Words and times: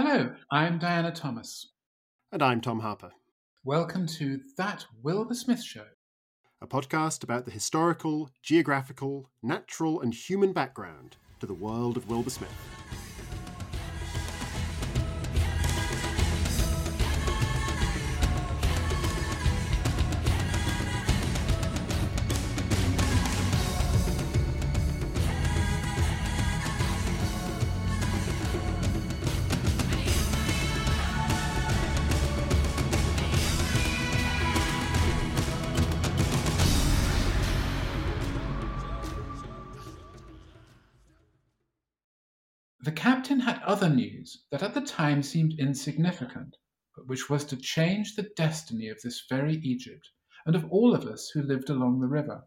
Hello, 0.00 0.30
I'm 0.52 0.78
Diana 0.78 1.10
Thomas. 1.10 1.72
And 2.30 2.40
I'm 2.40 2.60
Tom 2.60 2.78
Harper. 2.78 3.10
Welcome 3.64 4.06
to 4.18 4.38
That 4.56 4.86
Wilbur 5.02 5.34
Smith 5.34 5.60
Show, 5.60 5.86
a 6.62 6.68
podcast 6.68 7.24
about 7.24 7.46
the 7.46 7.50
historical, 7.50 8.30
geographical, 8.40 9.28
natural, 9.42 10.00
and 10.00 10.14
human 10.14 10.52
background 10.52 11.16
to 11.40 11.46
the 11.46 11.52
world 11.52 11.96
of 11.96 12.08
Wilbur 12.08 12.30
Smith. 12.30 12.87
That 44.50 44.62
at 44.62 44.74
the 44.74 44.80
time 44.80 45.22
seemed 45.22 45.58
insignificant, 45.58 46.56
but 46.94 47.06
which 47.06 47.30
was 47.30 47.44
to 47.44 47.56
change 47.56 48.14
the 48.14 48.30
destiny 48.36 48.88
of 48.88 49.00
this 49.00 49.24
very 49.28 49.56
Egypt 49.56 50.10
and 50.44 50.54
of 50.54 50.70
all 50.70 50.94
of 50.94 51.06
us 51.06 51.30
who 51.30 51.42
lived 51.42 51.70
along 51.70 52.00
the 52.00 52.08
river. 52.08 52.44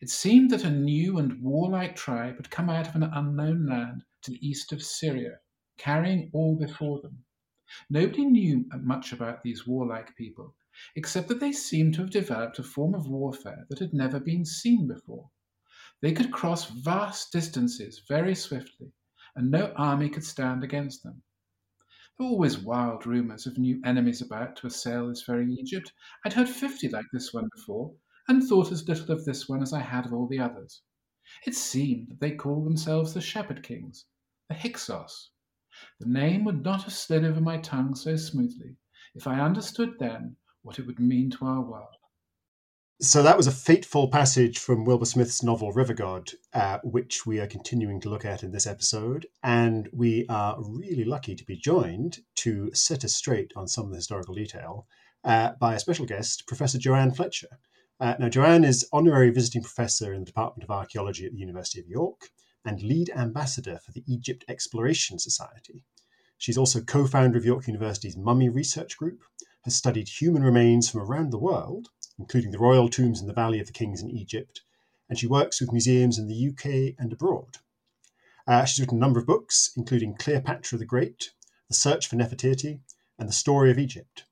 It 0.00 0.10
seemed 0.10 0.50
that 0.50 0.64
a 0.64 0.70
new 0.70 1.18
and 1.18 1.42
warlike 1.42 1.96
tribe 1.96 2.36
had 2.36 2.50
come 2.50 2.68
out 2.68 2.86
of 2.86 2.94
an 2.94 3.02
unknown 3.02 3.66
land 3.66 4.04
to 4.22 4.30
the 4.30 4.46
east 4.46 4.72
of 4.72 4.82
Syria, 4.82 5.40
carrying 5.78 6.30
all 6.32 6.56
before 6.56 7.00
them. 7.00 7.24
Nobody 7.88 8.26
knew 8.26 8.68
much 8.80 9.12
about 9.12 9.42
these 9.42 9.66
warlike 9.66 10.14
people, 10.16 10.54
except 10.94 11.28
that 11.28 11.40
they 11.40 11.52
seemed 11.52 11.94
to 11.94 12.02
have 12.02 12.10
developed 12.10 12.58
a 12.58 12.62
form 12.62 12.94
of 12.94 13.08
warfare 13.08 13.66
that 13.70 13.78
had 13.78 13.94
never 13.94 14.20
been 14.20 14.44
seen 14.44 14.86
before. 14.86 15.30
They 16.00 16.12
could 16.12 16.30
cross 16.30 16.68
vast 16.70 17.32
distances 17.32 18.02
very 18.06 18.34
swiftly 18.34 18.92
and 19.40 19.50
no 19.50 19.72
army 19.76 20.10
could 20.10 20.22
stand 20.22 20.62
against 20.62 21.02
them. 21.02 21.22
There 22.18 22.26
were 22.26 22.32
always 22.34 22.58
wild 22.58 23.06
rumours 23.06 23.46
of 23.46 23.56
new 23.56 23.80
enemies 23.86 24.20
about 24.20 24.54
to 24.56 24.66
assail 24.66 25.08
this 25.08 25.22
very 25.22 25.50
Egypt. 25.54 25.94
I'd 26.26 26.34
heard 26.34 26.46
fifty 26.46 26.90
like 26.90 27.06
this 27.10 27.32
one 27.32 27.48
before, 27.56 27.90
and 28.28 28.44
thought 28.44 28.70
as 28.70 28.86
little 28.86 29.12
of 29.12 29.24
this 29.24 29.48
one 29.48 29.62
as 29.62 29.72
I 29.72 29.80
had 29.80 30.04
of 30.04 30.12
all 30.12 30.26
the 30.26 30.40
others. 30.40 30.82
It 31.46 31.54
seemed 31.54 32.10
that 32.10 32.20
they 32.20 32.32
called 32.32 32.66
themselves 32.66 33.14
the 33.14 33.22
Shepherd 33.22 33.62
Kings, 33.62 34.04
the 34.50 34.54
Hyksos. 34.54 35.30
The 36.00 36.06
name 36.06 36.44
would 36.44 36.62
not 36.62 36.82
have 36.82 36.92
slid 36.92 37.24
over 37.24 37.40
my 37.40 37.56
tongue 37.56 37.94
so 37.94 38.16
smoothly 38.16 38.76
if 39.14 39.26
I 39.26 39.40
understood 39.40 39.94
then 39.98 40.36
what 40.60 40.78
it 40.78 40.86
would 40.86 41.00
mean 41.00 41.30
to 41.30 41.46
our 41.46 41.62
world. 41.62 41.96
So 43.02 43.22
that 43.22 43.38
was 43.38 43.46
a 43.46 43.50
fateful 43.50 44.08
passage 44.08 44.58
from 44.58 44.84
Wilbur 44.84 45.06
Smith's 45.06 45.42
novel 45.42 45.72
River 45.72 45.94
God, 45.94 46.32
uh, 46.52 46.80
which 46.84 47.24
we 47.24 47.40
are 47.40 47.46
continuing 47.46 47.98
to 48.02 48.10
look 48.10 48.26
at 48.26 48.42
in 48.42 48.52
this 48.52 48.66
episode. 48.66 49.26
And 49.42 49.88
we 49.90 50.26
are 50.28 50.58
really 50.60 51.06
lucky 51.06 51.34
to 51.34 51.44
be 51.46 51.56
joined 51.56 52.18
to 52.34 52.70
set 52.74 53.02
us 53.02 53.14
straight 53.14 53.52
on 53.56 53.68
some 53.68 53.86
of 53.86 53.90
the 53.92 53.96
historical 53.96 54.34
detail 54.34 54.86
uh, 55.24 55.52
by 55.58 55.74
a 55.74 55.80
special 55.80 56.04
guest, 56.04 56.46
Professor 56.46 56.76
Joann 56.76 57.16
Fletcher. 57.16 57.48
Uh, 57.98 58.16
now, 58.18 58.28
Joann 58.28 58.66
is 58.66 58.86
honorary 58.92 59.30
visiting 59.30 59.62
professor 59.62 60.12
in 60.12 60.20
the 60.20 60.26
Department 60.26 60.64
of 60.64 60.70
Archaeology 60.70 61.24
at 61.24 61.32
the 61.32 61.38
University 61.38 61.80
of 61.80 61.88
York 61.88 62.28
and 62.66 62.82
lead 62.82 63.08
ambassador 63.16 63.78
for 63.82 63.92
the 63.92 64.04
Egypt 64.06 64.44
Exploration 64.46 65.18
Society. 65.18 65.84
She's 66.36 66.58
also 66.58 66.82
co 66.82 67.06
founder 67.06 67.38
of 67.38 67.46
York 67.46 67.66
University's 67.66 68.18
Mummy 68.18 68.50
Research 68.50 68.98
Group, 68.98 69.20
has 69.64 69.74
studied 69.74 70.08
human 70.08 70.42
remains 70.42 70.90
from 70.90 71.00
around 71.00 71.30
the 71.30 71.38
world 71.38 71.88
including 72.20 72.50
the 72.50 72.58
royal 72.58 72.88
tombs 72.88 73.20
in 73.20 73.26
the 73.26 73.32
Valley 73.32 73.58
of 73.58 73.66
the 73.66 73.72
Kings 73.72 74.02
in 74.02 74.10
Egypt, 74.10 74.60
and 75.08 75.18
she 75.18 75.26
works 75.26 75.60
with 75.60 75.72
museums 75.72 76.18
in 76.18 76.28
the 76.28 76.48
UK 76.48 76.94
and 76.98 77.12
abroad. 77.12 77.56
Uh, 78.46 78.64
she's 78.64 78.78
written 78.78 78.98
a 78.98 79.00
number 79.00 79.18
of 79.18 79.26
books, 79.26 79.70
including 79.76 80.14
Cleopatra 80.14 80.78
the 80.78 80.84
Great, 80.84 81.32
The 81.68 81.74
Search 81.74 82.06
for 82.06 82.16
Nefertiti, 82.16 82.80
and 83.18 83.28
The 83.28 83.32
Story 83.32 83.70
of 83.70 83.78
Egypt. 83.78 84.24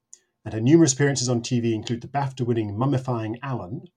And 0.45 0.55
her 0.55 0.61
numerous 0.61 0.93
appearances 0.93 1.29
on 1.29 1.43
TV 1.43 1.73
include 1.73 2.03
the 2.03 2.09
BAFTA 2.09 2.47
winning 2.47 2.75
Mummifying 2.75 3.39
Alan, 3.43 3.89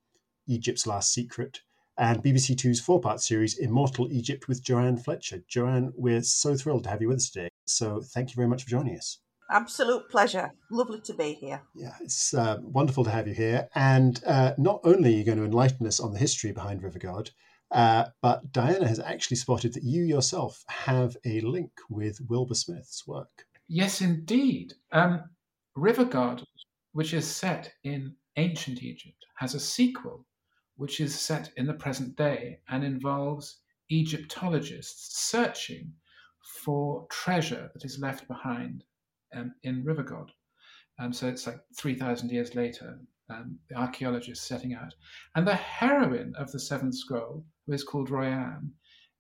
Egypt's 0.47 0.87
Last 0.87 1.13
Secret, 1.13 1.61
and 1.97 2.23
BBC 2.23 2.57
Two's 2.57 2.79
four 2.79 2.99
part 2.99 3.21
series 3.21 3.57
Immortal 3.57 4.11
Egypt 4.11 4.47
with 4.47 4.63
Joann 4.63 4.97
Fletcher. 4.97 5.43
Joann, 5.49 5.91
we're 5.95 6.23
so 6.23 6.55
thrilled 6.55 6.85
to 6.85 6.89
have 6.89 7.01
you 7.01 7.09
with 7.09 7.17
us 7.17 7.29
today. 7.29 7.49
So 7.65 8.01
thank 8.01 8.29
you 8.29 8.35
very 8.35 8.47
much 8.47 8.63
for 8.63 8.69
joining 8.69 8.97
us. 8.97 9.19
Absolute 9.51 10.09
pleasure. 10.09 10.51
Lovely 10.71 11.01
to 11.01 11.13
be 11.13 11.33
here. 11.33 11.61
Yeah, 11.75 11.93
it's 11.99 12.33
uh, 12.33 12.57
wonderful 12.61 13.03
to 13.03 13.09
have 13.09 13.27
you 13.27 13.33
here. 13.33 13.67
And 13.75 14.21
uh, 14.25 14.53
not 14.57 14.79
only 14.85 15.13
are 15.13 15.17
you 15.17 15.25
going 15.25 15.39
to 15.39 15.43
enlighten 15.43 15.85
us 15.85 15.99
on 15.99 16.13
the 16.13 16.19
history 16.19 16.53
behind 16.53 16.81
River 16.81 16.99
God, 16.99 17.29
uh, 17.69 18.05
but 18.21 18.51
Diana 18.53 18.87
has 18.87 18.99
actually 18.99 19.37
spotted 19.37 19.73
that 19.73 19.83
you 19.83 20.03
yourself 20.03 20.63
have 20.69 21.17
a 21.25 21.41
link 21.41 21.71
with 21.89 22.21
Wilbur 22.29 22.55
Smith's 22.55 23.05
work. 23.05 23.45
Yes, 23.67 24.01
indeed. 24.01 24.73
Um, 24.93 25.23
River 25.75 26.05
God, 26.05 26.43
which 26.93 27.13
is 27.13 27.27
set 27.27 27.73
in 27.83 28.15
ancient 28.37 28.81
Egypt, 28.81 29.25
has 29.35 29.53
a 29.53 29.59
sequel 29.59 30.25
which 30.77 31.01
is 31.01 31.19
set 31.19 31.51
in 31.57 31.67
the 31.67 31.73
present 31.73 32.15
day 32.15 32.59
and 32.69 32.83
involves 32.83 33.59
Egyptologists 33.89 35.19
searching 35.19 35.91
for 36.41 37.05
treasure 37.09 37.69
that 37.73 37.85
is 37.85 37.99
left 37.99 38.27
behind 38.27 38.83
um, 39.35 39.53
in 39.63 39.83
River 39.83 40.03
God. 40.03 40.31
Um, 40.99 41.13
so 41.13 41.27
it's 41.27 41.47
like 41.47 41.59
3,000 41.77 42.29
years 42.29 42.55
later, 42.55 42.99
um, 43.29 43.57
the 43.69 43.75
archaeologists 43.75 44.47
setting 44.47 44.73
out. 44.73 44.93
And 45.35 45.47
the 45.47 45.55
heroine 45.55 46.33
of 46.37 46.51
the 46.51 46.59
Seventh 46.59 46.95
Scroll, 46.95 47.43
who 47.65 47.73
is 47.73 47.83
called 47.83 48.09
Royan, 48.09 48.71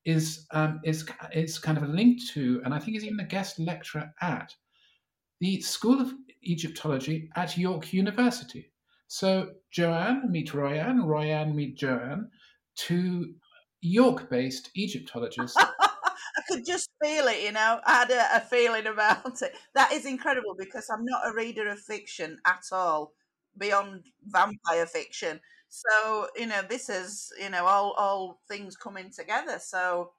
is, 0.05 0.45
um, 0.51 0.79
is, 0.83 1.07
is 1.33 1.59
kind 1.59 1.77
of 1.77 1.89
linked 1.89 2.27
to, 2.33 2.61
and 2.65 2.73
I 2.73 2.79
think 2.79 2.97
is 2.97 3.05
even 3.05 3.19
a 3.19 3.25
guest 3.25 3.59
lecturer 3.59 4.13
at, 4.21 4.53
the 5.39 5.59
School 5.61 5.99
of 5.99 6.13
Egyptology 6.43 7.29
at 7.35 7.57
York 7.57 7.93
University. 7.93 8.71
So 9.07 9.51
Joann 9.75 10.29
meet 10.29 10.53
Royan, 10.53 11.03
Royan 11.03 11.55
meet 11.55 11.77
Joann, 11.77 12.29
two 12.75 13.33
York 13.81 14.29
based 14.29 14.69
Egyptologists 14.75 15.61
I 16.41 16.53
could 16.53 16.65
just 16.65 16.89
feel 17.03 17.27
it, 17.27 17.43
you 17.43 17.51
know. 17.51 17.79
I 17.85 17.93
had 17.93 18.11
a, 18.11 18.37
a, 18.37 18.39
feeling 18.39 18.87
about 18.87 19.41
it. 19.41 19.53
That 19.75 19.91
is 19.91 20.05
incredible 20.05 20.55
because 20.57 20.89
I'm 20.89 21.05
not 21.05 21.27
a 21.27 21.33
reader 21.33 21.67
of 21.69 21.79
fiction 21.79 22.39
at 22.45 22.63
all, 22.71 23.13
beyond 23.57 24.05
vampire 24.25 24.85
fiction. 24.85 25.39
So, 25.69 26.27
you 26.35 26.47
know, 26.47 26.61
this 26.67 26.89
is, 26.89 27.31
you 27.41 27.49
know, 27.49 27.65
all 27.65 27.93
all 27.97 28.41
things 28.47 28.75
coming 28.75 29.11
together. 29.11 29.59
So 29.59 30.11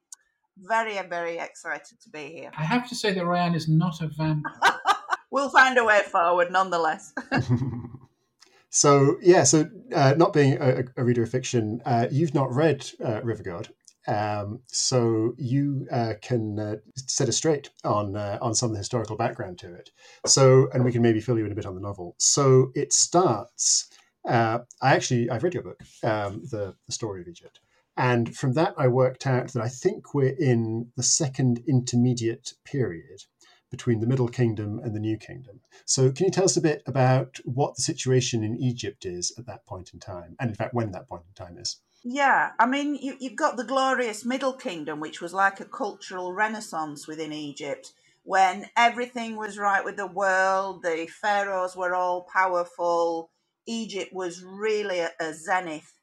very, 0.56 1.00
very 1.08 1.38
excited 1.38 2.00
to 2.02 2.10
be 2.10 2.32
here. 2.32 2.50
I 2.56 2.64
have 2.64 2.88
to 2.88 2.94
say 2.94 3.12
that 3.12 3.24
Royan 3.24 3.54
is 3.54 3.68
not 3.68 4.00
a 4.00 4.08
vampire. 4.08 4.80
we'll 5.30 5.50
find 5.50 5.76
a 5.78 5.84
way 5.84 6.02
forward 6.02 6.52
nonetheless. 6.52 7.12
so, 8.70 9.16
yeah, 9.22 9.42
so 9.44 9.68
uh, 9.94 10.14
not 10.16 10.32
being 10.32 10.56
a, 10.60 10.84
a, 10.96 11.04
reader 11.04 11.22
of 11.22 11.30
fiction, 11.30 11.82
uh, 11.84 12.06
you've 12.10 12.34
not 12.34 12.52
read 12.52 12.88
uh, 13.04 13.22
River 13.22 13.42
God. 13.42 13.68
Um, 14.06 14.60
so 14.66 15.34
you 15.38 15.86
uh, 15.92 16.14
can 16.20 16.58
uh, 16.58 16.76
set 16.96 17.28
us 17.28 17.36
straight 17.36 17.70
on 17.84 18.16
uh, 18.16 18.38
on 18.42 18.54
some 18.54 18.70
of 18.70 18.74
the 18.74 18.78
historical 18.78 19.16
background 19.16 19.58
to 19.60 19.74
it. 19.74 19.90
So, 20.26 20.68
and 20.72 20.84
we 20.84 20.92
can 20.92 21.02
maybe 21.02 21.20
fill 21.20 21.38
you 21.38 21.46
in 21.46 21.52
a 21.52 21.56
bit 21.56 21.66
on 21.66 21.74
the 21.74 21.80
novel. 21.80 22.14
So 22.18 22.72
it 22.74 22.92
starts. 22.92 23.88
Uh, 24.26 24.60
I 24.80 24.94
actually 24.94 25.30
I've 25.30 25.42
read 25.42 25.54
your 25.54 25.62
book, 25.62 25.80
um, 26.02 26.42
the 26.50 26.74
the 26.86 26.92
story 26.92 27.20
of 27.20 27.28
Egypt, 27.28 27.60
and 27.96 28.34
from 28.36 28.54
that 28.54 28.74
I 28.76 28.88
worked 28.88 29.26
out 29.26 29.52
that 29.52 29.62
I 29.62 29.68
think 29.68 30.14
we're 30.14 30.36
in 30.38 30.90
the 30.96 31.02
second 31.02 31.62
intermediate 31.68 32.54
period 32.64 33.24
between 33.70 34.00
the 34.00 34.06
Middle 34.06 34.28
Kingdom 34.28 34.78
and 34.80 34.94
the 34.94 35.00
New 35.00 35.16
Kingdom. 35.16 35.60
So, 35.86 36.12
can 36.12 36.26
you 36.26 36.30
tell 36.30 36.44
us 36.44 36.56
a 36.56 36.60
bit 36.60 36.82
about 36.86 37.38
what 37.44 37.74
the 37.76 37.82
situation 37.82 38.44
in 38.44 38.56
Egypt 38.58 39.06
is 39.06 39.32
at 39.38 39.46
that 39.46 39.64
point 39.66 39.92
in 39.94 40.00
time, 40.00 40.36
and 40.38 40.50
in 40.50 40.56
fact, 40.56 40.74
when 40.74 40.92
that 40.92 41.08
point 41.08 41.22
in 41.26 41.34
time 41.34 41.56
is? 41.58 41.78
Yeah, 42.04 42.52
I 42.58 42.66
mean, 42.66 42.96
you, 42.96 43.16
you've 43.20 43.36
got 43.36 43.56
the 43.58 43.64
glorious 43.64 44.24
Middle 44.24 44.54
Kingdom, 44.54 45.00
which 45.00 45.20
was 45.20 45.34
like 45.34 45.60
a 45.60 45.66
cultural 45.66 46.32
renaissance 46.32 47.06
within 47.06 47.32
Egypt, 47.32 47.92
when 48.24 48.70
everything 48.76 49.36
was 49.36 49.58
right 49.58 49.84
with 49.84 49.96
the 49.98 50.06
world, 50.06 50.82
the 50.82 51.08
pharaohs 51.22 51.76
were 51.76 51.94
all 51.94 52.26
powerful. 52.32 53.30
Egypt 53.66 54.12
was 54.14 54.42
really 54.44 55.00
a, 55.00 55.10
a 55.20 55.34
zenith, 55.34 55.94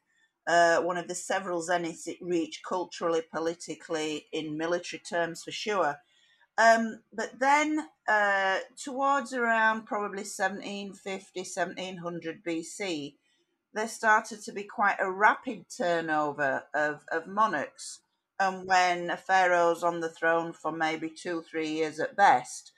uh, 0.46 0.80
one 0.82 0.98
of 0.98 1.08
the 1.08 1.14
several 1.16 1.62
zeniths 1.62 2.06
it 2.06 2.18
reached 2.22 2.64
culturally, 2.68 3.22
politically, 3.32 4.26
in 4.32 4.56
military 4.58 5.00
terms 5.00 5.42
for 5.44 5.52
sure. 5.52 5.96
Um, 6.58 7.00
but 7.12 7.38
then, 7.40 7.88
uh, 8.08 8.58
towards 8.82 9.32
around 9.32 9.86
probably 9.86 10.24
1750, 10.24 11.44
1700 11.44 12.44
BC, 12.44 13.16
there 13.72 13.88
started 13.88 14.42
to 14.42 14.52
be 14.52 14.64
quite 14.64 14.96
a 14.98 15.10
rapid 15.10 15.66
turnover 15.76 16.64
of, 16.74 17.04
of 17.10 17.26
monarchs. 17.26 18.00
And 18.38 18.66
when 18.66 19.10
a 19.10 19.16
pharaoh's 19.16 19.82
on 19.82 20.00
the 20.00 20.08
throne 20.08 20.52
for 20.52 20.72
maybe 20.72 21.10
two, 21.10 21.42
three 21.42 21.68
years 21.68 22.00
at 22.00 22.16
best, 22.16 22.72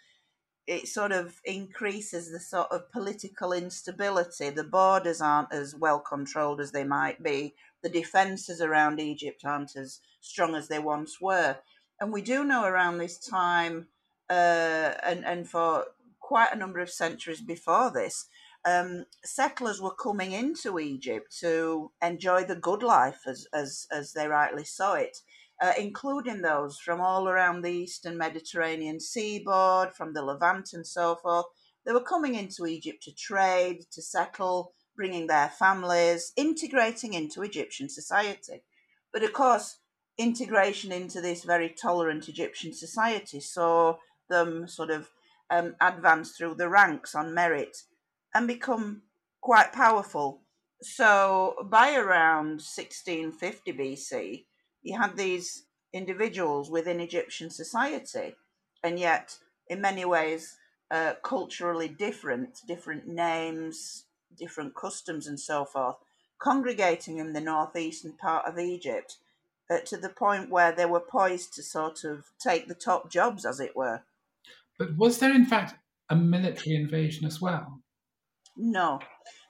it 0.66 0.86
sort 0.88 1.12
of 1.12 1.40
increases 1.44 2.30
the 2.30 2.40
sort 2.40 2.70
of 2.70 2.90
political 2.92 3.52
instability. 3.52 4.50
The 4.50 4.64
borders 4.64 5.20
aren't 5.20 5.52
as 5.52 5.74
well 5.74 5.98
controlled 5.98 6.60
as 6.60 6.72
they 6.72 6.84
might 6.84 7.22
be. 7.22 7.54
The 7.82 7.88
defences 7.88 8.60
around 8.60 9.00
Egypt 9.00 9.42
aren't 9.44 9.76
as 9.76 10.00
strong 10.20 10.54
as 10.54 10.68
they 10.68 10.78
once 10.78 11.20
were. 11.20 11.56
And 12.00 12.12
we 12.12 12.22
do 12.22 12.44
know 12.44 12.64
around 12.64 12.98
this 12.98 13.18
time, 13.18 13.86
uh, 14.30 14.94
and, 15.04 15.24
and 15.24 15.48
for 15.48 15.86
quite 16.20 16.52
a 16.52 16.58
number 16.58 16.80
of 16.80 16.90
centuries 16.90 17.40
before 17.40 17.90
this, 17.90 18.26
um, 18.64 19.06
settlers 19.24 19.80
were 19.80 19.94
coming 19.94 20.32
into 20.32 20.78
Egypt 20.78 21.36
to 21.40 21.90
enjoy 22.02 22.44
the 22.44 22.56
good 22.56 22.82
life 22.82 23.20
as, 23.26 23.46
as, 23.52 23.86
as 23.90 24.12
they 24.12 24.28
rightly 24.28 24.64
saw 24.64 24.94
it 24.94 25.18
uh, 25.62 25.72
including 25.78 26.42
those 26.42 26.76
from 26.78 27.00
all 27.00 27.28
around 27.28 27.62
the 27.62 27.70
eastern 27.70 28.18
Mediterranean 28.18 28.98
seaboard, 28.98 29.94
from 29.94 30.12
the 30.12 30.22
Levant 30.22 30.72
and 30.72 30.84
so 30.84 31.14
forth. 31.14 31.46
They 31.86 31.92
were 31.92 32.02
coming 32.02 32.34
into 32.34 32.66
Egypt 32.66 33.04
to 33.04 33.14
trade, 33.14 33.86
to 33.92 34.02
settle, 34.02 34.72
bringing 34.96 35.28
their 35.28 35.48
families, 35.48 36.32
integrating 36.36 37.14
into 37.14 37.42
Egyptian 37.42 37.88
society. 37.88 38.64
But 39.12 39.22
of 39.22 39.32
course, 39.32 39.78
integration 40.18 40.90
into 40.90 41.20
this 41.20 41.44
very 41.44 41.68
tolerant 41.70 42.28
Egyptian 42.28 42.72
society 42.72 43.38
saw 43.38 43.98
them 44.28 44.66
sort 44.66 44.90
of 44.90 45.10
um, 45.48 45.76
advance 45.80 46.32
through 46.32 46.56
the 46.56 46.68
ranks 46.68 47.14
on 47.14 47.34
merit 47.34 47.76
and 48.34 48.46
become 48.46 49.02
quite 49.40 49.72
powerful. 49.72 50.42
So 50.82 51.54
by 51.64 51.94
around 51.94 52.62
1650 52.62 53.72
BC, 53.72 54.44
you 54.82 54.98
had 54.98 55.16
these 55.16 55.64
individuals 55.92 56.70
within 56.70 57.00
Egyptian 57.00 57.50
society, 57.50 58.34
and 58.82 58.98
yet, 58.98 59.38
in 59.68 59.80
many 59.80 60.04
ways, 60.04 60.56
uh, 60.90 61.14
culturally 61.22 61.88
different, 61.88 62.60
different 62.66 63.06
names, 63.06 64.04
different 64.36 64.74
customs, 64.74 65.26
and 65.26 65.38
so 65.38 65.64
forth, 65.64 65.96
congregating 66.40 67.18
in 67.18 67.32
the 67.32 67.40
northeastern 67.40 68.12
part 68.12 68.46
of 68.46 68.58
Egypt 68.58 69.18
uh, 69.70 69.78
to 69.86 69.96
the 69.96 70.08
point 70.08 70.50
where 70.50 70.72
they 70.72 70.86
were 70.86 71.00
poised 71.00 71.54
to 71.54 71.62
sort 71.62 72.04
of 72.04 72.24
take 72.38 72.66
the 72.66 72.74
top 72.74 73.10
jobs, 73.10 73.44
as 73.44 73.60
it 73.60 73.76
were. 73.76 74.02
But 74.78 74.96
was 74.96 75.18
there, 75.18 75.34
in 75.34 75.46
fact, 75.46 75.74
a 76.08 76.16
military 76.16 76.74
invasion 76.74 77.26
as 77.26 77.40
well? 77.40 77.81
No, 78.64 79.00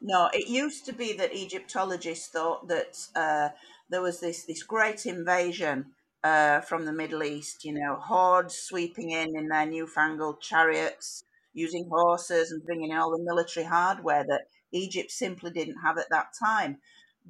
no. 0.00 0.30
It 0.32 0.48
used 0.48 0.86
to 0.86 0.92
be 0.92 1.12
that 1.14 1.34
Egyptologists 1.34 2.28
thought 2.28 2.68
that 2.68 2.96
uh, 3.14 3.50
there 3.90 4.00
was 4.00 4.20
this 4.20 4.44
this 4.46 4.62
great 4.62 5.04
invasion 5.06 5.92
uh, 6.24 6.60
from 6.62 6.86
the 6.86 6.92
Middle 6.94 7.22
East. 7.22 7.64
You 7.64 7.74
know, 7.74 7.96
hordes 7.96 8.54
sweeping 8.56 9.10
in 9.10 9.36
in 9.36 9.48
their 9.48 9.66
newfangled 9.66 10.40
chariots, 10.40 11.24
using 11.52 11.88
horses 11.90 12.50
and 12.50 12.64
bringing 12.64 12.90
in 12.90 12.96
all 12.96 13.10
the 13.10 13.22
military 13.22 13.66
hardware 13.66 14.24
that 14.28 14.46
Egypt 14.72 15.10
simply 15.10 15.50
didn't 15.50 15.82
have 15.84 15.98
at 15.98 16.08
that 16.10 16.28
time. 16.42 16.78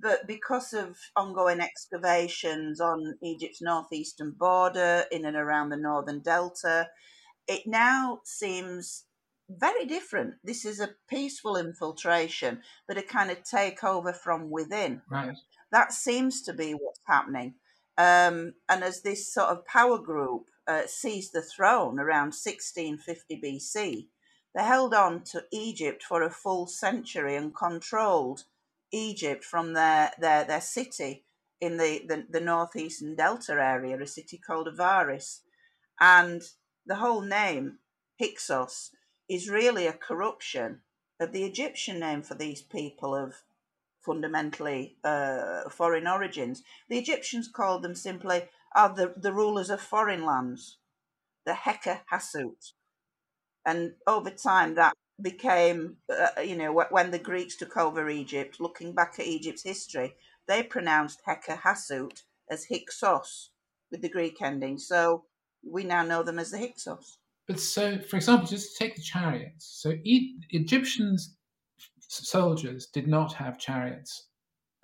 But 0.00 0.26
because 0.28 0.72
of 0.72 0.96
ongoing 1.16 1.60
excavations 1.60 2.80
on 2.80 3.18
Egypt's 3.22 3.60
northeastern 3.60 4.30
border, 4.38 5.04
in 5.10 5.24
and 5.26 5.36
around 5.36 5.70
the 5.70 5.76
northern 5.76 6.20
delta, 6.20 6.88
it 7.48 7.66
now 7.66 8.20
seems 8.24 9.04
very 9.58 9.86
different. 9.86 10.34
This 10.44 10.64
is 10.64 10.80
a 10.80 10.94
peaceful 11.08 11.56
infiltration, 11.56 12.60
but 12.86 12.98
a 12.98 13.02
kind 13.02 13.30
of 13.30 13.42
takeover 13.42 14.14
from 14.14 14.50
within. 14.50 15.02
Right. 15.10 15.36
That 15.70 15.92
seems 15.92 16.42
to 16.42 16.52
be 16.52 16.72
what's 16.72 17.00
happening. 17.06 17.54
Um, 17.98 18.54
and 18.68 18.82
as 18.82 19.02
this 19.02 19.32
sort 19.32 19.48
of 19.48 19.66
power 19.66 19.98
group 19.98 20.46
uh, 20.66 20.82
seized 20.86 21.32
the 21.32 21.42
throne 21.42 21.98
around 21.98 22.34
1650 22.34 23.40
BC, 23.40 24.06
they 24.54 24.62
held 24.62 24.94
on 24.94 25.24
to 25.24 25.44
Egypt 25.52 26.02
for 26.02 26.22
a 26.22 26.30
full 26.30 26.66
century 26.66 27.36
and 27.36 27.54
controlled 27.54 28.44
Egypt 28.92 29.44
from 29.44 29.72
their, 29.72 30.12
their, 30.18 30.44
their 30.44 30.60
city 30.60 31.24
in 31.60 31.76
the, 31.76 32.02
the, 32.06 32.26
the 32.28 32.40
northeastern 32.40 33.14
delta 33.14 33.52
area, 33.52 33.98
a 34.00 34.06
city 34.06 34.38
called 34.38 34.68
Avaris. 34.68 35.40
And 36.00 36.42
the 36.86 36.96
whole 36.96 37.22
name, 37.22 37.78
Hyksos, 38.20 38.90
is 39.32 39.48
really 39.48 39.86
a 39.86 39.92
corruption 39.92 40.80
of 41.18 41.32
the 41.32 41.44
Egyptian 41.44 41.98
name 42.00 42.22
for 42.22 42.34
these 42.34 42.62
people 42.62 43.14
of 43.14 43.34
fundamentally 44.00 44.96
uh, 45.04 45.68
foreign 45.70 46.06
origins. 46.06 46.62
The 46.88 46.98
Egyptians 46.98 47.48
called 47.48 47.82
them 47.82 47.94
simply 47.94 48.42
are 48.74 48.94
the, 48.94 49.14
the 49.16 49.32
rulers 49.32 49.70
of 49.70 49.80
foreign 49.80 50.24
lands, 50.24 50.78
the 51.46 51.52
Heka 51.52 52.00
Hasut. 52.12 52.72
And 53.64 53.92
over 54.06 54.30
time, 54.30 54.74
that 54.74 54.94
became, 55.20 55.98
uh, 56.10 56.40
you 56.40 56.56
know, 56.56 56.72
when 56.90 57.10
the 57.12 57.18
Greeks 57.18 57.56
took 57.56 57.76
over 57.76 58.08
Egypt, 58.08 58.60
looking 58.60 58.92
back 58.92 59.14
at 59.18 59.26
Egypt's 59.26 59.62
history, 59.62 60.16
they 60.48 60.62
pronounced 60.62 61.22
Heka 61.26 61.60
Hasut 61.60 62.22
as 62.50 62.66
Hyksos 62.66 63.50
with 63.90 64.02
the 64.02 64.08
Greek 64.08 64.42
ending. 64.42 64.78
So 64.78 65.24
we 65.64 65.84
now 65.84 66.02
know 66.02 66.22
them 66.22 66.40
as 66.40 66.50
the 66.50 66.58
Hyksos. 66.58 67.18
But 67.48 67.60
so, 67.60 67.98
for 67.98 68.16
example, 68.16 68.46
just 68.46 68.76
to 68.76 68.84
take 68.84 68.96
the 68.96 69.02
chariots. 69.02 69.80
So 69.82 69.90
e- 70.04 70.36
Egyptians 70.50 71.36
soldiers 72.08 72.86
did 72.92 73.08
not 73.08 73.32
have 73.34 73.58
chariots 73.58 74.28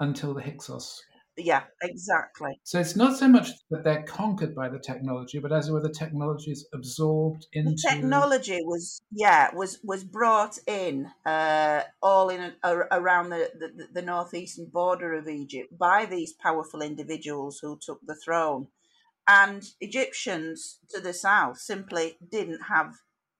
until 0.00 0.34
the 0.34 0.42
Hyksos. 0.42 1.02
Yeah, 1.36 1.62
exactly. 1.82 2.58
So 2.64 2.80
it's 2.80 2.96
not 2.96 3.16
so 3.16 3.28
much 3.28 3.50
that 3.70 3.84
they're 3.84 4.02
conquered 4.02 4.56
by 4.56 4.68
the 4.68 4.80
technology, 4.80 5.38
but 5.38 5.52
as 5.52 5.68
it 5.68 5.72
were, 5.72 5.80
the 5.80 5.88
technology 5.88 6.50
is 6.50 6.66
absorbed 6.74 7.46
into. 7.52 7.70
The 7.70 7.88
technology 7.90 8.58
was, 8.64 9.00
yeah, 9.12 9.54
was 9.54 9.78
was 9.84 10.02
brought 10.02 10.58
in 10.66 11.10
uh, 11.24 11.82
all 12.02 12.28
in 12.28 12.54
a, 12.64 12.76
around 12.90 13.30
the, 13.30 13.50
the 13.54 13.86
the 13.94 14.02
northeastern 14.02 14.66
border 14.66 15.14
of 15.14 15.28
Egypt 15.28 15.78
by 15.78 16.06
these 16.06 16.32
powerful 16.32 16.82
individuals 16.82 17.60
who 17.62 17.78
took 17.80 18.00
the 18.04 18.16
throne, 18.16 18.66
and 19.28 19.62
Egyptians 19.80 20.78
to 20.88 21.00
the 21.00 21.12
south 21.12 21.58
simply 21.58 22.16
didn't 22.30 22.62
have 22.62 22.94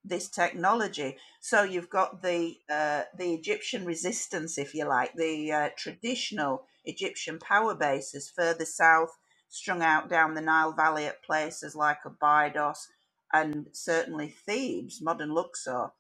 this 0.05 0.29
technology. 0.29 1.17
So 1.41 1.63
you've 1.63 1.91
got 1.91 2.23
the 2.23 2.57
uh, 2.71 3.05
the 3.17 3.33
Egyptian 3.35 3.85
resistance, 3.87 4.59
if 4.59 4.75
you 4.75 4.85
like, 4.87 5.15
the 5.15 5.51
uh, 5.51 5.69
traditional 5.77 6.67
Egyptian 6.85 7.39
power 7.39 7.75
bases 7.75 8.31
further 8.35 8.67
south, 8.67 9.19
strung 9.49 9.83
out 9.83 10.09
down 10.11 10.35
the 10.35 10.43
Nile 10.43 10.73
Valley 10.73 11.07
at 11.07 11.25
places 11.25 11.75
like 11.75 11.99
Abydos 12.05 12.89
and 13.33 13.67
certainly 13.73 14.29
Thebes, 14.29 15.01
modern 15.03 15.31
Luxor. 15.31 15.91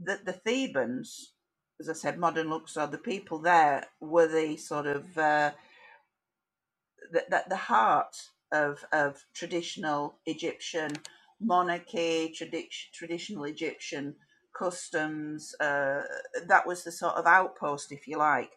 The, 0.00 0.18
the 0.24 0.32
Thebans, 0.32 1.32
as 1.80 1.88
I 1.88 1.92
said, 1.92 2.18
modern 2.18 2.50
Luxor, 2.50 2.86
the 2.86 2.98
people 2.98 3.38
there 3.38 3.86
were 4.00 4.26
the 4.26 4.56
sort 4.56 4.86
of 4.86 5.16
uh, 5.16 5.52
the, 7.12 7.24
the, 7.28 7.44
the 7.50 7.56
heart 7.56 8.16
of, 8.52 8.84
of 8.92 9.24
traditional 9.34 10.16
Egyptian 10.26 10.92
monarchy, 11.40 12.34
tradi- 12.36 12.68
traditional 12.92 13.44
Egyptian 13.44 14.16
customs. 14.56 15.54
Uh, 15.60 16.02
that 16.46 16.66
was 16.66 16.84
the 16.84 16.92
sort 16.92 17.14
of 17.14 17.26
outpost, 17.26 17.92
if 17.92 18.08
you 18.08 18.18
like. 18.18 18.52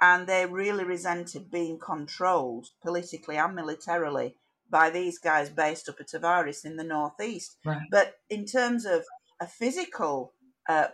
And 0.00 0.26
they 0.26 0.44
really 0.44 0.84
resented 0.84 1.50
being 1.50 1.78
controlled 1.78 2.68
politically 2.82 3.36
and 3.36 3.54
militarily 3.54 4.36
by 4.68 4.90
these 4.90 5.18
guys 5.18 5.48
based 5.48 5.88
up 5.88 6.00
at 6.00 6.08
Avaris 6.08 6.64
in 6.64 6.76
the 6.76 6.84
northeast. 6.84 7.56
Right. 7.64 7.86
But 7.90 8.14
in 8.28 8.44
terms 8.44 8.84
of 8.84 9.04
a 9.40 9.46
physical 9.46 10.32
uh, 10.68 10.88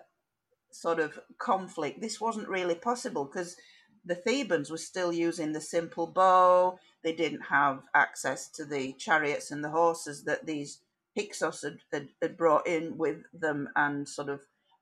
sort 0.71 1.01
of 1.01 1.19
conflict, 1.39 2.01
this 2.01 2.21
wasn't 2.21 2.49
really 2.49 2.75
possible 2.75 3.25
because 3.25 3.57
the 4.05 4.15
Thebans 4.15 4.71
were 4.71 4.79
still 4.79 5.13
using 5.13 5.53
the 5.53 5.61
simple 5.61 6.07
bow. 6.07 6.79
They 7.03 7.13
didn't 7.13 7.43
have 7.43 7.83
access 7.95 8.49
to 8.51 8.65
the 8.65 8.93
chariots 8.95 9.51
and 9.51 9.65
the 9.65 9.71
horses 9.71 10.25
that 10.25 10.47
these 10.47 10.81
Hyksos 11.17 11.63
had, 11.63 11.79
had, 11.93 12.09
had, 12.23 12.37
brought 12.37 12.67
in 12.67 12.97
with 12.97 13.25
them 13.33 13.69
and 13.77 14.09
sort 14.09 14.29
of 14.29 14.41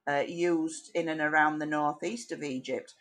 uh, 0.09 0.25
used 0.27 0.91
in 0.95 1.09
and 1.09 1.21
around 1.21 1.59
the 1.59 1.67
northeast 1.67 2.31
of 2.31 2.43
Egypt. 2.43 2.95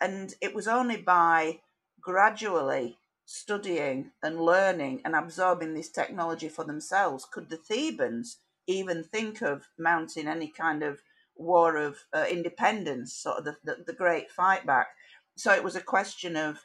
And 0.00 0.34
it 0.40 0.54
was 0.54 0.68
only 0.68 0.96
by 0.96 1.60
gradually 2.00 2.98
studying 3.24 4.10
and 4.22 4.40
learning 4.40 5.00
and 5.04 5.14
absorbing 5.14 5.74
this 5.74 5.88
technology 5.88 6.48
for 6.48 6.64
themselves 6.64 7.26
could 7.30 7.48
the 7.48 7.56
Thebans 7.56 8.38
even 8.66 9.02
think 9.02 9.40
of 9.42 9.68
mounting 9.78 10.26
any 10.26 10.48
kind 10.48 10.82
of 10.82 11.00
war 11.36 11.76
of 11.76 11.98
uh, 12.12 12.26
independence, 12.30 13.14
sort 13.14 13.38
of 13.38 13.44
the, 13.44 13.56
the, 13.64 13.84
the 13.86 13.92
great 13.92 14.30
fight 14.30 14.66
back. 14.66 14.88
So 15.36 15.52
it 15.52 15.64
was 15.64 15.76
a 15.76 15.80
question 15.80 16.36
of 16.36 16.64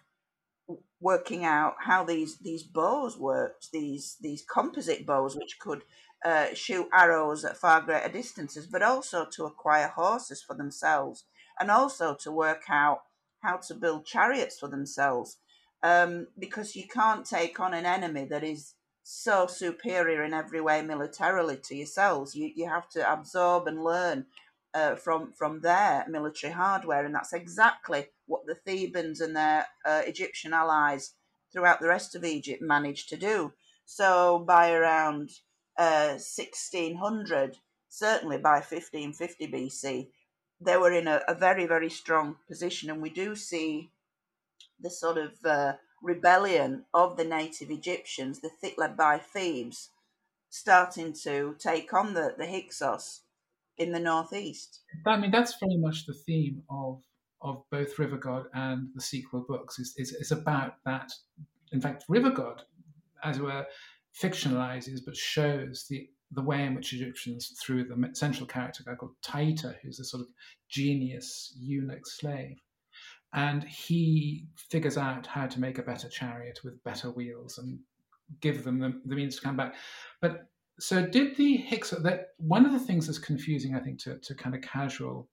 working 1.02 1.46
out 1.46 1.76
how 1.82 2.04
these 2.04 2.38
these 2.40 2.64
bows 2.64 3.18
worked, 3.18 3.70
these 3.74 4.18
these 4.22 4.44
composite 4.44 5.06
bows, 5.06 5.36
which 5.38 5.60
could 5.60 5.84
uh, 6.26 6.54
shoot 6.54 6.88
arrows 6.94 7.46
at 7.46 7.58
far 7.58 7.82
greater 7.82 8.10
distances, 8.10 8.68
but 8.68 8.84
also 8.84 9.26
to 9.36 9.46
acquire 9.46 9.90
horses 9.90 10.44
for 10.44 10.56
themselves 10.56 11.26
and 11.60 11.72
also 11.72 12.16
to 12.16 12.32
work 12.32 12.64
out 12.70 13.02
how 13.42 13.58
to 13.58 13.76
build 13.76 14.06
chariots 14.06 14.60
for 14.60 14.70
themselves. 14.70 15.38
um, 15.84 16.28
because 16.38 16.76
you 16.76 16.86
can't 16.88 17.26
take 17.26 17.60
on 17.60 17.74
an 17.74 17.86
enemy 17.86 18.26
that 18.26 18.44
is 18.44 18.76
so 19.04 19.48
superior 19.48 20.24
in 20.24 20.34
every 20.34 20.62
way 20.62 20.82
militarily 20.82 21.58
to 21.64 21.76
yourselves. 21.76 22.36
You 22.36 22.52
you 22.56 22.70
have 22.70 22.90
to 22.90 23.12
absorb 23.12 23.68
and 23.68 23.84
learn 23.84 24.26
uh, 24.74 24.96
from 24.96 25.32
from 25.34 25.62
their 25.62 26.06
military 26.10 26.54
hardware, 26.54 27.06
and 27.06 27.16
that's 27.16 27.34
exactly 27.34 28.08
what 28.30 28.46
the 28.46 28.56
Thebans 28.56 29.20
and 29.20 29.36
their 29.36 29.66
uh, 29.86 30.04
Egyptian 30.06 30.54
allies 30.54 31.14
throughout 31.52 31.82
the 31.82 31.88
rest 31.88 32.16
of 32.16 32.24
Egypt 32.24 32.62
managed 32.62 33.10
to 33.10 33.18
do. 33.18 33.54
So 33.86 34.40
by 34.48 34.72
around 34.72 35.32
uh, 35.78 36.18
1600, 36.20 37.58
certainly 37.90 38.38
by 38.38 38.60
1550 38.60 39.48
BC, 39.48 40.08
they 40.62 40.78
were 40.78 40.92
in 40.92 41.08
a, 41.08 41.22
a, 41.28 41.34
very 41.34 41.66
very 41.66 41.90
strong 41.90 42.36
position, 42.48 42.90
and 42.90 43.02
we 43.02 43.10
do 43.10 43.36
see 43.36 43.90
the 44.80 44.90
sort 44.90 45.18
of 45.18 45.32
uh, 45.46 45.74
rebellion 46.04 46.86
of 46.94 47.18
the 47.18 47.24
native 47.24 47.72
Egyptians, 47.72 48.42
the 48.42 48.50
thick 48.50 48.76
led 48.78 48.96
by 48.96 49.18
Thebes, 49.18 49.90
starting 50.50 51.14
to 51.24 51.56
take 51.60 51.94
on 51.94 52.14
the, 52.14 52.36
the 52.38 52.46
Hyksos 52.46 53.22
in 53.78 53.92
the 53.92 54.00
northeast. 54.00 54.82
I 55.08 55.18
mean, 55.18 55.32
that's 55.32 55.56
very 55.60 55.78
much 55.78 56.06
the 56.06 56.14
theme 56.14 56.64
of 56.70 57.02
of 57.42 57.64
both 57.72 57.98
River 58.00 58.18
God 58.18 58.46
and 58.54 58.90
the 58.96 59.02
sequel 59.02 59.46
books. 59.48 59.80
is 59.80 59.94
is, 59.98 60.12
is 60.14 60.32
about 60.32 60.76
that. 60.86 61.12
In 61.72 61.82
fact, 61.82 62.06
River 62.10 62.32
God, 62.32 62.64
as 63.24 63.38
it 63.38 63.44
were, 63.44 63.66
fictionalizes 64.20 65.00
but 65.06 65.16
shows 65.16 65.86
the 65.90 66.10
the 66.32 66.44
way 66.44 66.64
in 66.64 66.76
which 66.76 66.94
Egyptians, 66.94 67.58
through 67.60 67.84
the 67.84 68.10
central 68.14 68.46
character 68.46 68.84
guy 68.84 68.94
called 68.94 69.16
Taita, 69.24 69.76
who's 69.82 70.00
a 70.00 70.06
sort 70.06 70.22
of 70.22 70.28
genius 70.70 71.56
eunuch 71.60 72.06
slave, 72.06 72.58
and 73.34 73.64
he 73.64 74.46
figures 74.56 74.98
out 74.98 75.26
how 75.26 75.48
to 75.48 75.60
make 75.60 75.80
a 75.80 75.84
better 75.84 76.08
chariot 76.08 76.60
with 76.64 76.84
better 76.84 77.10
wheels 77.10 77.58
and 77.58 77.80
give 78.42 78.64
them 78.64 78.80
the, 78.80 79.02
the 79.06 79.16
means 79.16 79.38
to 79.38 79.42
come 79.42 79.58
back. 79.58 79.76
But 80.22 80.48
so 80.80 81.06
did 81.06 81.36
the 81.36 81.58
Hicks 81.58 81.90
that 81.90 82.28
one 82.38 82.66
of 82.66 82.72
the 82.72 82.80
things 82.80 83.08
that's 83.08 83.20
confusing, 83.20 83.76
I 83.76 83.80
think, 83.80 84.00
to, 84.04 84.18
to 84.20 84.36
kind 84.36 84.56
of 84.56 84.62
casual 84.62 85.28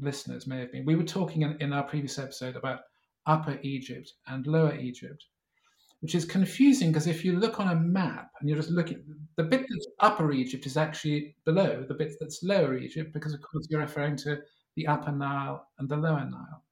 listeners 0.00 0.46
may 0.46 0.60
have 0.60 0.72
been 0.72 0.84
we 0.84 0.96
were 0.96 1.02
talking 1.02 1.42
in, 1.42 1.56
in 1.60 1.72
our 1.72 1.82
previous 1.82 2.18
episode 2.18 2.56
about 2.56 2.80
Upper 3.26 3.58
Egypt 3.62 4.12
and 4.26 4.46
Lower 4.46 4.74
Egypt, 4.74 5.26
which 6.00 6.14
is 6.14 6.24
confusing 6.24 6.90
because 6.90 7.06
if 7.06 7.24
you 7.24 7.38
look 7.38 7.60
on 7.60 7.68
a 7.68 7.74
map 7.74 8.30
and 8.40 8.48
you're 8.48 8.58
just 8.58 8.70
looking, 8.70 9.04
the 9.36 9.44
bit 9.44 9.60
that's 9.60 9.86
Upper 10.00 10.32
Egypt 10.32 10.66
is 10.66 10.76
actually 10.76 11.36
below 11.44 11.84
the 11.86 11.94
bit 11.94 12.14
that's 12.18 12.42
Lower 12.42 12.76
Egypt 12.76 13.12
because, 13.12 13.34
of 13.34 13.42
course, 13.42 13.66
you're 13.68 13.80
referring 13.80 14.16
to 14.16 14.38
the 14.76 14.86
Upper 14.86 15.12
Nile 15.12 15.66
and 15.78 15.88
the 15.88 15.96
Lower 15.96 16.24
Nile. 16.24 16.64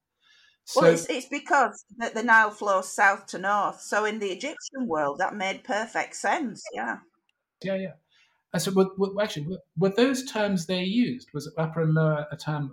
So, 0.64 0.80
well, 0.80 0.92
it's, 0.92 1.08
it's 1.10 1.28
because 1.28 1.84
the, 1.96 2.10
the 2.14 2.22
Nile 2.22 2.50
flows 2.50 2.92
south 2.92 3.26
to 3.26 3.38
north. 3.38 3.80
So 3.80 4.04
in 4.04 4.18
the 4.18 4.30
Egyptian 4.30 4.86
world, 4.86 5.18
that 5.18 5.36
made 5.36 5.62
perfect 5.62 6.16
sense. 6.16 6.62
Yeah. 6.74 6.98
Yeah, 7.62 7.76
yeah. 7.76 7.92
And 8.56 8.62
so, 8.62 8.70
were, 8.70 8.88
were, 8.96 9.22
actually, 9.22 9.58
were, 9.76 9.90
those 9.90 10.24
terms 10.24 10.64
they 10.64 10.82
used? 10.82 11.28
Was 11.34 11.52
upper 11.58 11.82
and 11.82 11.92
lower 11.92 12.26
a 12.32 12.36
term 12.38 12.72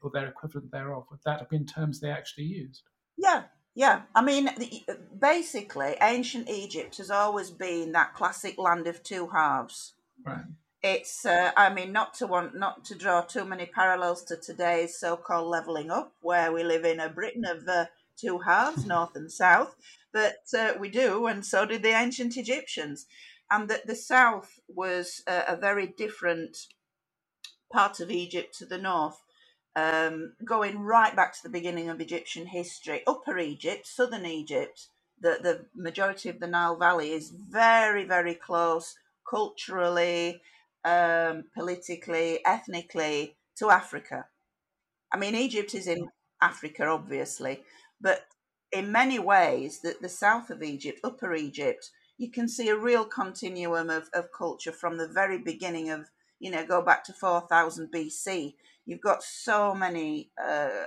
or 0.00 0.10
their 0.12 0.28
equivalent 0.28 0.70
thereof? 0.70 1.06
Would 1.10 1.18
that 1.24 1.40
have 1.40 1.50
been 1.50 1.66
terms 1.66 1.98
they 1.98 2.10
actually 2.10 2.44
used? 2.44 2.84
Yeah, 3.16 3.42
yeah. 3.74 4.02
I 4.14 4.22
mean, 4.22 4.44
the, 4.56 4.84
basically, 5.18 5.96
ancient 6.00 6.48
Egypt 6.48 6.98
has 6.98 7.10
always 7.10 7.50
been 7.50 7.90
that 7.92 8.14
classic 8.14 8.58
land 8.58 8.86
of 8.86 9.02
two 9.02 9.26
halves. 9.26 9.94
Right 10.24 10.44
it's 10.86 11.24
uh, 11.24 11.50
i 11.56 11.72
mean 11.72 11.92
not 11.92 12.12
to 12.12 12.26
want 12.26 12.54
not 12.54 12.84
to 12.84 12.94
draw 12.94 13.22
too 13.22 13.46
many 13.46 13.64
parallels 13.64 14.22
to 14.22 14.36
today's 14.36 14.94
so-called 14.98 15.48
leveling 15.48 15.90
up 15.90 16.12
where 16.20 16.52
we 16.52 16.62
live 16.62 16.84
in 16.84 17.00
a 17.00 17.08
britain 17.08 17.46
of 17.46 17.66
uh, 17.66 17.86
two 18.18 18.38
halves 18.40 18.84
north 18.94 19.16
and 19.16 19.32
south 19.32 19.76
but 20.12 20.44
uh, 20.56 20.74
we 20.78 20.90
do 20.90 21.26
and 21.26 21.46
so 21.46 21.64
did 21.64 21.82
the 21.82 21.88
ancient 21.88 22.36
egyptians 22.36 23.06
and 23.50 23.68
that 23.68 23.86
the 23.86 23.96
south 23.96 24.58
was 24.68 25.22
a 25.26 25.56
very 25.56 25.86
different 25.86 26.66
part 27.72 28.00
of 28.00 28.10
egypt 28.10 28.56
to 28.56 28.66
the 28.66 28.78
north 28.78 29.22
um, 29.76 30.34
going 30.44 30.78
right 30.78 31.16
back 31.16 31.34
to 31.34 31.42
the 31.42 31.48
beginning 31.48 31.88
of 31.88 32.00
egyptian 32.00 32.46
history 32.46 33.02
upper 33.06 33.38
egypt 33.38 33.86
southern 33.86 34.26
egypt 34.26 34.88
the, 35.20 35.38
the 35.42 35.66
majority 35.74 36.28
of 36.28 36.40
the 36.40 36.46
nile 36.46 36.76
valley 36.76 37.12
is 37.12 37.30
very 37.30 38.04
very 38.04 38.34
close 38.34 38.96
culturally 39.28 40.40
um, 40.84 41.44
politically, 41.54 42.40
ethnically 42.44 43.36
to 43.56 43.70
Africa. 43.70 44.26
I 45.12 45.16
mean, 45.16 45.34
Egypt 45.34 45.74
is 45.74 45.86
in 45.86 46.08
Africa, 46.42 46.86
obviously, 46.86 47.62
but 48.00 48.26
in 48.72 48.92
many 48.92 49.18
ways, 49.18 49.80
the, 49.80 49.96
the 50.00 50.08
south 50.08 50.50
of 50.50 50.62
Egypt, 50.62 51.00
Upper 51.04 51.34
Egypt, 51.34 51.90
you 52.18 52.30
can 52.30 52.48
see 52.48 52.68
a 52.68 52.76
real 52.76 53.04
continuum 53.04 53.90
of, 53.90 54.08
of 54.14 54.30
culture 54.32 54.72
from 54.72 54.96
the 54.96 55.08
very 55.08 55.38
beginning 55.38 55.90
of, 55.90 56.10
you 56.38 56.50
know, 56.50 56.64
go 56.64 56.82
back 56.82 57.04
to 57.04 57.12
4000 57.12 57.90
BC. 57.92 58.54
You've 58.86 59.00
got 59.00 59.22
so 59.22 59.74
many 59.74 60.30
uh, 60.42 60.86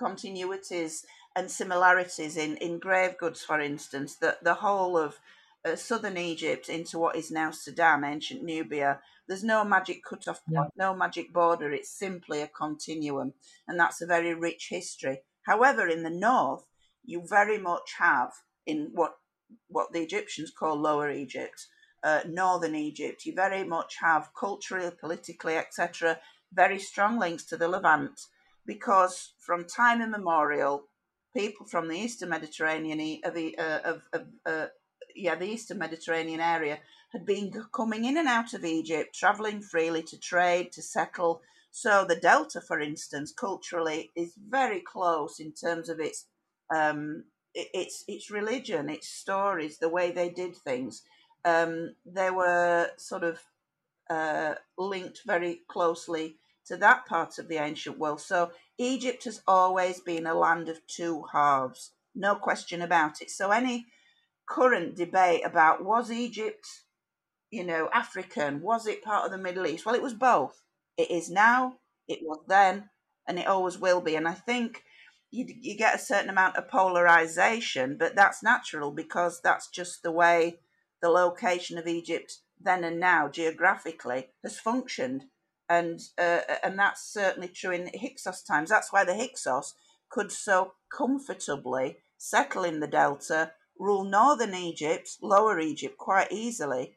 continuities 0.00 1.04
and 1.36 1.50
similarities 1.50 2.36
in, 2.36 2.56
in 2.58 2.78
grave 2.78 3.18
goods, 3.18 3.42
for 3.42 3.60
instance, 3.60 4.16
that 4.16 4.42
the 4.42 4.54
whole 4.54 4.96
of 4.96 5.18
uh, 5.64 5.76
southern 5.76 6.16
Egypt 6.16 6.68
into 6.68 6.98
what 6.98 7.16
is 7.16 7.30
now 7.30 7.50
Sudan, 7.50 8.04
ancient 8.04 8.42
Nubia. 8.42 9.00
There's 9.26 9.44
no 9.44 9.64
magic 9.64 10.04
cut-off 10.04 10.44
point, 10.44 10.70
yeah. 10.76 10.86
no 10.86 10.94
magic 10.94 11.32
border. 11.32 11.72
It's 11.72 11.90
simply 11.90 12.42
a 12.42 12.48
continuum, 12.48 13.32
and 13.66 13.80
that's 13.80 14.02
a 14.02 14.06
very 14.06 14.34
rich 14.34 14.68
history. 14.70 15.20
However, 15.46 15.88
in 15.88 16.02
the 16.02 16.10
north, 16.10 16.64
you 17.04 17.22
very 17.26 17.58
much 17.58 17.94
have 17.98 18.32
in 18.66 18.90
what 18.92 19.14
what 19.68 19.92
the 19.92 20.00
Egyptians 20.00 20.50
call 20.50 20.76
Lower 20.76 21.10
Egypt, 21.10 21.66
uh, 22.02 22.20
Northern 22.28 22.74
Egypt. 22.74 23.24
You 23.26 23.34
very 23.34 23.64
much 23.64 23.96
have 24.00 24.30
culturally, 24.38 24.90
politically, 25.00 25.56
etc. 25.56 26.18
Very 26.52 26.78
strong 26.78 27.18
links 27.18 27.44
to 27.46 27.56
the 27.56 27.68
Levant, 27.68 28.20
because 28.66 29.32
from 29.38 29.66
time 29.66 30.00
immemorial, 30.00 30.88
people 31.34 31.66
from 31.66 31.88
the 31.88 31.98
Eastern 31.98 32.28
Mediterranean 32.28 33.20
of, 33.24 33.36
uh, 33.36 33.80
of, 33.84 34.02
of 34.12 34.26
uh, 34.46 34.66
yeah, 35.14 35.34
the 35.34 35.46
Eastern 35.46 35.78
Mediterranean 35.78 36.40
area 36.40 36.78
had 37.12 37.24
been 37.24 37.52
coming 37.72 38.04
in 38.04 38.16
and 38.16 38.28
out 38.28 38.54
of 38.54 38.64
Egypt, 38.64 39.14
traveling 39.14 39.60
freely 39.62 40.02
to 40.02 40.18
trade, 40.18 40.72
to 40.72 40.82
settle. 40.82 41.42
So 41.70 42.04
the 42.04 42.16
Delta, 42.16 42.60
for 42.60 42.80
instance, 42.80 43.32
culturally 43.32 44.10
is 44.16 44.34
very 44.48 44.80
close 44.80 45.40
in 45.40 45.52
terms 45.52 45.88
of 45.88 46.00
its 46.00 46.26
um, 46.74 47.24
its 47.54 48.04
its 48.08 48.30
religion, 48.30 48.90
its 48.90 49.08
stories, 49.08 49.78
the 49.78 49.88
way 49.88 50.10
they 50.10 50.28
did 50.28 50.56
things. 50.56 51.02
Um, 51.44 51.94
they 52.06 52.30
were 52.30 52.90
sort 52.96 53.22
of 53.22 53.38
uh, 54.10 54.54
linked 54.78 55.22
very 55.26 55.60
closely 55.68 56.36
to 56.66 56.76
that 56.78 57.06
part 57.06 57.38
of 57.38 57.48
the 57.48 57.56
ancient 57.56 57.98
world. 57.98 58.20
So 58.20 58.50
Egypt 58.78 59.24
has 59.24 59.42
always 59.46 60.00
been 60.00 60.26
a 60.26 60.34
land 60.34 60.68
of 60.68 60.86
two 60.86 61.24
halves, 61.32 61.92
no 62.14 62.34
question 62.34 62.80
about 62.82 63.20
it. 63.20 63.30
So 63.30 63.50
any 63.50 63.86
current 64.46 64.96
debate 64.96 65.42
about 65.44 65.84
was 65.84 66.10
Egypt, 66.10 66.66
you 67.50 67.64
know, 67.64 67.88
African? 67.92 68.62
Was 68.62 68.86
it 68.86 69.04
part 69.04 69.26
of 69.26 69.30
the 69.30 69.38
Middle 69.38 69.66
East? 69.66 69.84
Well, 69.84 69.94
it 69.94 70.02
was 70.02 70.14
both. 70.14 70.62
It 70.96 71.10
is 71.10 71.30
now, 71.30 71.74
it 72.08 72.20
was 72.22 72.40
then, 72.48 72.88
and 73.28 73.38
it 73.38 73.46
always 73.46 73.78
will 73.78 74.00
be. 74.00 74.16
And 74.16 74.26
I 74.26 74.34
think 74.34 74.84
you, 75.34 75.46
you 75.60 75.76
get 75.76 75.94
a 75.94 75.98
certain 75.98 76.30
amount 76.30 76.56
of 76.56 76.68
polarization, 76.68 77.96
but 77.98 78.14
that's 78.14 78.42
natural 78.42 78.92
because 78.92 79.40
that's 79.42 79.68
just 79.68 80.02
the 80.02 80.12
way 80.12 80.60
the 81.02 81.08
location 81.08 81.76
of 81.76 81.86
Egypt 81.86 82.38
then 82.60 82.84
and 82.84 83.00
now 83.00 83.28
geographically 83.28 84.28
has 84.42 84.58
functioned. 84.58 85.24
And 85.68 86.00
uh, 86.18 86.40
and 86.62 86.78
that's 86.78 87.12
certainly 87.12 87.48
true 87.48 87.72
in 87.72 87.90
Hyksos 87.94 88.42
times. 88.42 88.70
That's 88.70 88.92
why 88.92 89.04
the 89.04 89.14
Hyksos 89.14 89.74
could 90.10 90.30
so 90.30 90.74
comfortably 90.94 91.96
settle 92.18 92.64
in 92.64 92.80
the 92.80 92.86
delta 92.86 93.52
rule 93.78 94.04
northern 94.04 94.54
Egypt, 94.54 95.16
lower 95.20 95.58
Egypt 95.58 95.98
quite 95.98 96.30
easily, 96.30 96.96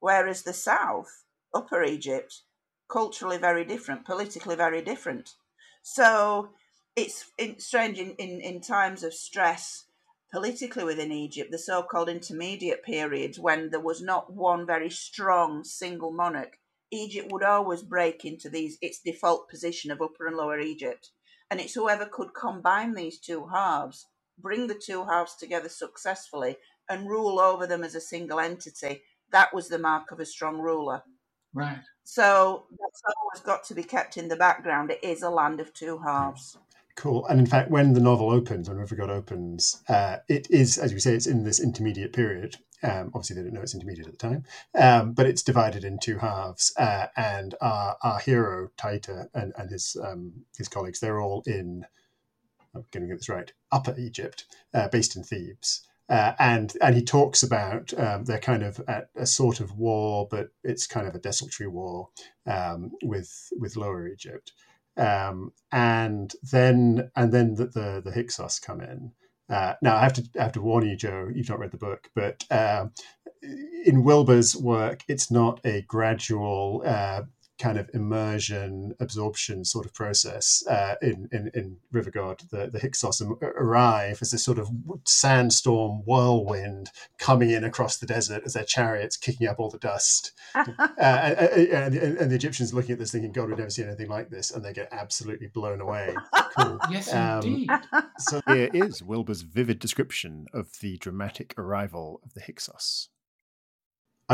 whereas 0.00 0.42
the 0.42 0.52
south, 0.52 1.24
upper 1.52 1.82
Egypt, 1.82 2.42
culturally 2.88 3.36
very 3.36 3.64
different, 3.64 4.06
politically 4.06 4.56
very 4.56 4.80
different. 4.80 5.34
So 5.82 6.50
it's 6.96 7.24
strange 7.58 7.98
in, 7.98 8.12
in, 8.12 8.40
in 8.40 8.60
times 8.60 9.02
of 9.02 9.14
stress 9.14 9.84
politically 10.32 10.84
within 10.84 11.12
Egypt, 11.12 11.50
the 11.50 11.58
so 11.58 11.82
called 11.82 12.08
intermediate 12.08 12.82
periods 12.82 13.38
when 13.38 13.70
there 13.70 13.80
was 13.80 14.02
not 14.02 14.32
one 14.32 14.66
very 14.66 14.90
strong 14.90 15.64
single 15.64 16.12
monarch. 16.12 16.58
Egypt 16.90 17.30
would 17.32 17.42
always 17.42 17.82
break 17.82 18.24
into 18.24 18.48
these 18.48 18.78
its 18.80 19.00
default 19.00 19.48
position 19.48 19.90
of 19.90 20.02
upper 20.02 20.26
and 20.26 20.36
lower 20.36 20.60
Egypt. 20.60 21.10
And 21.50 21.60
it's 21.60 21.74
whoever 21.74 22.06
could 22.06 22.34
combine 22.34 22.94
these 22.94 23.18
two 23.18 23.46
halves 23.46 24.06
bring 24.38 24.66
the 24.66 24.74
two 24.74 25.04
halves 25.04 25.36
together 25.36 25.68
successfully 25.68 26.56
and 26.88 27.08
rule 27.08 27.38
over 27.38 27.66
them 27.66 27.84
as 27.84 27.94
a 27.94 28.00
single 28.00 28.40
entity, 28.40 29.02
that 29.30 29.54
was 29.54 29.68
the 29.68 29.78
mark 29.78 30.10
of 30.10 30.20
a 30.20 30.26
strong 30.26 30.58
ruler. 30.58 31.02
Right. 31.54 31.78
So 32.02 32.66
that's 32.70 33.02
always 33.16 33.40
got 33.44 33.64
to 33.64 33.74
be 33.74 33.84
kept 33.84 34.16
in 34.16 34.28
the 34.28 34.36
background. 34.36 34.90
It 34.90 35.02
is 35.02 35.22
a 35.22 35.30
land 35.30 35.60
of 35.60 35.72
two 35.72 35.98
halves. 35.98 36.58
Cool. 36.96 37.26
And 37.26 37.40
in 37.40 37.46
fact, 37.46 37.70
when 37.70 37.92
the 37.92 38.00
novel 38.00 38.30
opens, 38.30 38.68
when 38.68 38.78
River 38.78 38.94
God 38.94 39.10
opens, 39.10 39.82
uh, 39.88 40.18
it 40.28 40.46
is, 40.48 40.78
as 40.78 40.92
you 40.92 41.00
say, 41.00 41.14
it's 41.14 41.26
in 41.26 41.42
this 41.42 41.58
intermediate 41.58 42.12
period. 42.12 42.56
Um, 42.84 43.10
obviously, 43.14 43.36
they 43.36 43.42
don't 43.42 43.54
know 43.54 43.62
it's 43.62 43.74
intermediate 43.74 44.06
at 44.06 44.12
the 44.12 44.18
time, 44.18 44.44
um, 44.78 45.12
but 45.12 45.26
it's 45.26 45.42
divided 45.42 45.84
in 45.84 45.98
two 45.98 46.18
halves. 46.18 46.72
Uh, 46.78 47.06
and 47.16 47.54
our, 47.60 47.96
our 48.02 48.20
hero, 48.20 48.68
Taita, 48.76 49.28
and, 49.34 49.52
and 49.56 49.70
his 49.70 49.96
um, 50.04 50.44
his 50.56 50.68
colleagues, 50.68 51.00
they're 51.00 51.20
all 51.20 51.42
in, 51.46 51.84
I'm 52.74 52.84
going 52.92 53.02
to 53.02 53.08
get 53.08 53.18
this 53.18 53.28
right, 53.28 53.52
Upper 53.72 53.96
Egypt, 53.98 54.44
uh, 54.72 54.88
based 54.88 55.16
in 55.16 55.24
Thebes. 55.24 55.86
Uh, 56.08 56.34
and 56.38 56.76
and 56.80 56.94
he 56.94 57.02
talks 57.02 57.42
about 57.42 57.92
um, 57.98 58.24
they're 58.24 58.38
kind 58.38 58.62
of 58.62 58.80
at 58.86 59.08
a 59.16 59.26
sort 59.26 59.58
of 59.60 59.76
war, 59.76 60.28
but 60.30 60.50
it's 60.62 60.86
kind 60.86 61.08
of 61.08 61.14
a 61.14 61.18
desultory 61.20 61.66
war 61.66 62.10
um, 62.46 62.92
with 63.02 63.48
with 63.58 63.76
Lower 63.76 64.06
Egypt 64.06 64.52
um, 64.96 65.52
and 65.72 66.32
then 66.52 67.10
and 67.16 67.32
then 67.32 67.54
the, 67.54 67.66
the, 67.66 68.02
the 68.04 68.12
Hyksos 68.12 68.58
come 68.58 68.80
in. 68.80 69.12
Uh, 69.48 69.74
now 69.82 69.96
I 69.96 70.00
have 70.00 70.14
to 70.14 70.24
I 70.38 70.42
have 70.44 70.52
to 70.52 70.62
warn 70.62 70.86
you, 70.88 70.96
Joe. 70.96 71.28
You've 71.34 71.48
not 71.48 71.58
read 71.58 71.72
the 71.72 71.78
book, 71.78 72.08
but 72.14 72.44
uh, 72.50 72.86
in 73.84 74.04
Wilbur's 74.04 74.56
work, 74.56 75.02
it's 75.08 75.30
not 75.30 75.60
a 75.64 75.82
gradual 75.82 76.82
uh, 76.86 77.22
kind 77.58 77.78
of 77.78 77.88
immersion, 77.94 78.94
absorption 78.98 79.64
sort 79.64 79.86
of 79.86 79.94
process 79.94 80.64
uh, 80.68 80.96
in, 81.00 81.28
in, 81.30 81.50
in 81.54 81.76
River 81.92 82.10
God. 82.10 82.42
The, 82.50 82.68
the 82.68 82.80
Hyksos 82.80 83.22
arrive 83.42 84.18
as 84.20 84.32
this 84.32 84.44
sort 84.44 84.58
of 84.58 84.68
sandstorm 85.04 86.02
whirlwind 86.04 86.90
coming 87.18 87.50
in 87.50 87.62
across 87.62 87.98
the 87.98 88.06
desert 88.06 88.42
as 88.44 88.54
their 88.54 88.64
chariots 88.64 89.16
kicking 89.16 89.46
up 89.46 89.60
all 89.60 89.70
the 89.70 89.78
dust. 89.78 90.32
uh, 90.54 90.64
and, 90.98 91.94
and, 91.94 92.18
and, 92.18 92.30
the 92.30 92.34
Egyptians 92.34 92.74
looking 92.74 92.92
at 92.92 92.98
this 92.98 93.12
thinking, 93.12 93.32
God, 93.32 93.48
we've 93.48 93.58
never 93.58 93.70
seen 93.70 93.86
anything 93.86 94.10
like 94.10 94.30
this. 94.30 94.50
And 94.50 94.64
they 94.64 94.72
get 94.72 94.88
absolutely 94.90 95.46
blown 95.48 95.80
away. 95.80 96.14
Cool. 96.58 96.78
Yes, 96.90 97.12
um, 97.12 97.42
indeed. 97.42 97.70
So 98.18 98.40
here 98.46 98.68
is 98.72 99.02
Wilbur's 99.02 99.42
vivid 99.42 99.78
description 99.78 100.46
of 100.52 100.70
the 100.80 100.96
dramatic 100.98 101.54
arrival 101.56 102.20
of 102.24 102.34
the 102.34 102.40
Hyksos. 102.40 103.08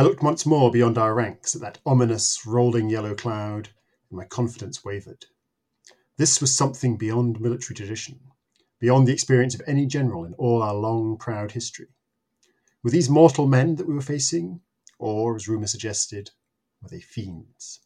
I 0.00 0.02
looked 0.02 0.22
once 0.22 0.46
more 0.46 0.70
beyond 0.70 0.96
our 0.96 1.12
ranks 1.12 1.54
at 1.54 1.60
that 1.60 1.78
ominous, 1.84 2.46
rolling 2.46 2.88
yellow 2.88 3.14
cloud, 3.14 3.68
and 4.08 4.16
my 4.16 4.24
confidence 4.24 4.82
wavered. 4.82 5.26
This 6.16 6.40
was 6.40 6.56
something 6.56 6.96
beyond 6.96 7.38
military 7.38 7.74
tradition, 7.74 8.18
beyond 8.78 9.06
the 9.06 9.12
experience 9.12 9.54
of 9.54 9.60
any 9.66 9.84
general 9.84 10.24
in 10.24 10.32
all 10.38 10.62
our 10.62 10.72
long, 10.72 11.18
proud 11.18 11.52
history. 11.52 11.88
Were 12.82 12.88
these 12.88 13.10
mortal 13.10 13.46
men 13.46 13.76
that 13.76 13.86
we 13.86 13.92
were 13.92 14.00
facing, 14.00 14.62
or, 14.98 15.36
as 15.36 15.48
rumour 15.48 15.66
suggested, 15.66 16.30
were 16.80 16.88
they 16.88 17.02
fiends? 17.02 17.80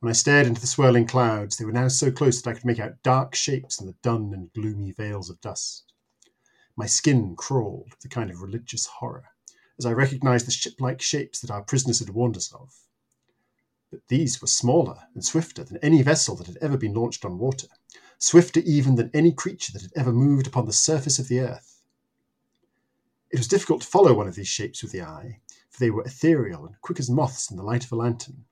When 0.00 0.10
I 0.10 0.12
stared 0.12 0.46
into 0.46 0.60
the 0.60 0.66
swirling 0.66 1.06
clouds, 1.06 1.56
they 1.56 1.64
were 1.64 1.72
now 1.72 1.88
so 1.88 2.10
close 2.10 2.42
that 2.42 2.50
I 2.50 2.52
could 2.52 2.66
make 2.66 2.80
out 2.80 3.02
dark 3.02 3.34
shapes 3.34 3.80
in 3.80 3.86
the 3.86 3.96
dun 4.02 4.34
and 4.34 4.52
gloomy 4.52 4.92
veils 4.92 5.30
of 5.30 5.40
dust. 5.40 5.90
My 6.76 6.84
skin 6.84 7.34
crawled 7.34 7.92
with 7.92 8.04
a 8.04 8.08
kind 8.08 8.30
of 8.30 8.42
religious 8.42 8.84
horror 8.84 9.30
as 9.78 9.86
I 9.86 9.92
recognized 9.92 10.46
the 10.46 10.50
ship 10.50 10.80
like 10.80 11.00
shapes 11.00 11.40
that 11.40 11.50
our 11.50 11.62
prisoners 11.62 12.00
had 12.00 12.10
warned 12.10 12.36
us 12.36 12.52
of. 12.52 12.74
But 13.90 14.00
these 14.08 14.40
were 14.40 14.48
smaller 14.48 15.04
and 15.14 15.24
swifter 15.24 15.64
than 15.64 15.78
any 15.78 16.02
vessel 16.02 16.36
that 16.36 16.46
had 16.46 16.58
ever 16.60 16.76
been 16.76 16.94
launched 16.94 17.24
on 17.24 17.38
water, 17.38 17.68
swifter 18.18 18.60
even 18.60 18.96
than 18.96 19.10
any 19.14 19.32
creature 19.32 19.72
that 19.72 19.82
had 19.82 19.92
ever 19.96 20.12
moved 20.12 20.46
upon 20.46 20.66
the 20.66 20.72
surface 20.72 21.18
of 21.18 21.28
the 21.28 21.40
earth. 21.40 21.82
It 23.30 23.38
was 23.38 23.48
difficult 23.48 23.82
to 23.82 23.86
follow 23.86 24.14
one 24.14 24.26
of 24.26 24.34
these 24.34 24.48
shapes 24.48 24.82
with 24.82 24.92
the 24.92 25.02
eye, 25.02 25.40
for 25.70 25.80
they 25.80 25.90
were 25.90 26.02
ethereal 26.02 26.66
and 26.66 26.80
quick 26.80 26.98
as 26.98 27.08
moths 27.08 27.50
in 27.50 27.56
the 27.56 27.62
light 27.62 27.84
of 27.84 27.92
a 27.92 27.96
lantern. 27.96 28.44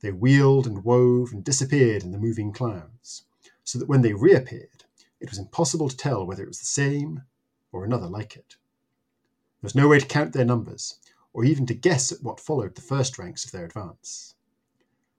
They 0.00 0.12
wheeled 0.12 0.66
and 0.66 0.84
wove 0.84 1.32
and 1.32 1.44
disappeared 1.44 2.02
in 2.02 2.10
the 2.10 2.18
moving 2.18 2.52
clouds, 2.52 3.24
so 3.64 3.78
that 3.78 3.88
when 3.88 4.02
they 4.02 4.12
reappeared, 4.12 4.84
it 5.20 5.30
was 5.30 5.38
impossible 5.38 5.88
to 5.88 5.96
tell 5.96 6.26
whether 6.26 6.42
it 6.42 6.48
was 6.48 6.58
the 6.58 6.66
same 6.66 7.22
or 7.70 7.84
another 7.84 8.08
like 8.08 8.36
it. 8.36 8.56
There 9.62 9.68
was 9.68 9.76
no 9.76 9.86
way 9.86 10.00
to 10.00 10.06
count 10.06 10.32
their 10.32 10.44
numbers, 10.44 10.98
or 11.32 11.44
even 11.44 11.66
to 11.66 11.74
guess 11.74 12.10
at 12.10 12.20
what 12.20 12.40
followed 12.40 12.74
the 12.74 12.82
first 12.82 13.16
ranks 13.16 13.44
of 13.44 13.52
their 13.52 13.64
advance. 13.64 14.34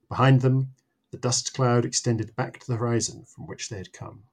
Behind 0.09 0.41
them, 0.41 0.73
the 1.11 1.17
dust 1.17 1.53
cloud 1.53 1.85
extended 1.85 2.35
back 2.35 2.59
to 2.59 2.67
the 2.67 2.75
horizon 2.75 3.23
from 3.23 3.47
which 3.47 3.69
they 3.69 3.77
had 3.77 3.93
come. 3.93 4.23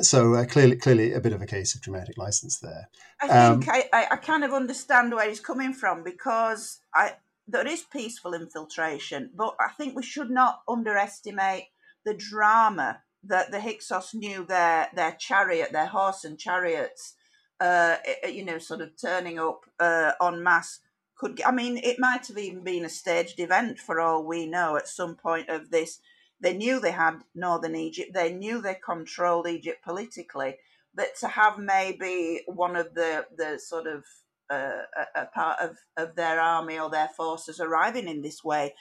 So 0.00 0.32
uh, 0.32 0.46
clearly, 0.46 0.76
clearly, 0.76 1.12
a 1.12 1.20
bit 1.20 1.34
of 1.34 1.42
a 1.42 1.46
case 1.46 1.74
of 1.74 1.82
dramatic 1.82 2.16
license 2.16 2.60
there. 2.60 2.88
I 3.20 3.28
think 3.28 3.68
um, 3.68 3.84
I, 3.92 4.06
I 4.12 4.16
kind 4.16 4.42
of 4.42 4.54
understand 4.54 5.12
where 5.12 5.28
he's 5.28 5.40
coming 5.40 5.74
from 5.74 6.02
because 6.02 6.78
I 6.94 7.16
there 7.46 7.66
is 7.66 7.82
peaceful 7.82 8.32
infiltration, 8.32 9.32
but 9.34 9.54
I 9.60 9.68
think 9.76 9.94
we 9.94 10.02
should 10.02 10.30
not 10.30 10.62
underestimate 10.66 11.64
the 12.06 12.14
drama 12.14 13.02
that 13.24 13.50
the 13.50 13.60
Hyksos 13.60 14.14
knew 14.14 14.46
their 14.46 14.88
their 14.94 15.12
chariot, 15.12 15.72
their 15.72 15.88
horse 15.88 16.24
and 16.24 16.38
chariots 16.38 17.16
uh, 17.60 17.96
you 18.28 18.44
know, 18.44 18.58
sort 18.58 18.80
of 18.80 18.90
turning 19.00 19.38
up 19.38 19.66
uh, 19.78 20.12
en 20.22 20.42
masse 20.42 20.80
could. 21.16 21.40
I 21.42 21.52
mean, 21.52 21.76
it 21.76 21.98
might 21.98 22.26
have 22.28 22.38
even 22.38 22.64
been 22.64 22.84
a 22.84 22.88
staged 22.88 23.38
event 23.38 23.78
for 23.78 24.00
all 24.00 24.24
we 24.24 24.46
know. 24.46 24.76
At 24.76 24.88
some 24.88 25.14
point 25.14 25.48
of 25.48 25.70
this, 25.70 26.00
they 26.40 26.54
knew 26.54 26.80
they 26.80 26.92
had 26.92 27.20
northern 27.34 27.76
Egypt. 27.76 28.12
They 28.14 28.32
knew 28.32 28.60
they 28.60 28.76
controlled 28.82 29.46
Egypt 29.46 29.84
politically. 29.84 30.56
But 30.94 31.16
to 31.20 31.28
have 31.28 31.58
maybe 31.58 32.42
one 32.46 32.76
of 32.76 32.94
the 32.94 33.26
the 33.36 33.58
sort 33.58 33.86
of 33.86 34.04
uh, 34.50 34.82
a, 35.16 35.22
a 35.22 35.26
part 35.26 35.60
of, 35.60 35.76
of 35.96 36.16
their 36.16 36.40
army 36.40 36.78
or 36.78 36.90
their 36.90 37.10
forces 37.16 37.60
arriving 37.60 38.08
in 38.08 38.22
this 38.22 38.42
way 38.42 38.74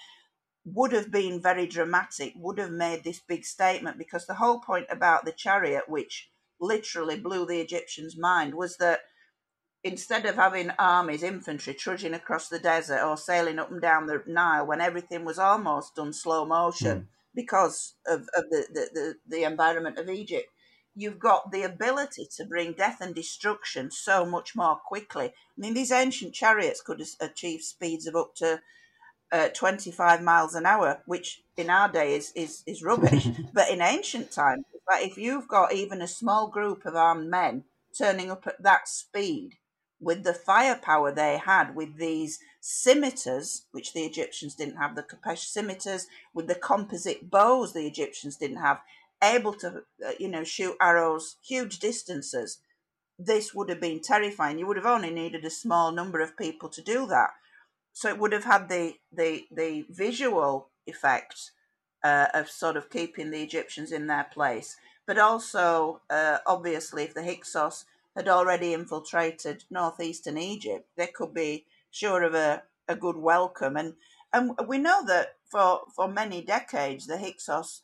would 0.65 0.91
have 0.91 1.11
been 1.11 1.41
very 1.41 1.67
dramatic, 1.67 2.33
would 2.35 2.57
have 2.57 2.71
made 2.71 3.03
this 3.03 3.19
big 3.19 3.45
statement 3.45 3.97
because 3.97 4.25
the 4.25 4.35
whole 4.35 4.59
point 4.59 4.87
about 4.89 5.25
the 5.25 5.31
chariot, 5.31 5.83
which 5.87 6.29
literally 6.59 7.19
blew 7.19 7.45
the 7.45 7.61
Egyptians' 7.61 8.17
mind 8.17 8.53
was 8.55 8.77
that 8.77 9.01
instead 9.83 10.25
of 10.25 10.35
having 10.35 10.71
armies, 10.77 11.23
infantry 11.23 11.73
trudging 11.73 12.13
across 12.13 12.49
the 12.49 12.59
desert 12.59 13.03
or 13.03 13.17
sailing 13.17 13.59
up 13.59 13.71
and 13.71 13.81
down 13.81 14.07
the 14.07 14.21
Nile 14.27 14.65
when 14.65 14.81
everything 14.81 15.25
was 15.25 15.39
almost 15.39 15.95
done 15.95 16.13
slow 16.13 16.45
motion 16.45 16.99
mm. 16.99 17.05
because 17.33 17.95
of, 18.05 18.21
of 18.35 18.49
the, 18.49 18.65
the, 18.73 18.89
the, 18.93 19.15
the 19.27 19.43
environment 19.43 19.97
of 19.97 20.09
Egypt, 20.09 20.47
you've 20.95 21.19
got 21.19 21.51
the 21.51 21.63
ability 21.63 22.27
to 22.35 22.45
bring 22.45 22.73
death 22.73 22.99
and 22.99 23.15
destruction 23.15 23.89
so 23.89 24.25
much 24.25 24.55
more 24.55 24.75
quickly. 24.75 25.25
I 25.27 25.31
mean, 25.57 25.73
these 25.73 25.91
ancient 25.91 26.33
chariots 26.33 26.81
could 26.81 27.01
achieve 27.21 27.61
speeds 27.61 28.05
of 28.05 28.15
up 28.15 28.35
to 28.37 28.61
uh, 29.31 29.49
25 29.49 30.21
miles 30.21 30.55
an 30.55 30.65
hour, 30.65 31.01
which 31.05 31.41
in 31.55 31.69
our 31.69 31.89
day 31.89 32.15
is, 32.15 32.33
is, 32.35 32.63
is 32.67 32.83
rubbish. 32.83 33.27
but 33.53 33.69
in 33.69 33.81
ancient 33.81 34.31
times, 34.31 34.65
but 34.89 35.03
if 35.03 35.19
you've 35.19 35.47
got 35.47 35.71
even 35.71 36.01
a 36.01 36.07
small 36.07 36.47
group 36.47 36.83
of 36.83 36.95
armed 36.95 37.29
men 37.29 37.63
turning 37.95 38.31
up 38.31 38.47
at 38.47 38.61
that 38.63 38.87
speed 38.87 39.59
with 40.01 40.23
the 40.23 40.33
firepower 40.33 41.11
they 41.11 41.37
had 41.37 41.75
with 41.75 41.97
these 41.97 42.39
scimitars, 42.59 43.67
which 43.71 43.93
the 43.93 44.01
Egyptians 44.01 44.55
didn't 44.55 44.77
have, 44.77 44.95
the 44.95 45.03
khopesh 45.03 45.45
scimitars, 45.45 46.07
with 46.33 46.47
the 46.47 46.55
composite 46.55 47.29
bows 47.29 47.73
the 47.73 47.85
Egyptians 47.85 48.37
didn't 48.37 48.57
have, 48.57 48.79
able 49.23 49.53
to, 49.53 49.83
uh, 50.03 50.11
you 50.19 50.27
know, 50.27 50.43
shoot 50.43 50.75
arrows 50.81 51.35
huge 51.45 51.77
distances, 51.77 52.57
this 53.19 53.53
would 53.53 53.69
have 53.69 53.81
been 53.81 53.99
terrifying. 53.99 54.57
You 54.57 54.65
would 54.65 54.77
have 54.77 54.85
only 54.85 55.11
needed 55.11 55.45
a 55.45 55.51
small 55.51 55.91
number 55.91 56.19
of 56.19 56.37
people 56.37 56.69
to 56.69 56.81
do 56.81 57.05
that. 57.07 57.31
So 57.93 58.09
it 58.09 58.17
would 58.17 58.31
have 58.31 58.45
had 58.45 58.69
the, 58.69 58.93
the, 59.11 59.45
the 59.51 59.85
visual 59.89 60.69
effect 60.87 61.51
uh, 62.03 62.27
of 62.33 62.49
sort 62.49 62.77
of 62.77 62.89
keeping 62.89 63.31
the 63.31 63.41
Egyptians 63.43 63.91
in 63.91 64.07
their 64.07 64.27
place. 64.33 64.77
But 65.05 65.17
also, 65.17 66.01
uh, 66.09 66.37
obviously, 66.45 67.03
if 67.03 67.13
the 67.13 67.23
Hyksos 67.23 67.85
had 68.15 68.27
already 68.27 68.73
infiltrated 68.73 69.63
northeastern 69.69 70.37
Egypt, 70.37 70.87
they 70.95 71.07
could 71.07 71.33
be 71.33 71.65
sure 71.91 72.23
of 72.23 72.33
a, 72.33 72.63
a 72.87 72.95
good 72.95 73.17
welcome. 73.17 73.75
And 73.77 73.93
and 74.31 74.51
we 74.67 74.77
know 74.77 75.03
that 75.05 75.35
for, 75.49 75.81
for 75.95 76.07
many 76.07 76.43
decades, 76.43 77.07
the 77.07 77.17
Hyksos 77.17 77.81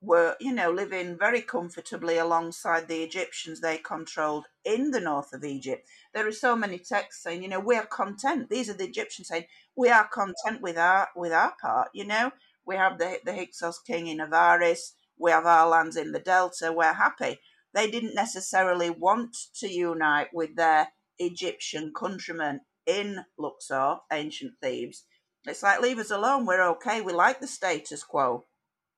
were, 0.00 0.36
you 0.40 0.52
know, 0.52 0.70
living 0.70 1.18
very 1.18 1.42
comfortably 1.42 2.16
alongside 2.16 2.88
the 2.88 3.02
Egyptians 3.02 3.60
they 3.60 3.76
controlled 3.76 4.46
in 4.64 4.92
the 4.92 5.00
north 5.00 5.32
of 5.32 5.44
Egypt. 5.44 5.86
There 6.14 6.26
are 6.26 6.32
so 6.32 6.56
many 6.56 6.78
texts 6.78 7.22
saying, 7.22 7.42
you 7.42 7.48
know, 7.48 7.60
we 7.60 7.76
are 7.76 7.86
content. 7.86 8.48
These 8.48 8.70
are 8.70 8.74
the 8.74 8.84
Egyptians 8.84 9.28
saying, 9.28 9.44
we 9.76 9.90
are 9.90 10.08
content 10.08 10.62
with 10.62 10.78
our 10.78 11.08
with 11.14 11.32
our 11.32 11.54
part, 11.60 11.88
you 11.92 12.06
know. 12.06 12.30
We 12.70 12.76
have 12.76 12.98
the, 12.98 13.18
the 13.24 13.32
Hyksos 13.32 13.80
king 13.80 14.06
in 14.06 14.18
Avaris. 14.18 14.92
We 15.18 15.32
have 15.32 15.44
our 15.44 15.68
lands 15.68 15.96
in 15.96 16.12
the 16.12 16.20
Delta. 16.20 16.72
We're 16.72 16.92
happy. 16.92 17.40
They 17.74 17.90
didn't 17.90 18.14
necessarily 18.14 18.90
want 18.90 19.36
to 19.56 19.68
unite 19.68 20.28
with 20.32 20.54
their 20.54 20.92
Egyptian 21.18 21.92
countrymen 21.92 22.60
in 22.86 23.24
Luxor, 23.36 23.96
ancient 24.12 24.52
Thebes. 24.62 25.02
It's 25.48 25.64
like, 25.64 25.80
leave 25.80 25.98
us 25.98 26.12
alone. 26.12 26.46
We're 26.46 26.64
okay. 26.74 27.00
We 27.00 27.12
like 27.12 27.40
the 27.40 27.48
status 27.48 28.04
quo. 28.04 28.44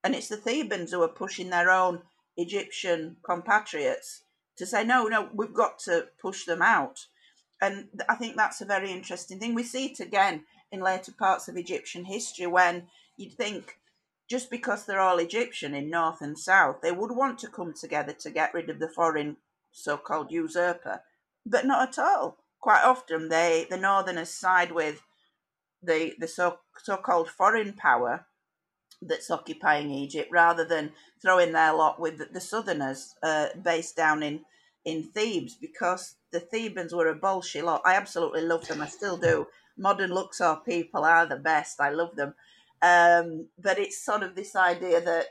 And 0.04 0.14
it's 0.14 0.28
the 0.28 0.36
Thebans 0.36 0.90
who 0.90 1.02
are 1.02 1.08
pushing 1.08 1.48
their 1.48 1.70
own 1.70 2.02
Egyptian 2.36 3.16
compatriots 3.24 4.20
to 4.58 4.66
say, 4.66 4.84
no, 4.84 5.06
no, 5.06 5.30
we've 5.32 5.54
got 5.54 5.78
to 5.84 6.08
push 6.20 6.44
them 6.44 6.60
out. 6.60 7.06
And 7.62 7.88
I 8.06 8.16
think 8.16 8.36
that's 8.36 8.60
a 8.60 8.66
very 8.66 8.92
interesting 8.92 9.38
thing. 9.38 9.54
We 9.54 9.62
see 9.62 9.86
it 9.86 10.00
again 10.00 10.44
in 10.70 10.82
later 10.82 11.12
parts 11.18 11.48
of 11.48 11.56
Egyptian 11.56 12.04
history 12.04 12.46
when 12.46 12.88
you'd 13.22 13.34
think 13.34 13.78
just 14.28 14.50
because 14.50 14.84
they're 14.84 15.00
all 15.00 15.18
Egyptian 15.18 15.74
in 15.74 15.90
north 15.90 16.20
and 16.20 16.38
south, 16.38 16.76
they 16.82 16.92
would 16.92 17.14
want 17.14 17.38
to 17.40 17.48
come 17.48 17.74
together 17.74 18.12
to 18.12 18.30
get 18.30 18.54
rid 18.54 18.70
of 18.70 18.78
the 18.78 18.88
foreign 18.88 19.36
so-called 19.72 20.30
usurper, 20.30 21.00
but 21.46 21.66
not 21.66 21.88
at 21.88 21.98
all. 21.98 22.38
Quite 22.60 22.84
often, 22.84 23.28
they 23.28 23.66
the 23.68 23.76
northerners 23.76 24.30
side 24.30 24.72
with 24.72 25.02
the 25.82 26.14
the 26.18 26.28
so 26.28 26.58
so-called 26.82 27.28
foreign 27.28 27.72
power 27.72 28.26
that's 29.00 29.30
occupying 29.30 29.90
Egypt, 29.90 30.30
rather 30.30 30.64
than 30.64 30.92
throwing 31.20 31.52
their 31.52 31.74
lot 31.74 32.00
with 32.00 32.18
the, 32.18 32.26
the 32.32 32.40
southerners 32.40 33.14
uh, 33.22 33.48
based 33.62 33.96
down 33.96 34.22
in 34.22 34.44
in 34.84 35.10
Thebes, 35.14 35.56
because 35.60 36.16
the 36.32 36.40
Thebans 36.40 36.94
were 36.94 37.08
a 37.08 37.14
bullshit 37.14 37.64
lot. 37.64 37.82
I 37.84 37.94
absolutely 37.94 38.42
love 38.42 38.66
them. 38.68 38.80
I 38.80 38.88
still 38.88 39.16
do. 39.16 39.46
Modern 39.76 40.10
Luxor 40.10 40.58
people 40.64 41.04
are 41.04 41.26
the 41.26 41.36
best. 41.36 41.80
I 41.80 41.90
love 41.90 42.14
them. 42.16 42.34
Um, 42.82 43.48
but 43.62 43.78
it's 43.78 44.04
sort 44.04 44.24
of 44.24 44.34
this 44.34 44.56
idea 44.56 45.00
that 45.00 45.26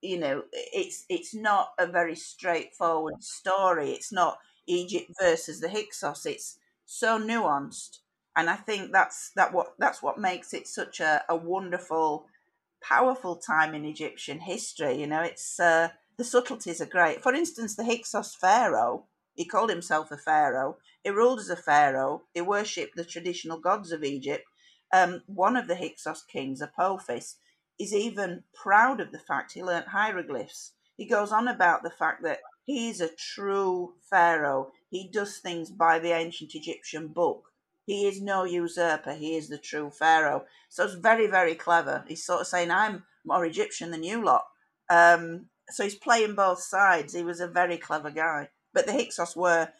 you 0.00 0.18
know 0.18 0.42
it's 0.52 1.04
it's 1.08 1.34
not 1.34 1.70
a 1.78 1.86
very 1.86 2.16
straightforward 2.16 3.22
story. 3.22 3.90
It's 3.90 4.12
not 4.12 4.38
Egypt 4.66 5.10
versus 5.20 5.60
the 5.60 5.68
Hyksos. 5.68 6.24
It's 6.24 6.58
so 6.86 7.18
nuanced, 7.18 7.98
and 8.34 8.48
I 8.48 8.56
think 8.56 8.90
that's 8.90 9.30
that 9.36 9.52
what 9.52 9.74
that's 9.78 10.02
what 10.02 10.18
makes 10.18 10.54
it 10.54 10.66
such 10.66 11.00
a, 11.00 11.22
a 11.28 11.36
wonderful, 11.36 12.26
powerful 12.82 13.36
time 13.36 13.74
in 13.74 13.84
Egyptian 13.84 14.40
history. 14.40 14.98
You 14.98 15.06
know, 15.06 15.22
it's 15.22 15.60
uh, 15.60 15.90
the 16.16 16.24
subtleties 16.24 16.80
are 16.80 16.86
great. 16.86 17.22
For 17.22 17.34
instance, 17.34 17.76
the 17.76 17.84
Hyksos 17.84 18.34
pharaoh. 18.34 19.04
He 19.34 19.44
called 19.44 19.68
himself 19.68 20.12
a 20.12 20.16
pharaoh. 20.16 20.78
He 21.02 21.10
ruled 21.10 21.40
as 21.40 21.50
a 21.50 21.56
pharaoh. 21.56 22.22
He 22.32 22.40
worshipped 22.40 22.94
the 22.96 23.04
traditional 23.04 23.58
gods 23.58 23.90
of 23.90 24.04
Egypt 24.04 24.44
um, 24.94 25.22
one 25.26 25.56
of 25.56 25.66
the 25.66 25.74
Hyksos 25.74 26.22
kings, 26.22 26.62
Apophis, 26.62 27.36
is 27.80 27.92
even 27.92 28.44
proud 28.54 29.00
of 29.00 29.10
the 29.10 29.18
fact 29.18 29.52
he 29.52 29.62
learnt 29.62 29.88
hieroglyphs. 29.88 30.72
He 30.96 31.04
goes 31.04 31.32
on 31.32 31.48
about 31.48 31.82
the 31.82 31.90
fact 31.90 32.22
that 32.22 32.38
he's 32.62 33.00
a 33.00 33.08
true 33.08 33.94
pharaoh. 34.08 34.70
He 34.88 35.10
does 35.12 35.38
things 35.38 35.70
by 35.70 35.98
the 35.98 36.12
ancient 36.12 36.54
Egyptian 36.54 37.08
book. 37.08 37.50
He 37.84 38.06
is 38.06 38.22
no 38.22 38.44
usurper. 38.44 39.14
He 39.14 39.34
is 39.36 39.48
the 39.48 39.58
true 39.58 39.90
pharaoh. 39.90 40.44
So 40.68 40.84
it's 40.84 40.94
very, 40.94 41.26
very 41.26 41.56
clever. 41.56 42.04
He's 42.06 42.24
sort 42.24 42.42
of 42.42 42.46
saying, 42.46 42.70
I'm 42.70 43.02
more 43.24 43.44
Egyptian 43.44 43.90
than 43.90 44.04
you 44.04 44.24
lot. 44.24 44.44
Um, 44.88 45.46
so 45.70 45.82
he's 45.82 45.96
playing 45.96 46.36
both 46.36 46.62
sides. 46.62 47.12
He 47.12 47.24
was 47.24 47.40
a 47.40 47.48
very 47.48 47.78
clever 47.78 48.10
guy. 48.12 48.50
But 48.72 48.86
the 48.86 48.92
Hyksos 48.92 49.34
were 49.34 49.70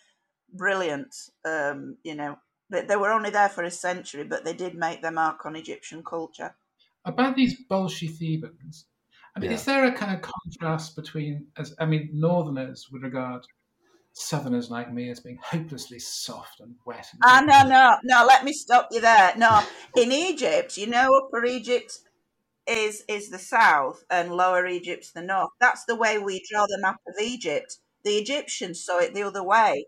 brilliant. 0.53 1.15
Um, 1.45 1.99
you 2.03 2.17
know, 2.17 2.39
they, 2.71 2.83
they 2.83 2.97
were 2.97 3.13
only 3.13 3.31
there 3.31 3.49
for 3.49 3.65
a 3.65 3.71
century, 3.71 4.25
but 4.25 4.45
they 4.45 4.55
did 4.55 4.75
make 4.75 5.03
their 5.03 5.11
mark 5.11 5.45
on 5.47 5.57
Egyptian 5.57 6.03
culture. 6.05 6.57
About 7.05 7.37
these 7.37 7.67
Bolshi 7.69 8.09
Thebans, 8.09 8.87
I 9.37 9.41
mean, 9.41 9.51
Yeah. 9.51 9.57
is 9.57 9.65
there 9.65 9.85
a 9.85 9.93
kind 9.93 10.15
of 10.15 10.23
contrast 10.23 10.97
between, 10.97 11.49
as 11.57 11.75
I 11.79 11.87
mean, 11.87 12.11
Northerners 12.13 12.89
would 12.91 13.03
regard 13.03 13.47
Southerners 14.13 14.71
like 14.71 14.93
me 14.93 15.11
as 15.11 15.21
being 15.21 15.39
hopelessly 15.43 15.99
soft 15.99 16.61
and 16.61 16.77
wet? 16.87 17.09
And 17.13 17.23
Ah, 17.25 17.41
no, 17.45 17.63
no, 17.69 17.97
no. 18.05 18.25
Let 18.27 18.45
me 18.45 18.53
stop 18.53 18.89
you 18.93 19.01
there. 19.01 19.35
No, 19.37 19.63
in 19.97 20.13
Egypt, 20.13 20.77
you 20.77 20.87
know, 20.87 21.09
Upper 21.15 21.45
Egypt 21.45 21.99
is 22.67 23.05
is 23.09 23.31
the 23.31 23.39
south 23.39 24.05
and 24.11 24.35
Lower 24.35 24.67
Egypt's 24.67 25.13
the 25.13 25.23
north. 25.23 25.51
That's 25.61 25.85
the 25.87 25.97
way 25.97 26.19
we 26.19 26.45
draw 26.51 26.67
the 26.67 26.79
map 26.81 27.01
of 27.09 27.15
Egypt. 27.21 27.79
The 28.05 28.19
Egyptians 28.19 28.85
saw 28.85 28.99
it 29.01 29.15
the 29.15 29.23
other 29.25 29.45
way. 29.45 29.87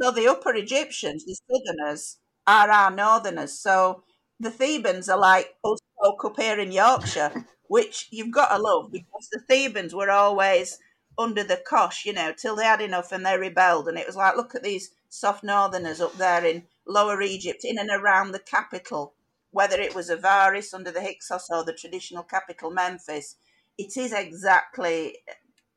So 0.00 0.10
the 0.10 0.28
Upper 0.28 0.54
Egyptians, 0.54 1.24
the 1.24 1.36
Southerners, 1.50 2.18
are 2.46 2.70
our 2.70 2.90
Northerners. 2.90 3.58
So 3.58 4.04
the 4.40 4.50
Thebans 4.50 5.08
are 5.08 5.18
like 5.18 5.56
us 5.64 5.78
folk 6.00 6.24
up 6.24 6.40
here 6.40 6.58
in 6.58 6.72
Yorkshire, 6.72 7.46
which 7.68 8.08
you've 8.10 8.30
got 8.32 8.56
to 8.56 8.62
love 8.62 8.92
because 8.92 9.28
the 9.32 9.40
Thebans 9.48 9.94
were 9.94 10.10
always 10.10 10.78
under 11.18 11.42
the 11.42 11.56
cosh, 11.56 12.06
you 12.06 12.12
know, 12.12 12.32
till 12.32 12.54
they 12.54 12.64
had 12.64 12.80
enough 12.80 13.10
and 13.10 13.26
they 13.26 13.36
rebelled. 13.36 13.88
And 13.88 13.98
it 13.98 14.06
was 14.06 14.16
like, 14.16 14.36
look 14.36 14.54
at 14.54 14.62
these 14.62 14.90
soft 15.08 15.42
Northerners 15.42 16.00
up 16.00 16.14
there 16.14 16.44
in 16.44 16.64
Lower 16.86 17.20
Egypt, 17.20 17.64
in 17.64 17.78
and 17.78 17.90
around 17.90 18.32
the 18.32 18.38
capital, 18.38 19.14
whether 19.50 19.78
it 19.80 19.94
was 19.94 20.10
Avaris 20.10 20.72
under 20.72 20.92
the 20.92 21.02
Hyksos 21.02 21.48
or 21.50 21.64
the 21.64 21.72
traditional 21.72 22.22
capital 22.22 22.70
Memphis. 22.70 23.36
It 23.76 23.96
is 23.96 24.12
exactly, 24.12 25.16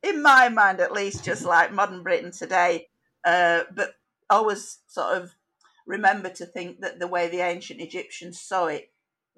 in 0.04 0.22
my 0.22 0.48
mind 0.50 0.80
at 0.80 0.94
least, 0.94 1.26
just 1.26 1.44
like 1.44 1.74
modern 1.74 2.04
Britain 2.04 2.32
today. 2.32 2.88
Uh, 3.26 3.64
but 3.76 3.96
always 4.32 4.80
sort 4.88 5.18
of 5.18 5.36
remember 5.86 6.30
to 6.30 6.46
think 6.46 6.82
that 6.82 7.00
the 7.00 7.08
way 7.08 7.28
the 7.28 7.42
ancient 7.42 7.82
Egyptians 7.82 8.40
saw 8.40 8.68
it, 8.68 8.92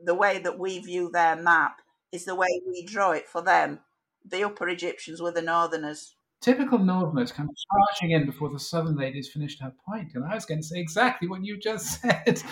the 0.04 0.16
way 0.16 0.40
that 0.40 0.60
we 0.60 0.80
view 0.80 1.10
their 1.12 1.36
map, 1.36 1.78
is 2.12 2.26
the 2.26 2.36
way 2.36 2.48
we 2.68 2.86
draw 2.86 3.12
it 3.12 3.28
for 3.28 3.42
them. 3.42 3.80
The 4.26 4.44
Upper 4.44 4.70
Egyptians 4.70 5.22
were 5.22 5.32
the 5.32 5.42
Northerners. 5.42 6.16
Typical 6.42 6.78
Northerners 6.78 7.32
come 7.32 7.50
charging 7.72 8.12
in 8.12 8.26
before 8.26 8.50
the 8.50 8.60
Southern 8.60 8.98
ladies 8.98 9.30
finished 9.30 9.62
her 9.62 9.74
point, 9.88 10.12
and 10.14 10.26
I 10.26 10.36
was 10.36 10.46
going 10.46 10.62
to 10.62 10.68
say 10.68 10.80
exactly 10.80 11.28
what 11.28 11.44
you 11.44 11.58
just 11.58 12.02
said. 12.02 12.44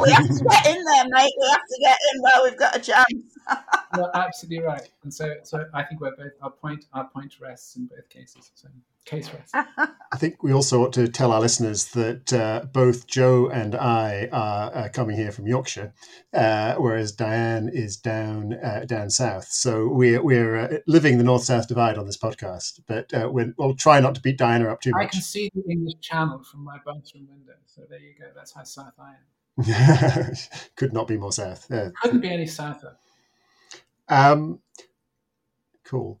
We 0.00 0.10
have 0.10 0.28
to 0.28 0.44
get 0.44 0.66
in 0.66 0.84
there, 0.84 1.04
mate. 1.08 1.32
We 1.40 1.48
have 1.50 1.66
to 1.68 1.78
get 1.80 1.98
in 2.12 2.20
while 2.20 2.44
we've 2.44 2.58
got 2.58 2.76
a 2.76 2.80
chance. 2.80 3.04
You're 3.96 4.10
absolutely 4.16 4.64
right, 4.64 4.88
and 5.02 5.12
so 5.12 5.34
so 5.42 5.64
I 5.74 5.82
think 5.82 6.00
we're 6.00 6.16
both 6.16 6.32
our 6.42 6.50
point 6.50 6.86
our 6.92 7.08
point 7.08 7.34
rests 7.40 7.76
in 7.76 7.86
both 7.86 8.08
cases. 8.08 8.50
So 8.54 8.68
case 9.04 9.30
rests. 9.32 9.52
I 9.54 10.16
think 10.16 10.42
we 10.42 10.52
also 10.52 10.82
ought 10.82 10.92
to 10.94 11.08
tell 11.08 11.32
our 11.32 11.40
listeners 11.40 11.86
that 11.92 12.32
uh, 12.32 12.64
both 12.72 13.06
Joe 13.06 13.48
and 13.48 13.74
I 13.74 14.28
are 14.32 14.74
uh, 14.74 14.88
coming 14.92 15.16
here 15.16 15.30
from 15.30 15.46
Yorkshire, 15.46 15.92
uh, 16.32 16.74
whereas 16.76 17.12
Diane 17.12 17.68
is 17.72 17.96
down 17.96 18.54
uh, 18.54 18.84
down 18.86 19.10
south. 19.10 19.46
So 19.48 19.88
we're 19.88 20.22
we're 20.22 20.56
uh, 20.56 20.78
living 20.86 21.18
the 21.18 21.24
north 21.24 21.44
south 21.44 21.68
divide 21.68 21.98
on 21.98 22.06
this 22.06 22.18
podcast, 22.18 22.80
but 22.86 23.12
uh, 23.12 23.28
we'll, 23.30 23.52
we'll 23.58 23.76
try 23.76 24.00
not 24.00 24.14
to 24.14 24.20
beat 24.20 24.38
Diana 24.38 24.70
up 24.70 24.80
too 24.80 24.92
much. 24.92 25.06
I 25.06 25.08
can 25.08 25.20
see 25.20 25.50
the 25.54 25.62
English 25.70 26.00
Channel 26.00 26.42
from 26.42 26.64
my 26.64 26.78
bathroom 26.78 27.28
window, 27.28 27.54
so 27.66 27.82
there 27.88 28.00
you 28.00 28.14
go. 28.18 28.26
That's 28.34 28.54
how 28.54 28.64
south 28.64 28.94
I 28.98 29.10
am. 29.10 29.33
Could 30.76 30.92
not 30.92 31.06
be 31.06 31.16
more 31.16 31.32
south. 31.32 31.70
Uh, 31.70 31.90
Couldn't 32.02 32.20
be 32.20 32.32
any 32.32 32.46
souther. 32.46 32.96
Um, 34.08 34.60
cool. 35.84 36.20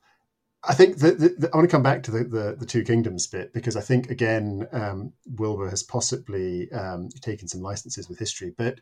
I 0.66 0.74
think 0.74 0.98
that 0.98 1.50
I 1.52 1.56
want 1.56 1.68
to 1.68 1.74
come 1.74 1.82
back 1.82 2.02
to 2.04 2.10
the, 2.10 2.24
the, 2.24 2.56
the 2.58 2.66
two 2.66 2.84
kingdoms 2.84 3.26
bit 3.26 3.52
because 3.52 3.76
I 3.76 3.80
think 3.82 4.10
again 4.10 4.66
um, 4.72 5.12
Wilbur 5.26 5.68
has 5.68 5.82
possibly 5.82 6.70
um, 6.72 7.10
taken 7.20 7.48
some 7.48 7.60
licenses 7.60 8.08
with 8.08 8.18
history. 8.18 8.54
But 8.56 8.80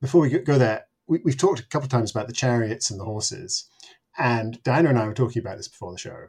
before 0.00 0.20
we 0.20 0.30
go- 0.30 0.58
there, 0.58 0.86
we, 1.08 1.20
we've 1.24 1.36
talked 1.38 1.60
a 1.60 1.66
couple 1.66 1.86
of 1.86 1.90
times 1.90 2.12
about 2.12 2.28
the 2.28 2.32
chariots 2.32 2.90
and 2.90 3.00
the 3.00 3.04
horses, 3.04 3.68
and 4.16 4.62
Diana 4.62 4.90
and 4.90 4.98
I 4.98 5.06
were 5.06 5.14
talking 5.14 5.40
about 5.40 5.56
this 5.56 5.68
before 5.68 5.92
the 5.92 5.98
show. 5.98 6.26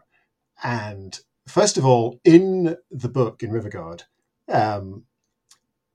And 0.63 1.19
first 1.47 1.77
of 1.77 1.85
all, 1.85 2.19
in 2.23 2.75
the 2.89 3.09
book 3.09 3.43
in 3.43 3.51
River 3.51 3.69
God, 3.69 4.03
um, 4.49 5.03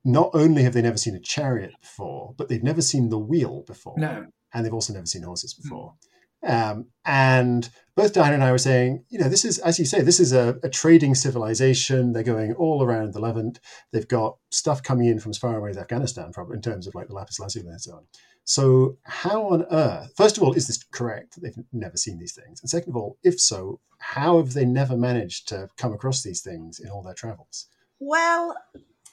not 0.04 0.30
only 0.34 0.62
have 0.62 0.72
they 0.72 0.82
never 0.82 0.96
seen 0.96 1.14
a 1.14 1.20
chariot 1.20 1.72
before, 1.80 2.34
but 2.36 2.48
they've 2.48 2.62
never 2.62 2.82
seen 2.82 3.10
the 3.10 3.18
wheel 3.18 3.64
before 3.66 3.94
No, 3.98 4.26
and 4.52 4.64
they've 4.64 4.74
also 4.74 4.92
never 4.92 5.06
seen 5.06 5.22
horses 5.22 5.54
before. 5.54 5.94
Um, 6.42 6.86
and 7.04 7.68
both 7.96 8.14
Diana 8.14 8.34
and 8.34 8.44
I 8.44 8.52
were 8.52 8.58
saying, 8.58 9.04
you 9.10 9.18
know, 9.18 9.28
this 9.28 9.44
is, 9.44 9.58
as 9.58 9.78
you 9.78 9.84
say, 9.84 10.00
this 10.00 10.20
is 10.20 10.32
a, 10.32 10.58
a 10.62 10.70
trading 10.70 11.14
civilization. 11.14 12.12
They're 12.12 12.22
going 12.22 12.54
all 12.54 12.82
around 12.82 13.12
the 13.12 13.20
Levant. 13.20 13.60
They've 13.92 14.08
got 14.08 14.38
stuff 14.50 14.82
coming 14.82 15.06
in 15.06 15.20
from 15.20 15.30
as 15.30 15.38
far 15.38 15.56
away 15.56 15.70
as 15.70 15.76
Afghanistan, 15.76 16.32
probably 16.32 16.56
in 16.56 16.62
terms 16.62 16.86
of 16.86 16.94
like 16.94 17.08
the 17.08 17.14
lapis 17.14 17.38
lazuli 17.38 17.68
and 17.68 17.80
so 17.80 17.96
on. 17.96 18.04
So, 18.44 18.96
how 19.02 19.48
on 19.48 19.66
earth? 19.70 20.12
First 20.16 20.36
of 20.36 20.42
all, 20.42 20.54
is 20.54 20.66
this 20.66 20.82
correct? 20.82 21.34
that 21.34 21.42
They've 21.42 21.64
never 21.72 21.96
seen 21.96 22.18
these 22.18 22.32
things, 22.32 22.60
and 22.60 22.70
second 22.70 22.90
of 22.90 22.96
all, 22.96 23.18
if 23.22 23.38
so, 23.38 23.80
how 23.98 24.38
have 24.38 24.54
they 24.54 24.64
never 24.64 24.96
managed 24.96 25.46
to 25.48 25.68
come 25.76 25.92
across 25.92 26.22
these 26.22 26.40
things 26.40 26.80
in 26.80 26.88
all 26.88 27.02
their 27.02 27.14
travels? 27.14 27.66
Well, 28.00 28.56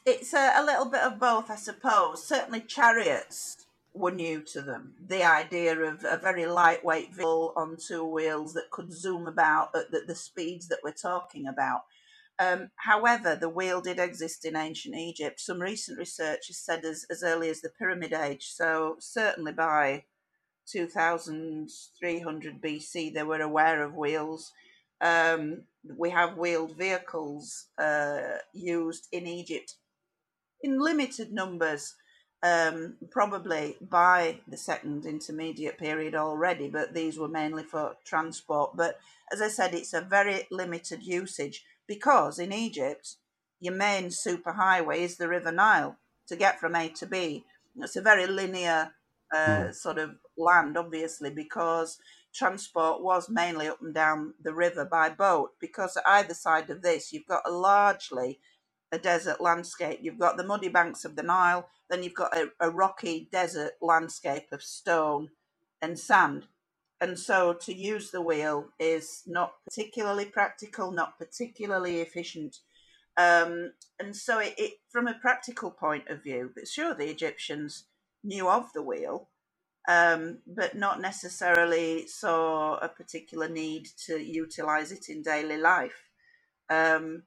it's 0.08 0.34
a, 0.34 0.54
a 0.56 0.63
little 0.63 0.86
bit 0.86 1.02
of 1.02 1.20
both, 1.20 1.52
I 1.52 1.58
suppose. 1.58 2.24
Certainly, 2.24 2.62
chariots 2.62 3.65
were 3.93 4.12
new 4.12 4.41
to 4.41 4.62
them. 4.62 4.93
The 5.06 5.24
idea 5.24 5.78
of 5.78 6.06
a 6.06 6.17
very 6.17 6.46
lightweight 6.46 7.13
vehicle 7.13 7.52
on 7.56 7.76
two 7.78 8.06
wheels 8.06 8.54
that 8.54 8.72
could 8.72 8.93
zoom 8.93 9.28
about 9.28 9.76
at 9.76 9.91
the, 9.91 10.02
the 10.08 10.15
speeds 10.15 10.70
that 10.70 10.80
we're 10.84 10.91
talking 10.91 11.48
about. 11.48 11.82
Um, 12.39 12.70
however, 12.76 13.36
the 13.36 13.50
wheel 13.50 13.82
did 13.82 14.00
exist 14.00 14.46
in 14.46 14.56
ancient 14.56 14.96
Egypt. 14.96 15.41
Some 15.41 15.60
recent 15.60 15.98
research 15.98 16.48
has 16.48 16.58
said 16.58 16.86
as, 16.86 17.06
as 17.10 17.24
early 17.24 17.50
as 17.50 17.62
the 17.62 17.70
Pyramid 17.70 18.13
Age. 18.13 18.46
So, 18.48 18.96
certainly 19.00 19.52
by 19.52 20.06
2300 20.67 22.62
BC, 22.62 23.13
they 23.13 23.24
were 23.24 23.41
aware 23.41 23.84
of 23.84 23.96
wheels. 23.96 24.54
Um, 25.02 25.63
we 25.98 26.12
have 26.12 26.38
wheeled 26.38 26.78
vehicles 26.78 27.65
uh, 27.78 28.38
used 28.54 29.08
in 29.12 29.26
Egypt 29.28 29.76
in 30.62 30.80
limited 30.80 31.32
numbers, 31.32 31.96
um, 32.43 32.96
probably 33.12 33.78
by 33.82 34.39
the 34.48 34.58
second 34.58 35.06
intermediate 35.06 35.78
period 35.78 36.15
already, 36.15 36.70
but 36.70 36.93
these 36.93 37.17
were 37.17 37.28
mainly 37.28 37.63
for 37.63 37.96
transport. 38.06 38.76
But 38.76 39.00
as 39.32 39.41
I 39.41 39.48
said, 39.48 39.74
it's 39.74 39.93
a 39.93 40.02
very 40.02 40.48
limited 40.52 41.04
usage 41.04 41.65
because 41.88 42.39
in 42.39 42.54
Egypt, 42.54 43.15
your 43.60 43.74
main 43.74 44.06
superhighway 44.06 44.98
is 45.00 45.17
the 45.17 45.28
River 45.28 45.52
Nile 45.52 45.98
to 46.28 46.36
get 46.36 46.60
from 46.60 46.76
A 46.76 46.89
to 46.89 47.06
B. 47.06 47.43
It's 47.80 47.96
a 47.96 48.02
very 48.02 48.28
linear 48.28 48.93
uh, 49.34 49.38
Mm. 49.70 49.76
sort 49.76 49.98
of 49.98 50.12
land, 50.38 50.78
obviously, 50.78 51.30
because 51.30 52.00
transport 52.34 53.02
was 53.02 53.30
mainly 53.30 53.67
up 53.67 53.82
and 53.82 53.93
down 53.93 54.34
the 54.41 54.54
river 54.54 54.86
by 54.86 55.10
boat. 55.10 55.52
Because 55.60 55.98
either 56.06 56.34
side 56.34 56.70
of 56.70 56.82
this, 56.82 57.12
you've 57.12 57.26
got 57.28 57.41
a 57.46 57.52
largely 57.52 58.39
a 58.91 58.97
desert 58.97 59.41
landscape. 59.41 60.00
You've 60.02 60.19
got 60.19 60.38
the 60.38 60.45
muddy 60.45 60.69
banks 60.69 61.06
of 61.06 61.15
the 61.15 61.23
Nile, 61.23 61.67
then 61.89 62.04
you've 62.04 62.13
got 62.13 62.36
a, 62.36 62.50
a 62.60 62.69
rocky 62.69 63.28
desert 63.32 63.73
landscape 63.82 64.47
of 64.52 64.63
stone 64.63 65.30
and 65.82 65.97
sand. 65.97 66.47
And 67.00 67.19
so 67.19 67.54
to 67.54 67.73
use 67.73 68.10
the 68.10 68.21
wheel 68.21 68.69
is 68.80 69.21
not 69.28 69.54
particularly 69.65 70.26
practical, 70.26 70.91
not 70.91 71.17
particularly 71.19 72.02
efficient. 72.02 72.58
Um, 73.17 73.73
and 74.00 74.15
so, 74.15 74.39
it, 74.39 74.56
it, 74.58 74.73
from 74.91 75.08
a 75.08 75.13
practical 75.15 75.71
point 75.71 76.08
of 76.08 76.23
view, 76.23 76.52
but 76.54 76.67
sure, 76.67 76.93
the 76.93 77.10
Egyptians 77.10 77.86
knew 78.23 78.50
of 78.50 78.71
the 78.73 78.82
wheel, 78.82 79.30
um, 79.88 80.39
but 80.45 80.76
not 80.76 81.02
necessarily 81.02 82.08
saw 82.08 82.78
a 82.78 82.89
particular 82.89 83.47
need 83.47 83.88
to 84.06 84.17
utilize 84.17 84.91
it 84.91 85.10
in 85.10 85.21
daily 85.21 85.58
life. 85.58 86.10
Um, 86.69 87.23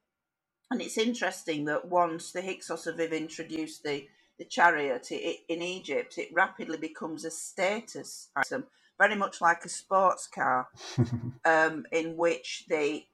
and 0.70 0.80
it's 0.80 0.98
interesting 0.98 1.64
that 1.64 1.88
once 1.88 2.30
the 2.30 2.42
Hyksos 2.42 2.84
have 2.84 3.00
introduced 3.00 3.82
the, 3.82 4.06
the 4.38 4.44
chariot 4.44 5.08
it, 5.10 5.40
in 5.48 5.62
Egypt, 5.62 6.18
it 6.18 6.32
rapidly 6.32 6.78
becomes 6.78 7.24
a 7.24 7.30
status 7.30 8.28
item, 8.36 8.64
very 8.98 9.16
much 9.16 9.40
like 9.40 9.64
a 9.64 9.68
sports 9.68 10.26
car, 10.26 10.68
um, 11.44 11.84
in 11.90 12.16
which 12.16 12.64
the 12.68 13.04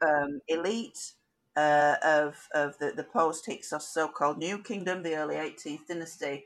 um, 0.00 0.40
elite 0.48 1.12
uh, 1.56 1.96
of, 2.04 2.48
of 2.54 2.78
the, 2.78 2.92
the 2.94 3.04
post 3.04 3.46
Hyksos 3.46 3.88
so 3.88 4.06
called 4.06 4.38
New 4.38 4.58
Kingdom, 4.58 5.02
the 5.02 5.16
early 5.16 5.34
18th 5.34 5.88
dynasty, 5.88 6.44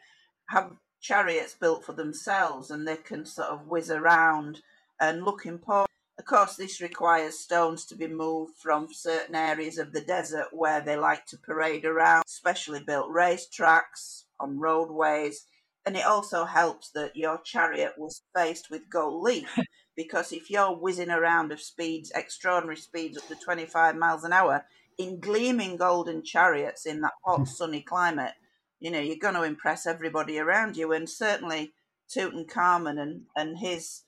have 0.48 0.72
chariots 1.00 1.54
built 1.54 1.84
for 1.84 1.92
themselves 1.92 2.70
and 2.70 2.88
they 2.88 2.96
can 2.96 3.26
sort 3.26 3.48
of 3.48 3.68
whiz 3.68 3.90
around 3.90 4.62
and 4.98 5.24
look 5.24 5.44
important. 5.44 5.90
Of 6.18 6.26
course, 6.26 6.54
this 6.54 6.80
requires 6.80 7.40
stones 7.40 7.84
to 7.86 7.96
be 7.96 8.06
moved 8.06 8.54
from 8.56 8.92
certain 8.92 9.34
areas 9.34 9.78
of 9.78 9.92
the 9.92 10.00
desert 10.00 10.46
where 10.52 10.80
they 10.80 10.96
like 10.96 11.26
to 11.26 11.38
parade 11.38 11.84
around, 11.84 12.24
specially 12.26 12.80
built 12.80 13.10
racetracks 13.10 14.24
on 14.38 14.60
roadways. 14.60 15.46
And 15.84 15.96
it 15.96 16.06
also 16.06 16.44
helps 16.44 16.90
that 16.90 17.16
your 17.16 17.40
chariot 17.44 17.94
was 17.98 18.22
faced 18.34 18.70
with 18.70 18.88
gold 18.88 19.22
leaf 19.22 19.54
because 19.96 20.32
if 20.32 20.50
you're 20.50 20.76
whizzing 20.76 21.10
around 21.10 21.50
of 21.50 21.60
speeds, 21.60 22.12
extraordinary 22.14 22.76
speeds 22.76 23.18
up 23.18 23.26
to 23.28 23.34
25 23.34 23.96
miles 23.96 24.24
an 24.24 24.32
hour 24.32 24.64
in 24.96 25.18
gleaming 25.18 25.76
golden 25.76 26.22
chariots 26.22 26.86
in 26.86 27.00
that 27.00 27.12
hot, 27.24 27.38
hmm. 27.38 27.44
sunny 27.44 27.82
climate, 27.82 28.34
you 28.78 28.90
know, 28.90 29.00
you're 29.00 29.16
going 29.16 29.34
to 29.34 29.42
impress 29.42 29.84
everybody 29.86 30.38
around 30.38 30.76
you. 30.76 30.92
And 30.92 31.10
certainly 31.10 31.74
Tutankhamun 32.08 33.00
and, 33.00 33.22
and 33.36 33.58
his 33.58 34.02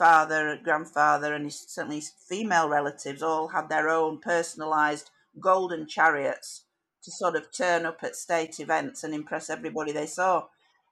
father, 0.00 0.58
grandfather, 0.64 1.34
and 1.34 1.44
his, 1.44 1.58
certainly 1.68 1.96
his 1.96 2.08
female 2.08 2.70
relatives 2.70 3.22
all 3.22 3.48
had 3.48 3.68
their 3.68 3.90
own 3.90 4.18
personalized 4.18 5.10
golden 5.38 5.86
chariots 5.86 6.64
to 7.04 7.10
sort 7.10 7.36
of 7.36 7.52
turn 7.52 7.84
up 7.84 7.98
at 8.02 8.16
state 8.16 8.58
events 8.60 9.04
and 9.04 9.12
impress 9.14 9.50
everybody 9.50 9.92
they 9.92 10.06
saw. 10.06 10.46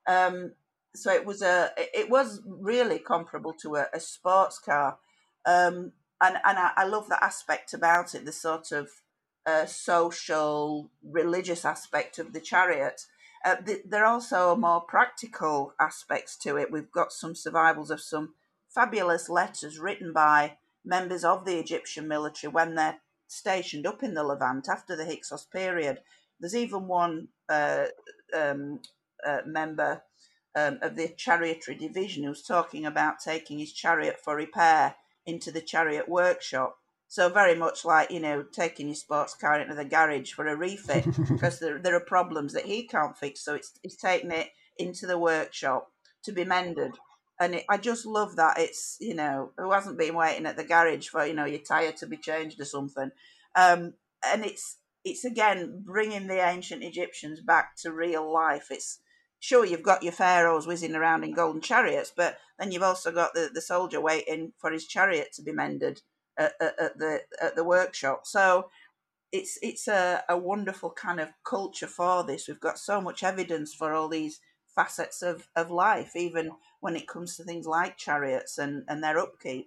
Um, 0.07 0.53
so 0.95 1.11
it 1.11 1.25
was 1.25 1.41
a 1.41 1.71
it 1.77 2.11
was 2.11 2.43
really 2.47 2.99
comparable 2.99 3.55
to 3.63 3.77
a, 3.77 3.87
a 3.95 4.01
sports 4.01 4.59
car, 4.59 4.99
um, 5.47 5.93
and 6.21 6.37
and 6.45 6.59
I, 6.59 6.73
I, 6.77 6.85
love 6.85 7.09
that 7.09 7.23
aspect 7.23 7.73
about 7.73 8.15
it, 8.15 8.27
the 8.27 8.33
sort 8.33 8.73
of 8.73 8.91
uh, 9.47 9.65
social 9.65 10.91
religious 11.03 11.65
aspect 11.65 12.19
of 12.19 12.35
the 12.35 12.41
chariot. 12.41 13.07
Uh, 13.43 13.57
th- 13.57 13.85
there 13.87 14.05
are 14.05 14.13
also 14.15 14.55
more 14.55 14.83
practical 14.83 15.73
aspects 15.81 16.37
to 16.37 16.57
it. 16.57 16.71
We've 16.71 16.91
got 16.91 17.13
some 17.13 17.35
survivals 17.35 17.91
of 17.91 18.01
some 18.01 18.35
fabulous 18.69 19.29
letters 19.29 19.79
written 19.79 20.13
by 20.13 20.57
members 20.85 21.25
of 21.25 21.45
the 21.45 21.59
Egyptian 21.59 22.09
military 22.09 22.53
when 22.53 22.75
they're 22.75 23.01
stationed 23.27 23.87
up 23.87 24.03
in 24.03 24.15
the 24.15 24.25
Levant 24.25 24.69
after 24.69 24.97
the 24.97 25.05
Hyksos 25.05 25.45
period. 25.45 26.01
There's 26.41 26.57
even 26.57 26.87
one 26.87 27.29
uh, 27.49 27.87
um, 28.35 28.81
uh, 29.27 29.41
member 29.47 30.03
um, 30.55 30.79
of 30.83 30.97
the 30.97 31.09
chariotry 31.09 31.79
division 31.79 32.25
who's 32.25 32.43
talking 32.43 32.87
about 32.87 33.21
taking 33.21 33.59
his 33.59 33.73
chariot 33.73 34.19
for 34.23 34.35
repair 34.35 34.97
into 35.27 35.51
the 35.51 35.61
chariot 35.61 36.09
workshop. 36.09 36.77
So 37.09 37.29
very 37.29 37.55
much 37.55 37.85
like 37.85 38.11
you 38.11 38.21
know 38.21 38.43
taking 38.43 38.89
your 38.89 38.95
sports 38.95 39.35
car 39.35 39.61
into 39.61 39.75
the 39.75 39.85
garage 39.85 40.33
for 40.33 40.47
a 40.47 40.57
refit 40.57 41.07
because 41.29 41.59
there, 41.59 41.79
there 41.79 41.95
are 41.95 42.01
problems 42.01 42.53
that 42.53 42.67
he 42.67 42.87
can't 42.87 43.17
fix. 43.17 43.41
So 43.41 43.55
it's 43.55 43.73
he's 43.83 43.97
taking 43.97 44.31
it 44.31 44.49
into 44.77 45.07
the 45.07 45.19
workshop 45.19 45.91
to 46.25 46.33
be 46.33 46.45
mended. 46.45 46.93
And 47.41 47.57
it, 47.57 47.65
I 47.69 47.77
just 47.77 48.07
love 48.07 48.37
that 48.37 48.59
it's 48.59 48.97
you 49.01 49.15
know 49.15 49.53
who 49.57 49.73
hasn't 49.73 49.99
been 49.99 50.15
waiting 50.15 50.47
at 50.47 50.57
the 50.57 50.65
garage 50.65 51.09
for 51.09 51.25
you 51.25 51.35
know 51.35 51.45
your 51.45 51.61
tire 51.61 51.93
to 51.93 52.07
be 52.07 52.17
changed 52.17 52.61
or 52.61 52.65
something, 52.65 53.11
um, 53.55 53.95
and 54.27 54.45
it's 54.45 54.79
it's 55.05 55.25
again 55.25 55.83
bringing 55.85 56.27
the 56.27 56.47
ancient 56.47 56.83
Egyptians 56.83 57.41
back 57.41 57.77
to 57.77 57.93
real 57.93 58.31
life. 58.33 58.69
It's 58.71 59.01
sure 59.41 59.65
you've 59.65 59.83
got 59.83 60.03
your 60.03 60.13
pharaohs 60.13 60.67
whizzing 60.67 60.95
around 60.95 61.25
in 61.25 61.33
golden 61.33 61.61
chariots, 61.61 62.13
but 62.15 62.39
then 62.59 62.73
you've 62.73 62.83
also 62.83 63.13
got 63.13 63.35
the, 63.35 63.51
the 63.53 63.61
soldier 63.61 64.01
waiting 64.01 64.53
for 64.59 64.73
his 64.73 64.87
chariot 64.87 65.29
to 65.35 65.43
be 65.43 65.53
mended 65.53 66.03
at, 66.37 66.53
at, 66.61 66.79
at 66.81 66.99
the 66.99 67.21
at 67.41 67.57
the 67.57 67.65
workshop. 67.65 68.23
So 68.27 68.71
it's 69.33 69.59
it's 69.63 69.89
a, 69.89 70.25
a 70.29 70.37
wonderful 70.37 70.91
kind 70.91 71.21
of 71.21 71.29
culture 71.45 71.87
for 71.87 72.25
this. 72.25 72.49
We've 72.49 72.61
got 72.61 72.79
so 72.79 73.01
much 73.01 73.23
evidence 73.23 73.75
for 73.75 73.93
all 73.93 74.09
these 74.09 74.41
facets 74.79 75.23
of, 75.23 75.49
of 75.57 75.73
life, 75.73 76.15
even 76.15 76.53
when 76.81 76.95
it 76.95 77.09
comes 77.09 77.37
to 77.37 77.43
things 77.43 77.67
like 77.67 77.97
chariots 77.97 78.59
and, 78.59 78.85
and 78.87 79.03
their 79.03 79.19
upkeep. 79.19 79.67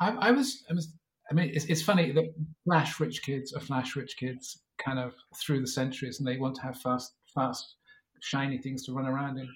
I, 0.00 0.10
I 0.28 0.30
was 0.30 0.64
I 0.70 0.74
was 0.74 0.94
I 1.28 1.34
mean 1.34 1.50
it's, 1.52 1.64
it's 1.64 1.82
funny 1.82 2.12
that 2.12 2.32
flash 2.64 3.00
rich 3.00 3.22
kids 3.22 3.52
are 3.52 3.60
flash 3.60 3.96
rich 3.96 4.16
kids 4.16 4.62
kind 4.78 5.00
of 5.00 5.12
through 5.40 5.60
the 5.60 5.66
centuries 5.66 6.18
and 6.18 6.28
they 6.28 6.36
want 6.36 6.54
to 6.56 6.62
have 6.62 6.76
fast 6.78 7.14
fast 7.34 7.76
shiny 8.20 8.58
things 8.58 8.84
to 8.84 8.92
run 8.92 9.06
around 9.06 9.38
in. 9.38 9.48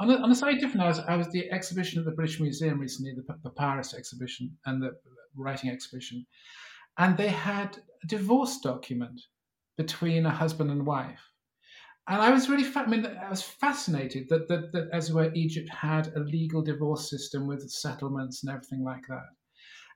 On 0.00 0.10
a, 0.10 0.14
on 0.14 0.30
a 0.30 0.34
slightly 0.34 0.58
different, 0.58 0.82
I 0.82 0.88
was, 0.88 0.98
I 1.00 1.16
was 1.16 1.28
the 1.28 1.50
exhibition 1.52 1.98
at 1.98 2.06
the 2.06 2.12
British 2.12 2.40
Museum 2.40 2.80
recently, 2.80 3.14
the 3.14 3.50
papyrus 3.50 3.92
exhibition 3.94 4.56
and 4.64 4.82
the 4.82 4.92
writing 5.36 5.70
exhibition, 5.70 6.26
and 6.98 7.16
they 7.16 7.28
had 7.28 7.78
a 8.02 8.06
divorce 8.06 8.58
document 8.60 9.20
between 9.76 10.24
a 10.26 10.30
husband 10.30 10.70
and 10.70 10.86
wife. 10.86 11.29
And 12.08 12.20
I 12.20 12.30
was 12.30 12.48
really, 12.48 12.64
fa- 12.64 12.80
I 12.80 12.86
mean, 12.86 13.06
I 13.06 13.30
was 13.30 13.42
fascinated 13.42 14.28
that, 14.30 14.48
that, 14.48 14.72
that, 14.72 14.88
as 14.92 15.10
it 15.10 15.14
were, 15.14 15.32
Egypt 15.34 15.68
had 15.68 16.08
a 16.16 16.20
legal 16.20 16.62
divorce 16.62 17.08
system 17.08 17.46
with 17.46 17.70
settlements 17.70 18.42
and 18.42 18.50
everything 18.52 18.82
like 18.82 19.06
that 19.08 19.26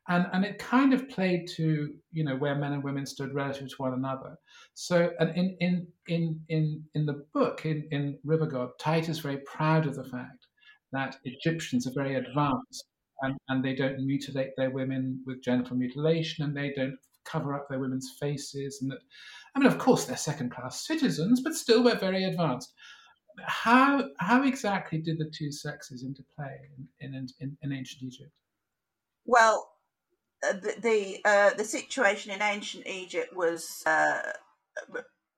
and 0.09 0.27
and 0.33 0.45
it 0.45 0.59
kind 0.59 0.93
of 0.93 1.09
played 1.09 1.49
to 1.57 1.95
you 2.13 2.25
know 2.25 2.37
where 2.37 2.55
men 2.55 2.73
and 2.73 2.85
women 2.85 3.07
stood 3.07 3.35
relative 3.35 3.69
to 3.69 3.75
one 3.79 3.95
another. 3.95 4.37
So 4.75 5.11
and 5.19 5.31
in 5.37 5.57
in 5.61 5.87
in 6.09 6.41
in 6.49 6.85
in 6.95 7.07
the 7.07 7.25
book 7.33 7.65
in 7.65 7.89
in 7.91 8.19
River 8.25 8.47
God, 8.47 8.71
Taita 8.81 9.09
is 9.09 9.21
very 9.21 9.39
proud 9.47 9.87
of 9.87 9.97
the 9.97 10.05
fact 10.05 10.47
that 10.93 11.17
Egyptians 11.25 11.87
are 11.87 11.95
very 11.95 12.17
advanced 12.17 12.85
and, 13.23 13.37
and 13.49 13.65
they 13.65 13.75
don't 13.75 14.05
mutilate 14.05 14.51
their 14.57 14.71
women 14.71 15.23
with 15.27 15.43
genital 15.43 15.77
mutilation 15.77 16.45
and 16.45 16.57
they 16.57 16.73
don't 16.77 16.97
cover 17.25 17.55
up 17.55 17.69
their 17.69 17.79
women's 17.79 18.17
faces 18.21 18.79
and 18.81 18.91
that 18.91 19.01
I 19.55 19.59
mean 19.59 19.69
of 19.69 19.79
course 19.79 20.05
they're 20.05 20.17
second 20.17 20.51
class 20.51 20.87
citizens 20.87 21.41
but 21.41 21.55
still 21.55 21.83
we're 21.83 21.99
very 21.99 22.25
advanced. 22.25 22.73
How 23.47 24.09
how 24.19 24.45
exactly 24.45 24.99
did 24.99 25.19
the 25.19 25.31
two 25.37 25.51
sexes 25.51 26.05
interplay 26.05 26.57
in 27.01 27.15
in, 27.15 27.27
in, 27.41 27.57
in 27.63 27.73
ancient 27.73 28.03
Egypt? 28.03 28.31
Well, 29.25 29.71
uh, 30.47 30.53
the 30.53 30.75
the, 30.81 31.21
uh, 31.25 31.51
the 31.55 31.65
situation 31.65 32.33
in 32.33 32.43
ancient 32.43 32.87
Egypt 32.87 33.35
was 33.35 33.83
uh, 33.87 34.21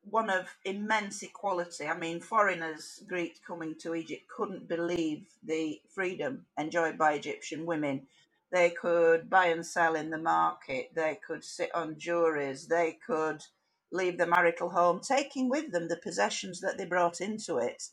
one 0.03 0.31
of 0.31 0.47
immense 0.65 1.23
equality. 1.23 1.87
I 1.87 1.97
mean, 1.97 2.21
foreigners, 2.21 3.03
Greeks 3.09 3.41
coming 3.47 3.75
to 3.81 3.95
Egypt, 3.95 4.23
couldn't 4.29 4.69
believe 4.69 5.27
the 5.45 5.81
freedom 5.95 6.47
enjoyed 6.59 6.97
by 6.99 7.15
Egyptian 7.15 7.67
women. 7.67 8.07
They 8.57 8.71
could 8.71 9.31
buy 9.31 9.49
and 9.49 9.67
sell 9.67 9.97
in 9.97 10.11
the 10.11 10.19
market. 10.19 10.91
They 10.97 11.21
could 11.27 11.45
sit 11.45 11.75
on 11.77 11.99
juries. 11.99 12.69
They 12.69 12.99
could 13.07 13.43
leave 13.93 14.19
the 14.19 14.27
marital 14.27 14.71
home, 14.71 15.01
taking 15.03 15.51
with 15.51 15.73
them 15.73 15.89
the 15.89 15.99
possessions 15.99 16.61
that 16.63 16.79
they 16.79 16.87
brought 16.87 17.21
into 17.21 17.59
it. 17.59 17.85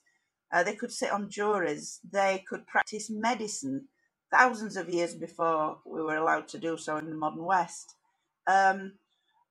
Uh, 0.54 0.64
they 0.64 0.76
could 0.76 0.94
sit 0.94 1.12
on 1.12 1.30
juries. 1.30 2.00
They 2.10 2.46
could 2.50 2.68
practice 2.68 3.10
medicine 3.12 3.90
thousands 4.32 4.78
of 4.78 4.90
years 4.90 5.16
before 5.16 5.80
we 5.86 6.02
were 6.04 6.18
allowed 6.18 6.50
to 6.50 6.60
do 6.60 6.78
so 6.78 6.98
in 6.98 7.10
the 7.12 7.18
modern 7.18 7.46
West. 7.46 7.96
Um, 8.48 8.94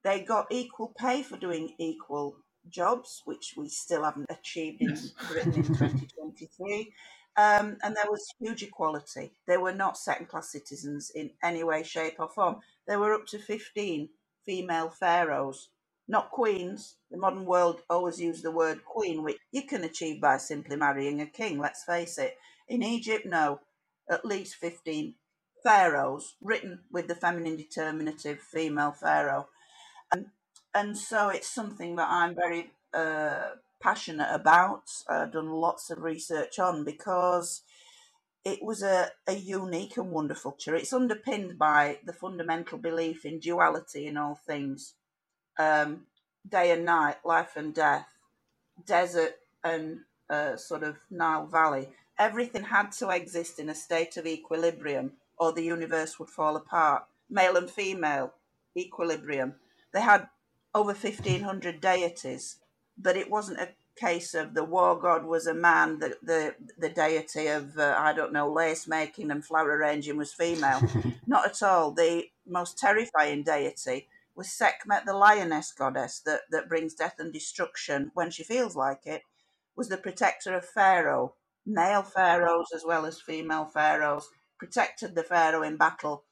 they 0.05 0.23
got 0.23 0.49
equal 0.53 0.95
pay 0.99 1.23
for 1.25 1.39
doing 1.39 1.75
equal 1.79 2.39
jobs, 2.71 3.23
which 3.27 3.55
we 3.59 3.69
still 3.71 4.05
haven't 4.05 4.31
achieved 4.31 4.83
in. 4.83 4.97
Britain 5.29 5.55
in 5.57 5.65
2023. 5.75 6.95
Um, 7.37 7.79
and 7.83 7.97
there 7.97 8.11
was 8.11 8.35
huge 8.39 8.63
equality. 8.63 9.33
They 9.47 9.57
were 9.57 9.73
not 9.73 9.97
second 9.97 10.29
class 10.29 10.53
citizens 10.53 11.11
in 11.15 11.31
any 11.43 11.65
way, 11.65 11.83
shape, 11.83 12.17
or 12.19 12.29
form. 12.29 12.57
There 12.87 12.99
were 12.99 13.15
up 13.15 13.27
to 13.29 13.39
15 13.39 14.11
female 14.45 14.91
pharaohs, 14.91 15.71
not 16.09 16.31
queens. 16.31 16.97
The 17.11 17.17
modern 17.17 17.47
world 17.47 17.81
always 17.89 18.21
use 18.21 18.43
the 18.43 18.51
word 18.51 18.85
queen, 18.85 19.23
which 19.23 19.39
you 19.51 19.63
can 19.63 19.85
achieve 19.85 20.21
by 20.21 20.37
simply 20.37 20.77
marrying 20.77 21.21
a 21.21 21.27
king, 21.27 21.59
let's 21.59 21.85
face 21.85 22.19
it. 22.19 22.37
In 22.69 22.83
Egypt, 22.83 23.25
no, 23.25 23.61
at 24.11 24.27
least 24.27 24.57
15 24.57 25.15
pharaohs 25.63 26.35
written 26.43 26.81
with 26.91 27.09
the 27.09 27.15
feminine 27.15 27.57
determinative 27.57 28.41
female 28.41 28.93
pharaoh. 28.93 29.49
And, 30.13 30.27
and 30.75 30.99
so 30.99 31.31
it's 31.31 31.49
something 31.49 31.97
that 31.97 32.09
I'm 32.11 32.35
very 32.35 32.73
uh, 32.93 33.53
passionate 33.83 34.29
about, 34.31 34.91
I've 35.09 35.33
done 35.33 35.51
lots 35.51 35.91
of 35.91 36.03
research 36.03 36.59
on 36.59 36.85
because 36.85 37.63
it 38.45 38.63
was 38.63 38.83
a, 38.83 39.09
a 39.27 39.35
unique 39.35 39.97
and 39.97 40.11
wonderful 40.11 40.53
culture. 40.53 40.75
It's 40.75 40.93
underpinned 40.93 41.59
by 41.59 41.99
the 42.05 42.13
fundamental 42.13 42.79
belief 42.79 43.25
in 43.25 43.39
duality 43.39 44.07
in 44.07 44.17
all 44.17 44.35
things 44.35 44.95
um, 45.59 46.03
day 46.49 46.71
and 46.71 46.85
night, 46.85 47.17
life 47.25 47.57
and 47.57 47.75
death, 47.75 48.09
desert 48.85 49.39
and 49.63 50.01
uh, 50.31 50.57
sort 50.57 50.83
of 50.83 50.97
Nile 51.11 51.47
Valley. 51.47 51.89
Everything 52.19 52.65
had 52.65 52.93
to 52.93 53.11
exist 53.11 53.59
in 53.59 53.69
a 53.69 53.75
state 53.75 54.17
of 54.17 54.27
equilibrium 54.27 55.13
or 55.39 55.53
the 55.53 55.63
universe 55.63 56.19
would 56.19 56.31
fall 56.31 56.57
apart. 56.57 57.05
Male 57.31 57.57
and 57.57 57.71
female, 57.71 58.33
equilibrium. 58.77 59.55
They 59.93 60.01
had 60.01 60.29
over 60.75 60.93
1,500 60.93 61.81
deities, 61.81 62.57
but 62.99 63.17
it 63.17 63.31
wasn't 63.31 63.61
a 63.61 63.71
case 63.97 64.35
of 64.35 64.55
the 64.55 64.65
war 64.65 64.99
god 64.99 65.25
was 65.25 65.47
a 65.47 65.55
man, 65.55 65.99
the 65.99 66.17
the, 66.23 66.55
the 66.79 66.89
deity 66.89 67.49
of 67.49 67.79
uh, 67.79 67.95
I 67.99 68.13
don't 68.13 68.33
know 68.33 68.51
lace 68.51 68.89
making 68.89 69.31
and 69.31 69.45
flower 69.45 69.77
arranging 69.77 70.17
was 70.17 70.33
female. 70.33 70.81
Not 71.27 71.47
at 71.47 71.63
all. 71.63 71.93
The 71.93 72.25
most 72.47 72.79
terrifying 72.79 73.43
deity 73.43 74.09
was 74.35 74.51
Sekhmet, 74.51 75.05
the 75.05 75.15
lioness 75.15 75.73
goddess 75.73 76.21
that 76.21 76.43
that 76.51 76.69
brings 76.69 76.95
death 76.95 77.17
and 77.19 77.33
destruction 77.33 78.11
when 78.15 78.31
she 78.31 78.45
feels 78.45 78.77
like 78.77 79.07
it. 79.07 79.23
Was 79.77 79.89
the 79.89 79.97
protector 79.97 80.55
of 80.55 80.67
Pharaoh, 80.67 81.35
male 81.65 82.03
pharaohs 82.03 82.73
as 82.75 82.85
well 82.87 83.07
as 83.07 83.21
female 83.21 83.65
pharaohs, 83.65 84.29
protected 84.59 85.15
the 85.15 85.23
pharaoh 85.23 85.63
in 85.63 85.77
battle. 85.77 86.25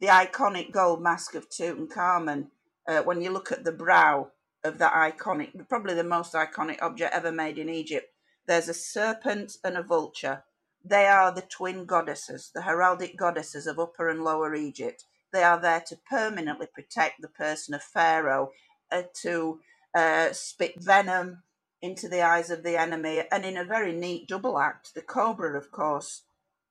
The 0.00 0.06
iconic 0.06 0.72
gold 0.72 1.02
mask 1.02 1.34
of 1.34 1.50
Tutankhamun. 1.50 2.48
Uh, 2.88 3.02
when 3.02 3.20
you 3.20 3.30
look 3.30 3.52
at 3.52 3.64
the 3.64 3.72
brow 3.72 4.30
of 4.64 4.78
that 4.78 4.92
iconic, 4.92 5.68
probably 5.68 5.94
the 5.94 6.04
most 6.04 6.34
iconic 6.34 6.78
object 6.82 7.14
ever 7.14 7.32
made 7.32 7.58
in 7.58 7.68
Egypt. 7.68 8.12
There's 8.46 8.68
a 8.68 8.74
serpent 8.74 9.56
and 9.64 9.76
a 9.76 9.82
vulture. 9.82 10.44
They 10.84 11.06
are 11.06 11.32
the 11.32 11.42
twin 11.42 11.84
goddesses, 11.84 12.50
the 12.54 12.62
heraldic 12.62 13.16
goddesses 13.16 13.66
of 13.66 13.78
Upper 13.78 14.08
and 14.08 14.24
Lower 14.24 14.54
Egypt. 14.54 15.04
They 15.32 15.42
are 15.42 15.60
there 15.60 15.82
to 15.86 15.96
permanently 16.08 16.66
protect 16.66 17.20
the 17.20 17.28
person 17.28 17.74
of 17.74 17.82
Pharaoh, 17.82 18.50
uh, 18.90 19.02
to 19.22 19.60
uh, 19.94 20.32
spit 20.32 20.80
venom 20.82 21.42
into 21.82 22.08
the 22.08 22.22
eyes 22.22 22.50
of 22.50 22.62
the 22.62 22.78
enemy, 22.78 23.22
and 23.30 23.44
in 23.44 23.56
a 23.56 23.64
very 23.64 23.92
neat 23.92 24.28
double 24.28 24.58
act, 24.58 24.94
the 24.94 25.02
cobra, 25.02 25.56
of 25.56 25.70
course, 25.70 26.22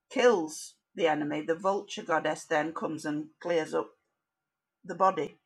kills 0.09 0.75
the 0.95 1.07
enemy. 1.07 1.41
The 1.41 1.55
vulture 1.55 2.03
goddess 2.03 2.43
then 2.45 2.73
comes 2.73 3.05
and 3.05 3.27
clears 3.39 3.73
up 3.73 3.91
the 4.83 4.95
body 4.95 5.38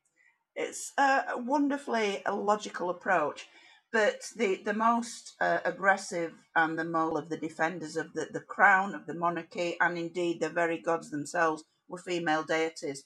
it's 0.55 0.93
a 0.97 1.37
wonderfully 1.37 2.23
logical 2.31 2.89
approach, 2.89 3.47
but 3.91 4.21
the 4.35 4.61
the 4.65 4.73
most 4.73 5.35
uh, 5.41 5.59
aggressive 5.65 6.33
and 6.55 6.77
the 6.77 6.85
mole 6.85 7.17
of 7.17 7.29
the 7.29 7.37
defenders 7.37 7.97
of 7.97 8.13
the, 8.13 8.27
the 8.33 8.41
crown 8.41 8.95
of 8.95 9.05
the 9.07 9.15
monarchy 9.15 9.77
and 9.81 9.97
indeed 9.97 10.41
the 10.41 10.49
very 10.49 10.79
gods 10.81 11.11
themselves 11.11 11.63
were 11.89 11.99
female 11.99 12.43
deities, 12.43 13.03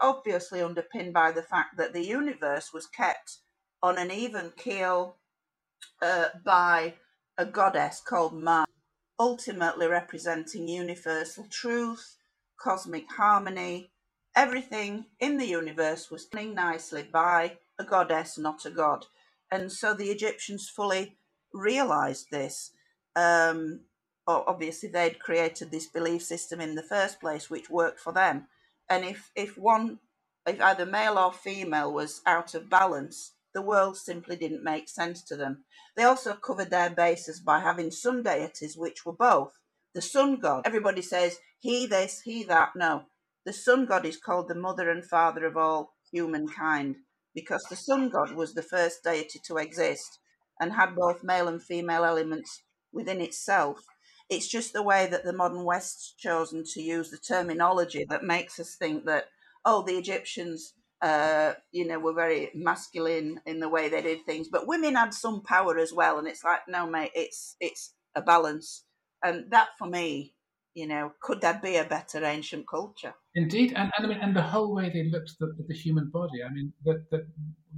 obviously 0.00 0.62
underpinned 0.62 1.12
by 1.14 1.32
the 1.32 1.42
fact 1.42 1.76
that 1.78 1.92
the 1.92 2.04
universe 2.04 2.72
was 2.74 2.86
kept 2.86 3.38
on 3.82 3.98
an 3.98 4.10
even 4.10 4.52
keel 4.56 5.18
uh, 6.02 6.28
by 6.44 6.94
a 7.38 7.46
goddess 7.46 8.02
called 8.06 8.34
Maat, 8.34 8.68
ultimately 9.20 9.88
representing 9.88 10.68
universal 10.68 11.46
truth, 11.50 12.16
cosmic 12.60 13.06
harmony, 13.12 13.91
everything 14.34 15.06
in 15.20 15.36
the 15.36 15.46
universe 15.46 16.10
was 16.10 16.26
done 16.26 16.54
nicely 16.54 17.02
by 17.02 17.58
a 17.78 17.84
goddess, 17.84 18.38
not 18.38 18.64
a 18.66 18.70
god. 18.70 19.06
And 19.50 19.70
so 19.70 19.94
the 19.94 20.10
Egyptians 20.10 20.68
fully 20.68 21.16
realized 21.52 22.26
this. 22.30 22.72
Um, 23.14 23.80
obviously, 24.26 24.88
they'd 24.88 25.18
created 25.20 25.70
this 25.70 25.86
belief 25.86 26.22
system 26.22 26.60
in 26.60 26.74
the 26.74 26.82
first 26.82 27.20
place, 27.20 27.50
which 27.50 27.68
worked 27.70 28.00
for 28.00 28.12
them. 28.12 28.46
And 28.88 29.04
if, 29.04 29.30
if 29.36 29.58
one, 29.58 29.98
if 30.46 30.60
either 30.60 30.86
male 30.86 31.18
or 31.18 31.32
female 31.32 31.92
was 31.92 32.22
out 32.26 32.54
of 32.54 32.70
balance, 32.70 33.32
the 33.54 33.62
world 33.62 33.98
simply 33.98 34.36
didn't 34.36 34.64
make 34.64 34.88
sense 34.88 35.22
to 35.24 35.36
them. 35.36 35.64
They 35.96 36.04
also 36.04 36.32
covered 36.34 36.70
their 36.70 36.90
bases 36.90 37.40
by 37.40 37.60
having 37.60 37.90
some 37.90 38.22
deities 38.22 38.76
which 38.76 39.04
were 39.04 39.12
both. 39.12 39.58
The 39.94 40.00
sun 40.00 40.36
god, 40.36 40.62
everybody 40.64 41.02
says, 41.02 41.38
he 41.60 41.86
this, 41.86 42.22
he 42.22 42.44
that. 42.44 42.70
No, 42.74 43.02
the 43.44 43.52
sun 43.52 43.86
god 43.86 44.04
is 44.04 44.16
called 44.16 44.48
the 44.48 44.54
mother 44.54 44.90
and 44.90 45.04
father 45.04 45.46
of 45.46 45.56
all 45.56 45.94
humankind 46.10 46.96
because 47.34 47.64
the 47.64 47.76
sun 47.76 48.08
god 48.08 48.32
was 48.34 48.54
the 48.54 48.62
first 48.62 49.02
deity 49.04 49.40
to 49.44 49.56
exist 49.56 50.18
and 50.60 50.72
had 50.72 50.94
both 50.94 51.24
male 51.24 51.48
and 51.48 51.62
female 51.62 52.04
elements 52.04 52.62
within 52.92 53.20
itself. 53.20 53.84
It's 54.30 54.48
just 54.48 54.72
the 54.72 54.82
way 54.82 55.06
that 55.06 55.24
the 55.24 55.32
modern 55.32 55.64
West's 55.64 56.14
chosen 56.16 56.64
to 56.72 56.80
use 56.80 57.10
the 57.10 57.18
terminology 57.18 58.06
that 58.08 58.22
makes 58.24 58.58
us 58.60 58.76
think 58.76 59.04
that, 59.06 59.26
oh, 59.64 59.82
the 59.82 59.94
Egyptians, 59.98 60.74
uh, 61.00 61.54
you 61.72 61.86
know, 61.86 61.98
were 61.98 62.14
very 62.14 62.50
masculine 62.54 63.40
in 63.44 63.60
the 63.60 63.68
way 63.68 63.88
they 63.88 64.02
did 64.02 64.24
things, 64.24 64.48
but 64.48 64.66
women 64.68 64.94
had 64.94 65.12
some 65.12 65.42
power 65.42 65.78
as 65.78 65.92
well. 65.92 66.18
And 66.18 66.28
it's 66.28 66.44
like, 66.44 66.60
no, 66.68 66.86
mate, 66.86 67.10
it's 67.14 67.56
it's 67.60 67.94
a 68.14 68.22
balance, 68.22 68.84
and 69.22 69.50
that 69.50 69.70
for 69.78 69.88
me 69.88 70.34
you 70.74 70.86
know, 70.86 71.12
could 71.20 71.40
there 71.40 71.60
be 71.62 71.76
a 71.76 71.84
better 71.84 72.24
ancient 72.24 72.66
culture? 72.68 73.14
Indeed, 73.34 73.72
and, 73.76 73.90
and 73.96 74.06
I 74.06 74.08
mean, 74.08 74.18
and 74.18 74.34
the 74.34 74.42
whole 74.42 74.74
way 74.74 74.90
they 74.90 75.04
looked 75.04 75.30
at 75.30 75.38
the, 75.38 75.64
the 75.68 75.74
human 75.74 76.10
body. 76.10 76.42
I 76.42 76.52
mean, 76.52 76.72
that 76.84 77.10
that 77.10 77.26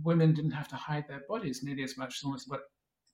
women 0.02 0.34
didn't 0.34 0.52
have 0.52 0.68
to 0.68 0.76
hide 0.76 1.04
their 1.08 1.22
bodies 1.28 1.62
nearly 1.62 1.82
as 1.82 1.96
much, 1.96 2.16
as 2.18 2.24
almost, 2.24 2.48
but 2.48 2.60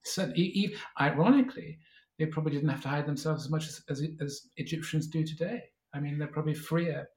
certainly, 0.04 0.74
ironically, 1.00 1.78
they 2.18 2.26
probably 2.26 2.52
didn't 2.52 2.68
have 2.68 2.82
to 2.82 2.88
hide 2.88 3.06
themselves 3.06 3.44
as 3.44 3.50
much 3.50 3.66
as, 3.66 3.82
as, 3.88 4.02
as 4.20 4.48
Egyptians 4.56 5.06
do 5.06 5.24
today. 5.24 5.62
I 5.94 6.00
mean, 6.00 6.18
they're 6.18 6.28
probably 6.28 6.54
freer 6.54 7.08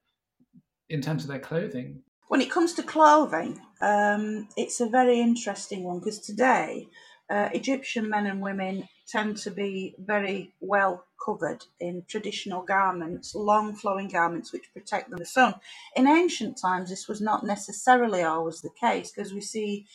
in 0.89 1.02
terms 1.02 1.23
of 1.23 1.30
their 1.30 1.39
clothing. 1.39 2.02
When 2.30 2.41
it 2.41 2.49
comes 2.49 2.73
to 2.73 2.84
clothing, 2.84 3.60
um, 3.82 4.47
it's 4.56 4.80
a 4.80 4.88
very 4.88 5.19
interesting 5.19 5.84
one 5.84 5.99
because 5.99 6.19
today 6.19 6.88
uh, 7.30 7.49
Egyptian 7.54 8.10
men 8.10 8.26
and 8.26 8.41
women 8.41 8.88
tend 9.07 9.37
to 9.37 9.51
be 9.51 9.95
very 9.99 10.53
well 10.61 11.05
covered 11.23 11.65
in 11.79 12.03
traditional 12.07 12.61
garments, 12.61 13.35
long 13.35 13.75
flowing 13.75 14.07
garments 14.09 14.51
which 14.51 14.73
protect 14.73 15.09
them 15.09 15.17
from 15.17 15.23
the 15.23 15.25
sun. 15.25 15.55
In 15.95 16.07
ancient 16.07 16.57
times, 16.57 16.89
this 16.89 17.07
was 17.07 17.21
not 17.21 17.45
necessarily 17.45 18.23
always 18.23 18.61
the 18.61 18.69
case 18.79 19.11
because 19.11 19.33
we 19.33 19.41
see 19.41 19.85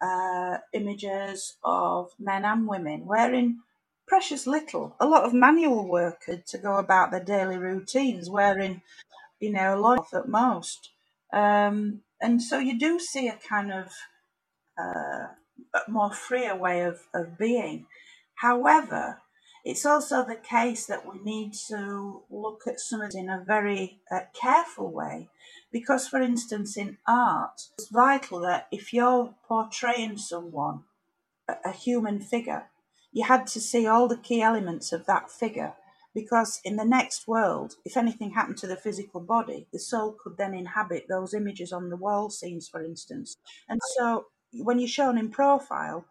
uh, 0.00 0.58
images 0.72 1.56
of 1.64 2.10
men 2.18 2.44
and 2.44 2.68
women 2.68 3.06
wearing 3.06 3.60
precious 4.06 4.46
little, 4.46 4.94
a 5.00 5.06
lot 5.06 5.24
of 5.24 5.32
manual 5.32 5.88
work 5.88 6.24
to 6.46 6.58
go 6.58 6.76
about 6.76 7.10
their 7.10 7.24
daily 7.24 7.56
routines, 7.56 8.28
wearing, 8.28 8.82
you 9.40 9.50
know, 9.50 9.74
a 9.74 9.80
lot 9.80 10.12
at 10.12 10.28
most. 10.28 10.90
Um, 11.32 12.02
and 12.20 12.42
so 12.42 12.58
you 12.58 12.78
do 12.78 12.98
see 12.98 13.28
a 13.28 13.38
kind 13.48 13.72
of 13.72 13.88
uh, 14.78 15.28
more 15.88 16.12
freer 16.12 16.56
way 16.56 16.82
of, 16.82 17.00
of 17.14 17.38
being. 17.38 17.86
However, 18.36 19.20
it's 19.64 19.86
also 19.86 20.24
the 20.24 20.36
case 20.36 20.86
that 20.86 21.06
we 21.06 21.18
need 21.22 21.54
to 21.68 22.22
look 22.30 22.62
at 22.66 22.80
some 22.80 23.00
of 23.00 23.10
it 23.10 23.14
in 23.14 23.30
a 23.30 23.42
very 23.46 24.00
uh, 24.10 24.20
careful 24.38 24.92
way 24.92 25.30
because, 25.72 26.06
for 26.06 26.20
instance, 26.20 26.76
in 26.76 26.98
art, 27.08 27.62
it's 27.78 27.88
vital 27.88 28.40
that 28.40 28.68
if 28.70 28.92
you're 28.92 29.34
portraying 29.48 30.18
someone, 30.18 30.82
a, 31.48 31.54
a 31.64 31.72
human 31.72 32.20
figure, 32.20 32.64
you 33.12 33.24
had 33.24 33.46
to 33.46 33.60
see 33.60 33.86
all 33.86 34.06
the 34.06 34.18
key 34.18 34.42
elements 34.42 34.92
of 34.92 35.06
that 35.06 35.30
figure 35.30 35.74
because 36.14 36.60
in 36.64 36.76
the 36.76 36.84
next 36.84 37.26
world, 37.26 37.74
if 37.84 37.96
anything 37.96 38.32
happened 38.32 38.58
to 38.58 38.66
the 38.66 38.76
physical 38.76 39.20
body, 39.20 39.66
the 39.72 39.78
soul 39.78 40.16
could 40.22 40.36
then 40.36 40.54
inhabit 40.54 41.06
those 41.08 41.34
images 41.34 41.72
on 41.72 41.88
the 41.88 41.96
wall 41.96 42.30
scenes, 42.30 42.68
for 42.68 42.84
instance. 42.84 43.36
And 43.68 43.80
so 43.96 44.26
when 44.52 44.78
you're 44.78 44.88
shown 44.88 45.18
in 45.18 45.30
profile, 45.30 46.04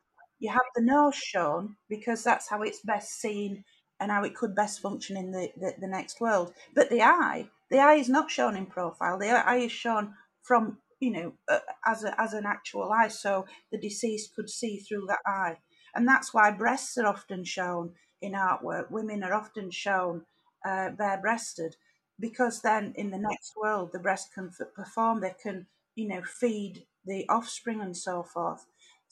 you 0.44 0.52
have 0.52 0.62
the 0.76 0.84
nose 0.84 1.16
shown 1.16 1.78
because 1.90 2.24
that's 2.24 2.50
how 2.50 2.62
it's 2.64 2.82
best 2.82 3.20
seen 3.22 3.66
and 4.00 4.12
how 4.12 4.24
it 4.26 4.36
could 4.36 4.56
best 4.56 4.82
function 4.82 5.18
in 5.18 5.32
the, 5.32 5.50
the, 5.58 5.74
the 5.82 5.88
next 5.88 6.22
world. 6.22 6.54
But 6.76 6.90
the 6.92 7.02
eye, 7.02 7.50
the 7.72 7.80
eye 7.80 7.96
is 7.96 8.10
not 8.10 8.32
shown 8.32 8.58
in 8.58 8.68
profile. 8.68 9.18
The 9.20 9.30
eye 9.32 9.58
is 9.58 9.72
shown 9.72 10.16
from, 10.44 10.80
you 11.00 11.12
know, 11.12 11.34
uh, 11.50 11.60
as, 11.88 12.04
a, 12.04 12.20
as 12.22 12.34
an 12.34 12.46
actual 12.46 12.92
eye, 12.92 13.08
so 13.10 13.46
the 13.72 13.80
deceased 13.80 14.36
could 14.36 14.50
see 14.50 14.78
through 14.80 15.06
that 15.08 15.22
eye. 15.26 15.58
And 15.96 16.08
that's 16.08 16.34
why 16.34 16.52
breasts 16.52 16.98
are 16.98 17.08
often 17.08 17.46
shown 17.46 17.94
in 18.22 18.34
artwork. 18.34 18.92
Women 18.92 19.24
are 19.24 19.34
often 19.34 19.72
shown 19.72 20.24
uh, 20.66 20.90
bare 20.92 21.20
breasted 21.22 21.76
because 22.20 22.62
then 22.62 22.94
in 22.98 23.12
the 23.12 23.18
next 23.20 23.54
world, 23.56 23.92
the 23.94 24.00
breast 24.00 24.34
can 24.34 24.50
f- 24.60 24.68
perform, 24.76 25.22
they 25.22 25.36
can, 25.42 25.68
you 25.96 26.08
know, 26.08 26.22
feed 26.24 26.86
the 27.06 27.26
offspring 27.30 27.82
and 27.82 27.98
so 27.98 28.24
forth. 28.24 28.66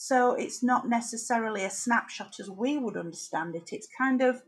So 0.03 0.33
it's 0.33 0.63
not 0.63 0.89
necessarily 0.89 1.63
a 1.63 1.69
snapshot 1.69 2.39
as 2.39 2.49
we 2.49 2.75
would 2.75 2.97
understand 2.97 3.55
it. 3.55 3.71
It's 3.71 3.87
kind 3.95 4.19
of 4.23 4.41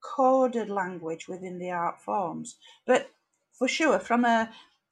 coded 0.00 0.70
language 0.70 1.26
within 1.26 1.58
the 1.58 1.72
art 1.72 2.00
forms. 2.00 2.58
But 2.86 3.10
for 3.58 3.66
sure, 3.66 3.98
from 3.98 4.24
a, 4.24 4.50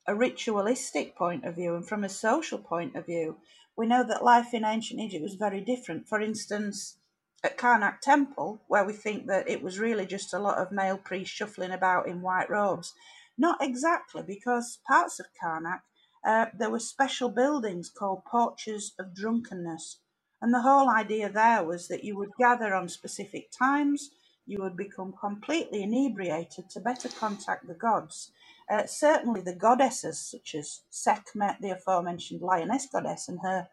a 0.08 0.16
ritualistic 0.16 1.14
point 1.14 1.44
of 1.44 1.54
view 1.54 1.76
and 1.76 1.86
from 1.86 2.02
a 2.02 2.08
social 2.08 2.58
point 2.58 2.96
of 2.96 3.06
view, 3.06 3.36
we 3.76 3.86
know 3.86 4.02
that 4.02 4.24
life 4.24 4.52
in 4.52 4.64
ancient 4.64 4.98
Egypt 4.98 5.22
was 5.22 5.36
very 5.36 5.60
different. 5.60 6.08
For 6.08 6.20
instance, 6.20 6.96
at 7.44 7.56
Karnak 7.56 8.00
Temple, 8.00 8.60
where 8.66 8.84
we 8.84 8.94
think 8.94 9.28
that 9.28 9.48
it 9.48 9.62
was 9.62 9.78
really 9.78 10.04
just 10.04 10.34
a 10.34 10.40
lot 10.40 10.58
of 10.58 10.72
male 10.72 10.98
priests 10.98 11.32
shuffling 11.32 11.70
about 11.70 12.08
in 12.08 12.22
white 12.22 12.50
robes, 12.50 12.92
not 13.38 13.62
exactly, 13.62 14.24
because 14.26 14.80
parts 14.84 15.20
of 15.20 15.26
Karnak, 15.40 15.82
uh, 16.26 16.46
there 16.58 16.70
were 16.70 16.80
special 16.80 17.28
buildings 17.28 17.88
called 17.88 18.24
porches 18.24 18.94
of 18.98 19.14
drunkenness. 19.14 20.00
And 20.40 20.54
the 20.54 20.62
whole 20.62 20.88
idea 20.88 21.30
there 21.30 21.64
was 21.64 21.88
that 21.88 22.04
you 22.04 22.16
would 22.16 22.30
gather 22.38 22.74
on 22.74 22.88
specific 22.88 23.50
times, 23.50 24.10
you 24.46 24.62
would 24.62 24.76
become 24.76 25.12
completely 25.20 25.82
inebriated 25.82 26.70
to 26.70 26.80
better 26.80 27.08
contact 27.08 27.66
the 27.66 27.74
gods. 27.74 28.30
Uh, 28.70 28.86
certainly, 28.86 29.40
the 29.40 29.54
goddesses, 29.54 30.18
such 30.18 30.54
as 30.54 30.82
Sekhmet, 30.90 31.56
the 31.60 31.70
aforementioned 31.70 32.40
lioness 32.40 32.86
goddess, 32.86 33.28
and 33.28 33.40
her 33.42 33.68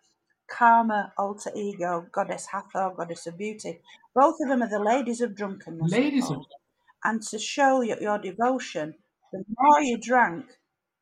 calmer, 0.48 1.12
alter 1.18 1.52
ego, 1.56 2.06
goddess 2.12 2.48
Hathor, 2.48 2.94
goddess 2.96 3.28
of 3.28 3.38
beauty, 3.38 3.80
both 4.14 4.36
of 4.42 4.48
them 4.48 4.64
are 4.64 4.70
the 4.70 4.80
ladies 4.80 5.22
of 5.22 5.36
drunkenness. 5.36 5.92
Ladies 5.92 6.30
of 6.30 6.46
and 7.06 7.22
to 7.22 7.38
show 7.38 7.82
your, 7.82 8.02
your 8.02 8.18
devotion, 8.18 8.96
the 9.32 9.44
more 9.60 9.82
you 9.82 9.98
drank, 9.98 10.46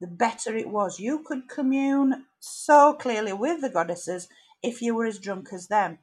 the 0.02 0.08
better 0.08 0.56
it 0.56 0.68
was. 0.68 1.00
You 1.00 1.24
could 1.26 1.48
commune 1.48 2.26
so 2.40 2.94
clearly 2.94 3.32
with 3.32 3.62
the 3.62 3.70
goddesses 3.70 4.28
if 4.64 4.82
you 4.82 4.96
were 4.96 5.06
as 5.06 5.20
drunk 5.20 5.50
as 5.54 5.68
them. 5.68 6.00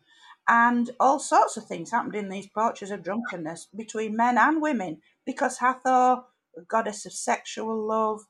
And 0.48 0.90
all 0.98 1.18
sorts 1.18 1.56
of 1.56 1.66
things 1.66 1.90
happened 1.90 2.16
in 2.16 2.28
these 2.28 2.48
porches 2.48 2.90
of 2.90 3.02
drunkenness 3.02 3.68
between 3.76 4.16
men 4.16 4.36
and 4.38 4.60
women 4.60 5.00
because 5.24 5.58
Hathor, 5.58 6.22
goddess 6.68 7.06
of 7.06 7.12
sexual 7.12 7.86
love, 7.86 8.20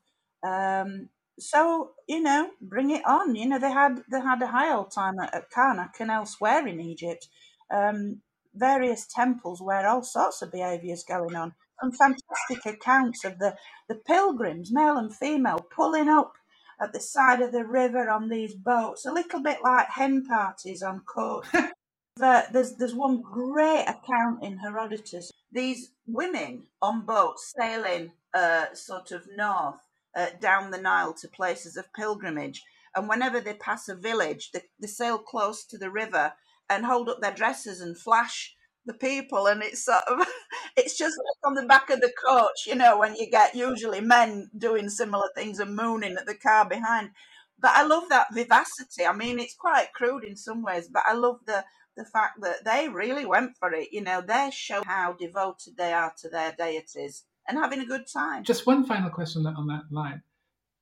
um, 0.42 1.08
so 1.38 1.92
you 2.06 2.20
know, 2.20 2.50
bring 2.60 2.90
it 2.90 3.02
on. 3.06 3.34
You 3.34 3.48
know, 3.48 3.58
they 3.58 3.70
had 3.70 4.02
they 4.10 4.20
had 4.20 4.42
a 4.42 4.48
high 4.48 4.72
old 4.72 4.90
time 4.92 5.18
at, 5.18 5.34
at 5.34 5.50
Karnak 5.50 6.00
and 6.00 6.10
elsewhere 6.10 6.66
in 6.66 6.80
Egypt. 6.80 7.28
Um, 7.70 8.20
various 8.54 9.06
temples 9.06 9.62
where 9.62 9.86
all 9.86 10.02
sorts 10.02 10.42
of 10.42 10.52
behaviours 10.52 11.04
going 11.04 11.36
on. 11.36 11.54
Some 11.80 11.92
fantastic 11.92 12.66
accounts 12.66 13.24
of 13.24 13.38
the, 13.38 13.56
the 13.88 13.94
pilgrims, 13.94 14.70
male 14.72 14.96
and 14.96 15.14
female, 15.14 15.66
pulling 15.74 16.08
up 16.08 16.34
at 16.80 16.92
the 16.92 17.00
side 17.00 17.40
of 17.40 17.52
the 17.52 17.64
river 17.64 18.08
on 18.08 18.28
these 18.28 18.54
boats, 18.54 19.04
a 19.04 19.12
little 19.12 19.42
bit 19.42 19.58
like 19.62 19.88
hen 19.88 20.24
parties 20.24 20.82
on 20.82 21.00
court. 21.00 21.46
there's 22.16 22.76
there's 22.76 22.94
one 22.94 23.20
great 23.20 23.84
account 23.86 24.42
in 24.42 24.58
Herodotus. 24.58 25.30
These 25.52 25.92
women 26.06 26.64
on 26.80 27.04
boats 27.04 27.52
sailing 27.58 28.12
uh, 28.34 28.66
sort 28.74 29.12
of 29.12 29.26
north 29.36 29.76
uh, 30.16 30.26
down 30.40 30.70
the 30.70 30.80
Nile 30.80 31.14
to 31.14 31.28
places 31.28 31.76
of 31.76 31.92
pilgrimage, 31.92 32.62
and 32.94 33.08
whenever 33.08 33.40
they 33.40 33.54
pass 33.54 33.88
a 33.88 33.94
village, 33.94 34.50
they, 34.52 34.62
they 34.80 34.86
sail 34.86 35.18
close 35.18 35.64
to 35.66 35.78
the 35.78 35.90
river 35.90 36.32
and 36.68 36.86
hold 36.86 37.08
up 37.08 37.20
their 37.20 37.34
dresses 37.34 37.80
and 37.80 37.98
flash 37.98 38.54
the 38.86 38.94
people 38.94 39.46
and 39.46 39.62
it's 39.62 39.84
sort 39.84 40.02
of 40.08 40.26
it's 40.76 40.96
just 40.96 41.16
like 41.18 41.48
on 41.50 41.54
the 41.54 41.66
back 41.66 41.90
of 41.90 42.00
the 42.00 42.12
coach 42.24 42.66
you 42.66 42.74
know 42.74 42.98
when 42.98 43.14
you 43.16 43.30
get 43.30 43.54
usually 43.54 44.00
men 44.00 44.50
doing 44.56 44.88
similar 44.88 45.28
things 45.34 45.58
and 45.58 45.76
mooning 45.76 46.16
at 46.16 46.26
the 46.26 46.34
car 46.34 46.68
behind. 46.68 47.10
But 47.58 47.72
i 47.74 47.82
love 47.82 48.04
that 48.08 48.28
vivacity. 48.32 49.04
I 49.06 49.12
mean 49.12 49.38
it's 49.38 49.54
quite 49.54 49.92
crude 49.92 50.24
in 50.24 50.36
some 50.36 50.62
ways 50.62 50.88
but 50.92 51.02
i 51.06 51.12
love 51.12 51.40
the 51.46 51.64
the 51.96 52.04
fact 52.04 52.40
that 52.40 52.64
they 52.64 52.88
really 52.88 53.26
went 53.26 53.56
for 53.58 53.72
it 53.74 53.88
you 53.92 54.00
know 54.00 54.22
they 54.22 54.50
show 54.52 54.82
how 54.86 55.12
devoted 55.12 55.76
they 55.76 55.92
are 55.92 56.12
to 56.18 56.28
their 56.28 56.54
deities 56.56 57.24
and 57.48 57.58
having 57.58 57.80
a 57.80 57.86
good 57.86 58.06
time. 58.06 58.44
Just 58.44 58.66
one 58.66 58.84
final 58.84 59.10
question 59.10 59.46
on 59.46 59.66
that 59.66 59.84
line 59.90 60.22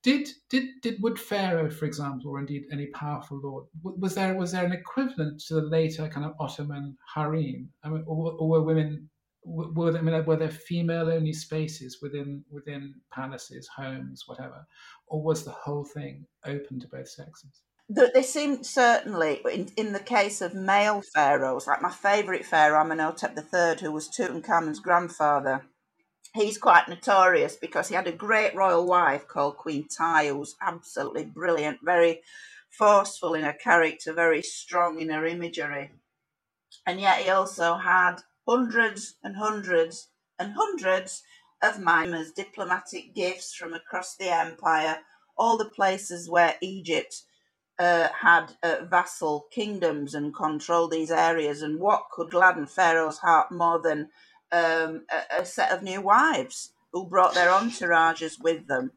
did 0.02 0.28
did 0.48 0.64
did 0.82 1.02
would 1.02 1.18
Pharaoh, 1.18 1.70
for 1.70 1.84
example, 1.84 2.30
or 2.30 2.38
indeed 2.38 2.64
any 2.72 2.86
powerful 2.86 3.40
lord, 3.42 3.66
was 3.82 4.14
there 4.14 4.34
was 4.34 4.52
there 4.52 4.64
an 4.64 4.72
equivalent 4.72 5.40
to 5.46 5.54
the 5.54 5.62
later 5.62 6.08
kind 6.08 6.26
of 6.26 6.34
Ottoman 6.38 6.96
harem? 7.14 7.70
I 7.82 7.88
mean, 7.88 8.04
or, 8.06 8.32
or 8.38 8.48
were 8.48 8.62
women 8.62 9.08
were 9.44 9.92
there, 9.92 10.00
I 10.00 10.04
mean, 10.04 10.24
were 10.24 10.36
there 10.36 10.50
female 10.50 11.10
only 11.10 11.32
spaces 11.32 11.98
within 12.02 12.44
within 12.50 12.94
palaces, 13.12 13.68
homes, 13.68 14.24
whatever, 14.26 14.66
or 15.06 15.22
was 15.22 15.44
the 15.44 15.52
whole 15.52 15.84
thing 15.84 16.26
open 16.44 16.78
to 16.80 16.88
both 16.88 17.08
sexes? 17.08 17.62
They 17.90 18.22
seem 18.22 18.62
certainly, 18.64 19.40
in, 19.50 19.70
in 19.78 19.94
the 19.94 20.00
case 20.00 20.42
of 20.42 20.54
male 20.54 21.02
pharaohs, 21.14 21.66
like 21.66 21.80
my 21.80 21.90
favourite 21.90 22.44
pharaoh 22.44 22.82
Amenhotep 22.82 23.34
III, 23.36 23.80
who 23.80 23.92
was 23.92 24.10
Tutankhamun's 24.10 24.78
grandfather, 24.78 25.64
he's 26.34 26.58
quite 26.58 26.88
notorious 26.88 27.56
because 27.56 27.88
he 27.88 27.94
had 27.94 28.06
a 28.06 28.12
great 28.12 28.54
royal 28.54 28.86
wife 28.86 29.26
called 29.26 29.56
Queen 29.56 29.88
Tiye, 29.88 30.28
who 30.28 30.38
was 30.38 30.56
absolutely 30.60 31.24
brilliant, 31.24 31.78
very 31.82 32.22
forceful 32.70 33.34
in 33.34 33.44
her 33.44 33.52
character, 33.52 34.12
very 34.12 34.42
strong 34.42 35.00
in 35.00 35.10
her 35.10 35.26
imagery. 35.26 35.90
And 36.86 37.00
yet 37.00 37.22
he 37.22 37.30
also 37.30 37.76
had 37.76 38.16
hundreds 38.46 39.16
and 39.22 39.36
hundreds 39.36 40.08
and 40.38 40.54
hundreds 40.56 41.22
of 41.62 41.76
mimers, 41.78 42.34
diplomatic 42.34 43.14
gifts 43.14 43.54
from 43.54 43.74
across 43.74 44.16
the 44.16 44.32
empire, 44.32 44.98
all 45.36 45.56
the 45.56 45.64
places 45.64 46.30
where 46.30 46.56
Egypt 46.60 47.22
uh, 47.78 48.08
had 48.20 48.52
uh, 48.62 48.76
vassal 48.88 49.46
kingdoms 49.52 50.14
and 50.14 50.34
controlled 50.34 50.90
these 50.90 51.10
areas. 51.10 51.62
And 51.62 51.78
what 51.80 52.10
could 52.12 52.30
gladden 52.30 52.66
Pharaoh's 52.66 53.18
heart 53.18 53.50
more 53.50 53.80
than 53.80 54.10
um, 54.52 55.04
a, 55.10 55.42
a, 55.42 55.44
set 55.44 55.72
of 55.72 55.82
new 55.82 56.00
wives 56.00 56.72
who 56.92 57.06
brought 57.06 57.34
their 57.34 57.50
entourages 57.50 58.40
with 58.42 58.66
them. 58.66 58.92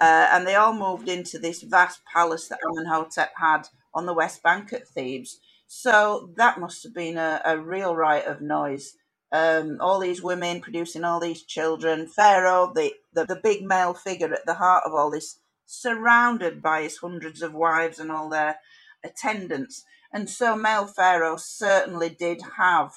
Uh, 0.00 0.28
and 0.32 0.46
they 0.46 0.54
all 0.54 0.74
moved 0.74 1.08
into 1.08 1.38
this 1.38 1.62
vast 1.62 2.00
palace 2.12 2.48
that 2.48 2.60
Amenhotep 2.70 3.32
had 3.36 3.68
on 3.94 4.06
the 4.06 4.14
West 4.14 4.42
Bank 4.42 4.72
at 4.72 4.86
Thebes. 4.88 5.40
So 5.66 6.30
that 6.36 6.60
must 6.60 6.82
have 6.84 6.94
been 6.94 7.16
a, 7.16 7.40
a 7.44 7.58
real 7.58 7.94
riot 7.96 8.26
of 8.26 8.40
noise. 8.40 8.94
Um, 9.32 9.78
all 9.80 10.00
these 10.00 10.22
women 10.22 10.60
producing 10.60 11.04
all 11.04 11.20
these 11.20 11.42
children. 11.42 12.06
Pharaoh, 12.06 12.72
the, 12.74 12.92
the, 13.12 13.24
the 13.24 13.40
big 13.42 13.62
male 13.62 13.94
figure 13.94 14.32
at 14.32 14.46
the 14.46 14.54
heart 14.54 14.84
of 14.84 14.92
all 14.94 15.10
this, 15.10 15.38
surrounded 15.66 16.62
by 16.62 16.82
his 16.82 16.98
hundreds 16.98 17.42
of 17.42 17.54
wives 17.54 17.98
and 17.98 18.10
all 18.10 18.28
their 18.28 18.58
attendants. 19.04 19.84
And 20.12 20.28
so 20.28 20.56
male 20.56 20.86
Pharaoh 20.86 21.36
certainly 21.36 22.10
did 22.10 22.42
have 22.56 22.94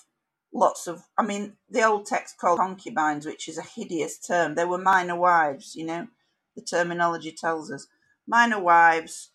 lots 0.54 0.88
of, 0.88 1.04
I 1.18 1.24
mean, 1.24 1.54
the 1.70 1.84
old 1.84 2.06
text 2.06 2.38
called 2.38 2.60
concubines, 2.60 3.26
which 3.26 3.50
is 3.50 3.58
a 3.58 3.64
hideous 3.64 4.18
term. 4.20 4.56
They 4.56 4.66
were 4.66 4.78
minor 4.78 5.16
wives, 5.16 5.76
you 5.76 5.86
know, 5.86 6.08
the 6.56 6.62
terminology 6.62 7.32
tells 7.32 7.72
us. 7.72 7.88
Minor 8.28 8.60
wives 8.60 9.32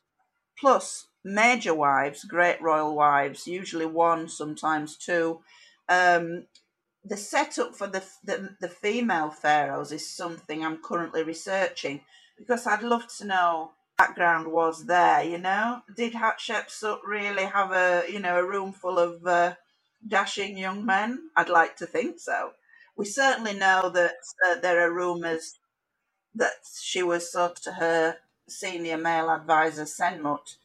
plus 0.59 1.07
major 1.25 1.75
wives, 1.75 2.25
great 2.25 2.61
royal 2.63 2.95
wives, 2.95 3.47
usually 3.47 3.87
one, 3.87 4.29
sometimes 4.29 4.97
two. 4.97 5.41
Um, 5.89 6.47
the 7.05 7.17
setup 7.17 7.75
for 7.75 7.87
the, 7.87 8.03
the, 8.25 8.57
the 8.61 8.69
female 8.69 9.31
pharaohs 9.31 9.93
is 9.93 10.09
something 10.09 10.65
I'm 10.65 10.83
currently 10.83 11.23
researching 11.23 12.03
because 12.37 12.67
I'd 12.67 12.83
love 12.83 13.07
to 13.19 13.27
know 13.27 13.73
background 13.97 14.47
was 14.51 14.87
there. 14.87 15.23
You 15.23 15.39
know, 15.39 15.81
did 15.97 16.13
Hatshepsut 16.15 16.99
really 17.07 17.45
have 17.45 17.73
a 17.73 18.05
you 18.11 18.21
know 18.21 18.39
a 18.39 18.47
room 18.47 18.73
full 18.73 18.99
of 18.99 19.27
uh, 19.27 19.55
dashing 20.07 20.57
young 20.57 20.85
men? 20.85 21.31
I'd 21.37 21.49
like 21.49 21.77
to 21.77 21.87
think 21.87 22.21
so. 22.21 22.53
We 22.97 23.05
certainly 23.05 23.55
know 23.55 23.91
that 23.91 24.17
uh, 24.47 24.57
there 24.61 24.85
are 24.87 24.93
rumours 24.93 25.59
that 26.35 26.53
she 26.81 27.03
was 27.03 27.31
sort 27.31 27.57
to 27.63 27.73
her 27.73 28.17
senior 28.49 28.97
male 28.97 29.31
advisor, 29.31 29.85
Senmut. 29.85 30.57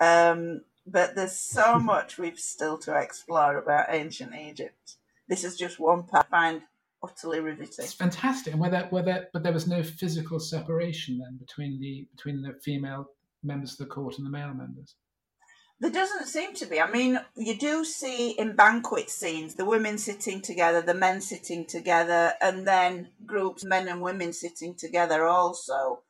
Um, 0.00 0.62
but 0.86 1.14
there's 1.14 1.38
so 1.38 1.78
much 1.78 2.18
we've 2.18 2.38
still 2.38 2.78
to 2.78 2.98
explore 2.98 3.58
about 3.58 3.86
ancient 3.88 4.34
Egypt. 4.34 4.96
This 5.28 5.44
is 5.44 5.56
just 5.56 5.78
one 5.78 6.04
part 6.04 6.26
I 6.26 6.30
find 6.30 6.62
utterly 7.02 7.40
riveting. 7.40 7.84
It's 7.84 7.92
fantastic. 7.92 8.52
And 8.52 8.60
where 8.60 8.70
there, 8.70 8.86
where 8.90 9.02
there, 9.02 9.28
but 9.32 9.42
there 9.42 9.52
was 9.52 9.66
no 9.66 9.82
physical 9.82 10.38
separation 10.38 11.18
then 11.18 11.36
between 11.38 11.80
the 11.80 12.06
between 12.14 12.42
the 12.42 12.54
female 12.62 13.08
members 13.42 13.72
of 13.72 13.78
the 13.78 13.86
court 13.86 14.18
and 14.18 14.26
the 14.26 14.30
male 14.30 14.54
members. 14.54 14.94
There 15.82 15.90
doesn't 15.90 16.28
seem 16.28 16.54
to 16.54 16.66
be. 16.66 16.80
I 16.80 16.88
mean, 16.88 17.18
you 17.34 17.56
do 17.56 17.84
see 17.84 18.30
in 18.30 18.54
banquet 18.54 19.10
scenes 19.10 19.56
the 19.56 19.64
women 19.64 19.98
sitting 19.98 20.40
together, 20.40 20.80
the 20.80 20.94
men 20.94 21.20
sitting 21.20 21.64
together, 21.64 22.34
and 22.40 22.64
then 22.64 23.08
groups, 23.26 23.64
men 23.64 23.88
and 23.88 24.00
women 24.00 24.32
sitting 24.32 24.76
together 24.76 25.24
also. 25.24 26.02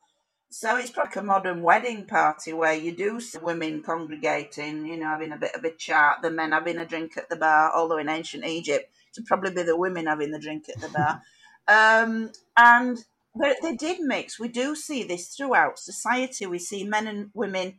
So 0.50 0.76
it's 0.76 0.94
like 0.94 1.16
a 1.16 1.22
modern 1.22 1.62
wedding 1.62 2.04
party 2.04 2.52
where 2.52 2.74
you 2.74 2.94
do 2.94 3.18
see 3.18 3.38
women 3.38 3.82
congregating, 3.82 4.84
you 4.84 4.98
know, 4.98 5.06
having 5.06 5.32
a 5.32 5.38
bit 5.38 5.54
of 5.54 5.64
a 5.64 5.70
chat, 5.70 6.18
the 6.20 6.30
men 6.30 6.52
having 6.52 6.76
a 6.76 6.84
drink 6.84 7.16
at 7.16 7.30
the 7.30 7.36
bar, 7.36 7.72
although 7.74 7.96
in 7.96 8.10
ancient 8.10 8.44
Egypt, 8.44 8.92
it'd 9.14 9.24
probably 9.24 9.54
be 9.54 9.62
the 9.62 9.74
women 9.74 10.04
having 10.04 10.32
the 10.32 10.38
drink 10.38 10.68
at 10.68 10.82
the 10.82 10.90
bar. 10.90 11.22
um, 11.68 12.30
and 12.58 13.02
but 13.34 13.56
they 13.62 13.74
did 13.74 14.00
mix. 14.00 14.38
We 14.38 14.48
do 14.48 14.76
see 14.76 15.02
this 15.02 15.28
throughout 15.28 15.78
society. 15.78 16.44
We 16.44 16.58
see 16.58 16.84
men 16.84 17.06
and 17.06 17.30
women 17.32 17.76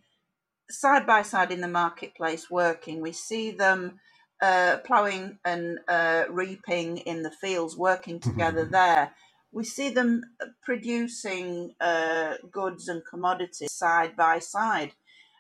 side 0.73 1.07
by 1.07 1.23
side 1.23 1.51
in 1.53 1.61
the 1.61 1.69
marketplace 1.69 2.51
working. 2.51 3.01
We 3.01 3.13
see 3.13 3.51
them 3.51 3.99
uh, 4.41 4.79
ploughing 4.85 5.39
and 5.45 5.79
uh, 5.89 6.25
reaping 6.29 6.99
in 6.99 7.23
the 7.23 7.31
fields, 7.31 7.77
working 7.77 8.21
Mm-hmm. 8.25 8.29
together 8.31 8.65
there. 8.65 9.13
We 9.53 9.65
see 9.65 9.89
them 9.91 10.23
producing 10.63 11.75
uh, 11.81 12.35
goods 12.51 12.89
and 12.89 13.03
commodities 13.09 13.73
side 13.73 14.17
by 14.17 14.39
side. 14.39 14.93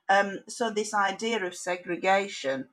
Um, 0.09 0.39
so, 0.49 0.71
this 0.71 0.93
idea 0.93 1.45
of 1.45 1.55
segregation 1.55 2.67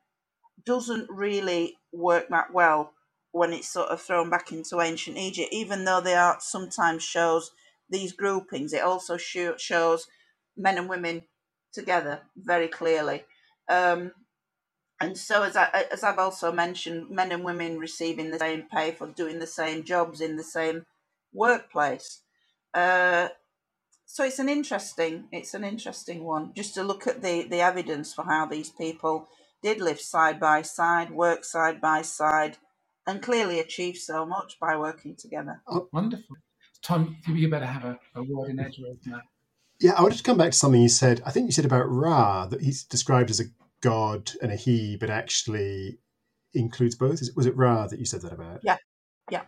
doesn't 0.67 1.09
really 1.11 1.79
work 1.93 2.29
that 2.31 2.53
well 2.53 2.93
when 3.33 3.53
it's 3.53 3.69
sort 3.69 3.89
of 3.91 4.01
thrown 4.03 4.31
back 4.31 4.53
into 4.53 4.81
ancient 4.81 5.17
Egypt, 5.19 5.51
even 5.53 5.85
though 5.85 6.01
the 6.01 6.17
art 6.17 6.43
sometimes 6.43 7.03
shows 7.03 7.53
these 7.91 8.13
groupings. 8.13 8.73
It 8.73 8.83
also 8.83 9.17
sho- 9.19 9.57
shows 9.59 10.07
men 10.57 10.79
and 10.79 10.89
women 10.89 11.23
together 11.73 12.23
very 12.37 12.69
clearly. 12.69 13.25
Um, 13.69 14.13
and 15.01 15.17
so, 15.17 15.43
as, 15.43 15.57
I, 15.57 15.87
as 15.93 16.05
I've 16.05 16.19
also 16.19 16.53
mentioned, 16.53 17.11
men 17.11 17.33
and 17.33 17.45
women 17.45 17.79
receiving 17.79 18.31
the 18.31 18.39
same 18.39 18.65
pay 18.73 18.93
for 18.93 19.09
doing 19.09 19.39
the 19.39 19.47
same 19.47 19.85
jobs 19.85 20.21
in 20.21 20.37
the 20.37 20.45
same 20.45 20.87
workplace. 21.33 22.21
Uh, 22.75 23.29
so 24.07 24.25
it's 24.25 24.39
an 24.41 24.49
interesting, 24.49 25.27
it's 25.33 25.55
an 25.55 25.65
interesting 25.65 26.25
one 26.25 26.53
just 26.55 26.75
to 26.75 26.83
look 26.83 27.07
at 27.07 27.23
the 27.23 27.45
the 27.45 27.61
evidence 27.61 28.13
for 28.15 28.25
how 28.25 28.47
these 28.47 28.71
people 28.71 29.29
did 29.63 29.81
live 29.81 30.01
side 30.01 30.41
by 30.41 30.63
side, 30.63 31.11
work 31.13 31.45
side 31.45 31.81
by 31.81 32.03
side, 32.03 32.59
and 33.07 33.23
clearly 33.23 33.61
achieve 33.61 33.97
so 33.97 34.27
much 34.27 34.59
by 34.61 34.77
working 34.77 35.17
together. 35.17 35.63
Wonderful. 35.93 36.37
Tom, 36.83 37.17
you 37.29 37.49
better 37.49 37.67
have 37.67 37.85
a, 37.85 37.99
a 38.17 38.23
word 38.23 38.51
in 38.51 38.61
edgeways 38.61 38.99
now. 39.07 39.21
Yeah, 39.81 39.93
I 39.97 40.03
wanted 40.03 40.19
to 40.19 40.23
come 40.25 40.37
back 40.37 40.53
to 40.53 40.57
something 40.57 40.81
you 40.81 40.89
said. 40.89 41.23
I 41.25 41.31
think 41.31 41.47
you 41.47 41.53
said 41.53 41.65
about 41.65 41.89
Ra 41.89 42.47
that 42.47 42.61
he's 42.61 42.85
described 42.85 43.31
as 43.31 43.41
a 43.41 43.45
god 43.81 44.33
and 44.43 44.53
a 44.53 44.57
he, 44.57 44.97
but 44.97 45.11
actually 45.11 45.99
includes 46.53 46.95
both. 46.95 47.23
Is- 47.23 47.35
Was 47.35 47.47
it 47.47 47.57
Ra 47.57 47.87
that 47.87 47.99
you 47.99 48.05
said 48.05 48.23
that 48.23 48.33
about? 48.33 48.61
Yeah. 48.63 48.77
Yeah. 49.31 49.43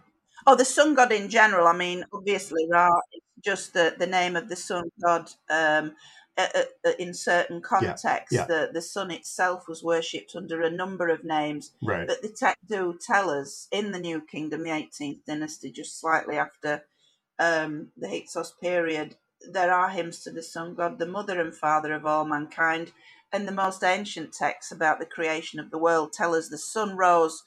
Oh, 0.46 0.56
the 0.56 0.64
sun 0.64 0.94
god 0.94 1.12
in 1.12 1.28
general. 1.28 1.66
I 1.66 1.76
mean, 1.76 2.04
obviously, 2.12 2.66
Ra 2.70 2.88
is 3.12 3.22
just 3.44 3.74
the, 3.74 3.94
the 3.98 4.06
name 4.06 4.36
of 4.36 4.48
the 4.48 4.56
sun 4.56 4.84
god. 5.04 5.30
Um, 5.50 5.94
uh, 6.38 6.46
uh, 6.54 6.62
uh, 6.86 6.92
in 6.98 7.12
certain 7.12 7.60
contexts, 7.60 8.32
yeah. 8.32 8.46
the 8.46 8.70
the 8.72 8.80
sun 8.80 9.10
itself 9.10 9.68
was 9.68 9.84
worshipped 9.84 10.34
under 10.34 10.62
a 10.62 10.70
number 10.70 11.08
of 11.08 11.24
names. 11.24 11.72
Right. 11.82 12.06
But 12.06 12.22
the 12.22 12.30
text 12.30 12.66
do 12.68 12.98
tell 13.06 13.28
us 13.28 13.68
in 13.70 13.92
the 13.92 13.98
New 13.98 14.22
Kingdom, 14.22 14.62
the 14.62 14.70
18th 14.70 15.26
dynasty, 15.26 15.70
just 15.70 16.00
slightly 16.00 16.38
after 16.38 16.84
um, 17.38 17.88
the 17.98 18.08
Hyksos 18.08 18.52
period, 18.62 19.16
there 19.50 19.72
are 19.72 19.90
hymns 19.90 20.20
to 20.20 20.30
the 20.30 20.42
sun 20.42 20.74
god, 20.74 20.98
the 20.98 21.06
mother 21.06 21.40
and 21.40 21.54
father 21.54 21.92
of 21.92 22.06
all 22.06 22.24
mankind. 22.24 22.92
And 23.32 23.48
the 23.48 23.52
most 23.52 23.82
ancient 23.82 24.34
texts 24.34 24.72
about 24.72 24.98
the 24.98 25.06
creation 25.06 25.58
of 25.58 25.70
the 25.70 25.78
world 25.78 26.12
tell 26.12 26.34
us 26.34 26.48
the 26.48 26.58
sun 26.58 26.96
rose 26.96 27.42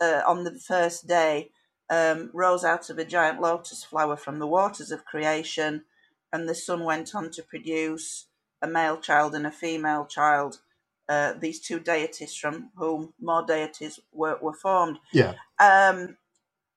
uh, 0.00 0.22
on 0.26 0.44
the 0.44 0.56
first 0.58 1.08
day, 1.08 1.50
um, 1.90 2.30
rose 2.32 2.64
out 2.64 2.88
of 2.88 2.98
a 2.98 3.04
giant 3.04 3.40
lotus 3.40 3.82
flower 3.82 4.16
from 4.16 4.38
the 4.38 4.46
waters 4.46 4.92
of 4.92 5.04
creation, 5.04 5.84
and 6.32 6.48
the 6.48 6.54
sun 6.54 6.84
went 6.84 7.14
on 7.14 7.30
to 7.32 7.42
produce 7.42 8.26
a 8.62 8.68
male 8.68 8.96
child 8.96 9.34
and 9.34 9.46
a 9.46 9.50
female 9.50 10.06
child. 10.06 10.60
Uh, 11.08 11.34
these 11.38 11.60
two 11.60 11.80
deities 11.80 12.34
from 12.34 12.70
whom 12.76 13.12
more 13.20 13.44
deities 13.44 14.00
were, 14.12 14.38
were 14.40 14.54
formed. 14.54 14.98
Yeah. 15.12 15.34
Um, 15.60 16.16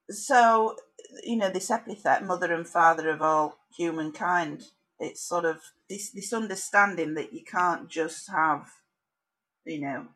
so, 0.10 0.76
you 1.24 1.38
know, 1.38 1.50
this 1.50 1.72
epithet, 1.72 2.26
mother 2.26 2.54
and 2.54 2.68
father 2.68 3.10
of 3.10 3.22
all 3.22 3.58
humankind, 3.76 4.64
it's 5.00 5.22
sort 5.22 5.46
of 5.46 5.60
this, 5.90 6.12
this 6.12 6.34
understanding 6.34 7.14
that 7.16 7.34
you 7.34 7.44
can't 7.44 7.90
just 7.90 8.30
have, 8.32 8.68
you 9.66 9.82
know, 9.82 10.08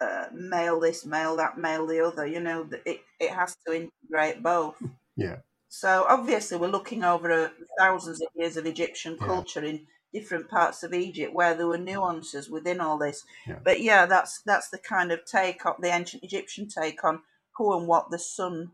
uh, 0.00 0.26
male 0.32 0.80
this, 0.80 1.04
male 1.04 1.36
that, 1.36 1.58
male 1.58 1.86
the 1.86 2.00
other, 2.04 2.26
you 2.26 2.40
know, 2.40 2.68
it, 2.86 3.00
it 3.18 3.30
has 3.30 3.56
to 3.66 3.72
integrate 3.74 4.42
both. 4.42 4.76
Yeah. 5.16 5.36
So 5.68 6.06
obviously 6.08 6.56
we're 6.56 6.68
looking 6.68 7.04
over 7.04 7.52
thousands 7.78 8.22
of 8.22 8.28
years 8.34 8.56
of 8.56 8.64
Egyptian 8.64 9.18
Yeah. 9.20 9.26
culture 9.26 9.62
in 9.62 9.86
different 10.14 10.48
parts 10.48 10.82
of 10.82 10.94
Egypt 10.94 11.34
where 11.34 11.54
there 11.54 11.66
were 11.66 11.76
nuances 11.76 12.48
within 12.48 12.80
all 12.80 12.96
this. 12.96 13.24
Yeah. 13.46 13.58
But 13.62 13.82
yeah, 13.82 14.06
that's 14.06 14.40
that's 14.46 14.70
the 14.70 14.78
kind 14.78 15.12
of 15.12 15.26
take 15.26 15.66
on 15.66 15.74
the 15.80 15.88
ancient 15.88 16.24
Egyptian 16.24 16.68
take 16.68 17.04
on 17.04 17.20
who 17.56 17.76
and 17.76 17.86
what 17.86 18.10
the 18.10 18.18
sun 18.18 18.72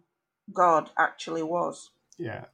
god 0.52 0.90
actually 0.96 1.42
was. 1.42 1.90
Yeah. 2.16 2.44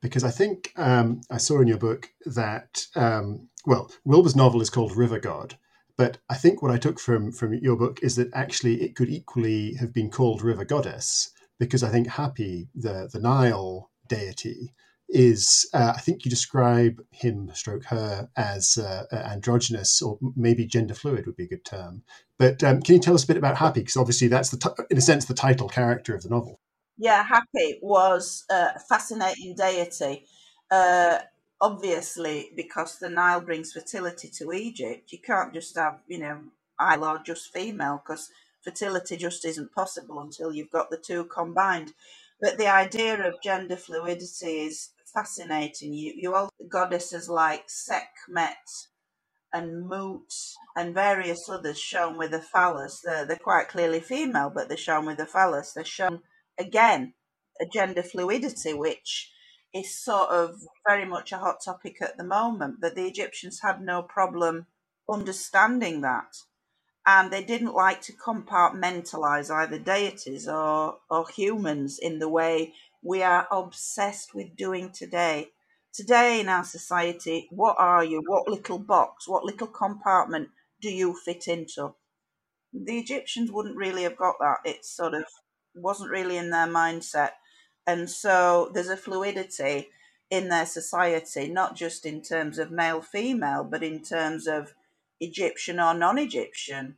Because 0.00 0.24
I 0.24 0.30
think 0.30 0.72
um, 0.76 1.20
I 1.30 1.36
saw 1.36 1.60
in 1.60 1.68
your 1.68 1.78
book 1.78 2.10
that, 2.24 2.86
um, 2.96 3.48
well, 3.66 3.90
Wilbur's 4.04 4.36
novel 4.36 4.62
is 4.62 4.70
called 4.70 4.96
River 4.96 5.18
God, 5.18 5.58
but 5.96 6.18
I 6.30 6.36
think 6.36 6.62
what 6.62 6.70
I 6.70 6.78
took 6.78 6.98
from, 6.98 7.32
from 7.32 7.52
your 7.54 7.76
book 7.76 8.00
is 8.02 8.16
that 8.16 8.30
actually 8.32 8.82
it 8.82 8.96
could 8.96 9.10
equally 9.10 9.74
have 9.74 9.92
been 9.92 10.10
called 10.10 10.42
River 10.42 10.64
Goddess, 10.64 11.30
because 11.58 11.82
I 11.82 11.90
think 11.90 12.08
Hapi, 12.08 12.68
the, 12.74 13.10
the 13.12 13.20
Nile 13.20 13.90
deity, 14.08 14.72
is, 15.10 15.68
uh, 15.74 15.92
I 15.94 16.00
think 16.00 16.24
you 16.24 16.30
describe 16.30 17.02
him, 17.10 17.50
stroke 17.52 17.84
her, 17.86 18.30
as 18.36 18.78
uh, 18.78 19.04
androgynous, 19.12 20.00
or 20.00 20.18
maybe 20.34 20.64
gender 20.64 20.94
fluid 20.94 21.26
would 21.26 21.36
be 21.36 21.44
a 21.44 21.48
good 21.48 21.64
term. 21.64 22.04
But 22.38 22.64
um, 22.64 22.80
can 22.80 22.94
you 22.94 23.00
tell 23.00 23.14
us 23.14 23.24
a 23.24 23.26
bit 23.26 23.36
about 23.36 23.56
Hapi? 23.56 23.74
Because 23.74 23.96
obviously 23.96 24.28
that's, 24.28 24.48
the 24.48 24.56
t- 24.56 24.84
in 24.88 24.96
a 24.96 25.02
sense, 25.02 25.26
the 25.26 25.34
title 25.34 25.68
character 25.68 26.14
of 26.14 26.22
the 26.22 26.30
novel. 26.30 26.60
Yeah, 27.02 27.24
Hapi 27.24 27.78
was 27.80 28.44
a 28.50 28.78
fascinating 28.78 29.54
deity. 29.54 30.26
Uh, 30.70 31.20
obviously, 31.58 32.50
because 32.54 32.98
the 32.98 33.08
Nile 33.08 33.40
brings 33.40 33.72
fertility 33.72 34.28
to 34.36 34.52
Egypt, 34.52 35.10
you 35.10 35.18
can't 35.18 35.54
just 35.54 35.76
have, 35.78 36.00
you 36.08 36.18
know, 36.18 36.40
male 36.78 37.04
or 37.04 37.18
just 37.24 37.54
female, 37.54 38.02
because 38.04 38.28
fertility 38.62 39.16
just 39.16 39.46
isn't 39.46 39.72
possible 39.72 40.20
until 40.20 40.52
you've 40.52 40.70
got 40.70 40.90
the 40.90 40.98
two 40.98 41.24
combined. 41.24 41.94
But 42.38 42.58
the 42.58 42.66
idea 42.68 43.26
of 43.26 43.40
gender 43.42 43.76
fluidity 43.76 44.66
is 44.66 44.90
fascinating. 45.06 45.94
You, 45.94 46.12
you 46.14 46.34
all 46.34 46.50
goddesses 46.68 47.30
like 47.30 47.64
Sekhmet 47.70 48.88
and 49.54 49.88
Mut 49.88 50.34
and 50.76 50.92
various 50.92 51.48
others 51.48 51.80
shown 51.80 52.18
with 52.18 52.34
a 52.34 52.40
phallus. 52.40 53.00
They're, 53.02 53.24
they're 53.24 53.36
quite 53.38 53.68
clearly 53.68 54.00
female, 54.00 54.52
but 54.54 54.68
they're 54.68 54.76
shown 54.76 55.06
with 55.06 55.18
a 55.18 55.26
phallus. 55.26 55.72
They're 55.72 55.84
shown 55.84 56.20
again 56.60 57.14
gender 57.72 58.02
fluidity, 58.02 58.74
which 58.74 59.32
is 59.74 59.96
sort 60.02 60.30
of 60.30 60.56
very 60.86 61.04
much 61.04 61.32
a 61.32 61.38
hot 61.38 61.56
topic 61.64 61.96
at 62.00 62.16
the 62.16 62.24
moment. 62.24 62.80
But 62.80 62.94
the 62.94 63.06
Egyptians 63.06 63.60
had 63.62 63.80
no 63.80 64.02
problem 64.02 64.66
understanding 65.08 66.00
that. 66.02 66.36
And 67.06 67.32
they 67.32 67.42
didn't 67.42 67.74
like 67.74 68.02
to 68.02 68.12
compartmentalize 68.12 69.50
either 69.50 69.78
deities 69.78 70.46
or, 70.46 70.98
or 71.08 71.26
humans 71.28 71.98
in 71.98 72.18
the 72.18 72.28
way 72.28 72.74
we 73.02 73.22
are 73.22 73.48
obsessed 73.50 74.34
with 74.34 74.56
doing 74.56 74.90
today. 74.90 75.48
Today 75.92 76.40
in 76.40 76.48
our 76.48 76.64
society, 76.64 77.48
what 77.50 77.76
are 77.78 78.04
you? 78.04 78.22
What 78.26 78.48
little 78.48 78.78
box, 78.78 79.26
what 79.26 79.44
little 79.44 79.66
compartment 79.66 80.50
do 80.80 80.90
you 80.90 81.16
fit 81.24 81.48
into? 81.48 81.94
The 82.72 82.98
Egyptians 82.98 83.50
wouldn't 83.50 83.76
really 83.76 84.04
have 84.04 84.16
got 84.16 84.36
that. 84.40 84.58
It's 84.64 84.94
sort 84.94 85.14
of 85.14 85.24
wasn't 85.74 86.10
really 86.10 86.36
in 86.36 86.50
their 86.50 86.66
mindset. 86.66 87.30
And 87.86 88.08
so 88.08 88.70
there's 88.72 88.88
a 88.88 88.96
fluidity 88.96 89.88
in 90.30 90.48
their 90.48 90.66
society, 90.66 91.48
not 91.48 91.74
just 91.74 92.06
in 92.06 92.22
terms 92.22 92.58
of 92.58 92.70
male 92.70 93.02
female, 93.02 93.64
but 93.64 93.82
in 93.82 94.02
terms 94.02 94.46
of 94.46 94.74
Egyptian 95.18 95.80
or 95.80 95.94
non 95.94 96.18
Egyptian. 96.18 96.96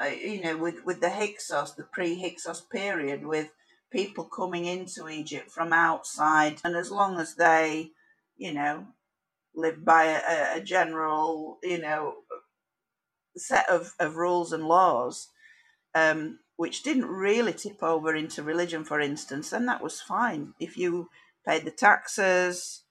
Uh, 0.00 0.06
you 0.06 0.42
know, 0.42 0.56
with, 0.56 0.84
with 0.84 1.00
the 1.00 1.10
Hyksos, 1.10 1.74
the 1.74 1.84
pre 1.84 2.20
Hyksos 2.20 2.62
period, 2.62 3.24
with 3.24 3.50
people 3.92 4.24
coming 4.24 4.64
into 4.64 5.08
Egypt 5.08 5.50
from 5.50 5.72
outside. 5.72 6.60
And 6.64 6.74
as 6.74 6.90
long 6.90 7.20
as 7.20 7.36
they, 7.36 7.92
you 8.36 8.52
know, 8.52 8.88
live 9.54 9.84
by 9.84 10.06
a, 10.06 10.56
a 10.58 10.60
general, 10.60 11.58
you 11.62 11.78
know, 11.78 12.14
set 13.36 13.68
of, 13.70 13.92
of 14.00 14.16
rules 14.16 14.52
and 14.52 14.64
laws, 14.64 15.28
um, 15.94 16.40
which 16.56 16.82
didn't 16.82 17.06
really 17.06 17.52
tip 17.52 17.82
over 17.82 18.14
into 18.14 18.42
religion, 18.42 18.84
for 18.84 19.00
instance, 19.00 19.50
then 19.50 19.66
that 19.66 19.82
was 19.82 20.00
fine. 20.00 20.54
If 20.60 20.76
you 20.76 21.08
paid 21.46 21.64
the 21.64 21.70
taxes, 21.70 22.82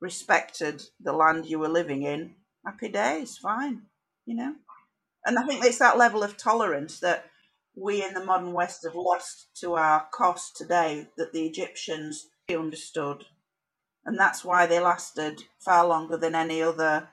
respected 0.00 0.82
the 1.00 1.12
land 1.12 1.46
you 1.46 1.58
were 1.58 1.68
living 1.68 2.02
in, 2.02 2.36
happy 2.64 2.88
days, 2.88 3.36
fine, 3.38 3.82
you 4.24 4.36
know. 4.36 4.54
And 5.24 5.38
I 5.38 5.46
think 5.46 5.64
it's 5.64 5.78
that 5.78 5.98
level 5.98 6.22
of 6.22 6.36
tolerance 6.36 7.00
that 7.00 7.26
we 7.76 8.04
in 8.04 8.14
the 8.14 8.24
modern 8.24 8.52
West 8.52 8.84
have 8.84 8.94
lost 8.94 9.48
to 9.60 9.74
our 9.74 10.06
cost 10.12 10.56
today 10.56 11.08
that 11.16 11.32
the 11.32 11.46
Egyptians 11.46 12.28
understood. 12.50 13.24
And 14.04 14.18
that's 14.18 14.44
why 14.44 14.66
they 14.66 14.80
lasted 14.80 15.42
far 15.58 15.86
longer 15.86 16.16
than 16.16 16.34
any 16.34 16.62
other 16.62 17.08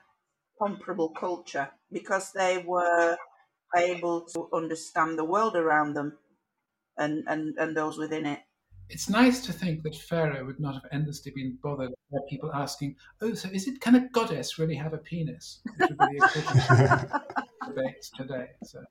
comparable 0.60 1.10
culture 1.10 1.70
because 1.92 2.32
they 2.32 2.64
were 2.66 3.18
able 3.76 4.22
to 4.22 4.48
understand 4.52 5.18
the 5.18 5.24
world 5.24 5.56
around 5.56 5.94
them 5.94 6.18
and, 6.96 7.24
and, 7.26 7.56
and 7.58 7.76
those 7.76 7.98
within 7.98 8.26
it. 8.26 8.40
It's 8.88 9.08
nice 9.08 9.44
to 9.46 9.52
think 9.52 9.82
that 9.82 9.96
Pharaoh 9.96 10.44
would 10.44 10.60
not 10.60 10.74
have 10.74 10.86
endlessly 10.92 11.32
been 11.34 11.58
bothered 11.60 11.90
by 12.12 12.18
people 12.30 12.52
asking, 12.54 12.94
"Oh, 13.20 13.34
so 13.34 13.48
is 13.48 13.66
it 13.66 13.80
can 13.80 13.96
a 13.96 14.08
goddess 14.10 14.60
really 14.60 14.76
have 14.76 14.92
a 14.92 14.98
penis?" 14.98 15.60
Which 15.76 15.90
would 15.90 15.98
be 15.98 16.18
the 16.18 17.22
debates 17.66 18.10
today. 18.10 18.50
So 18.62 18.84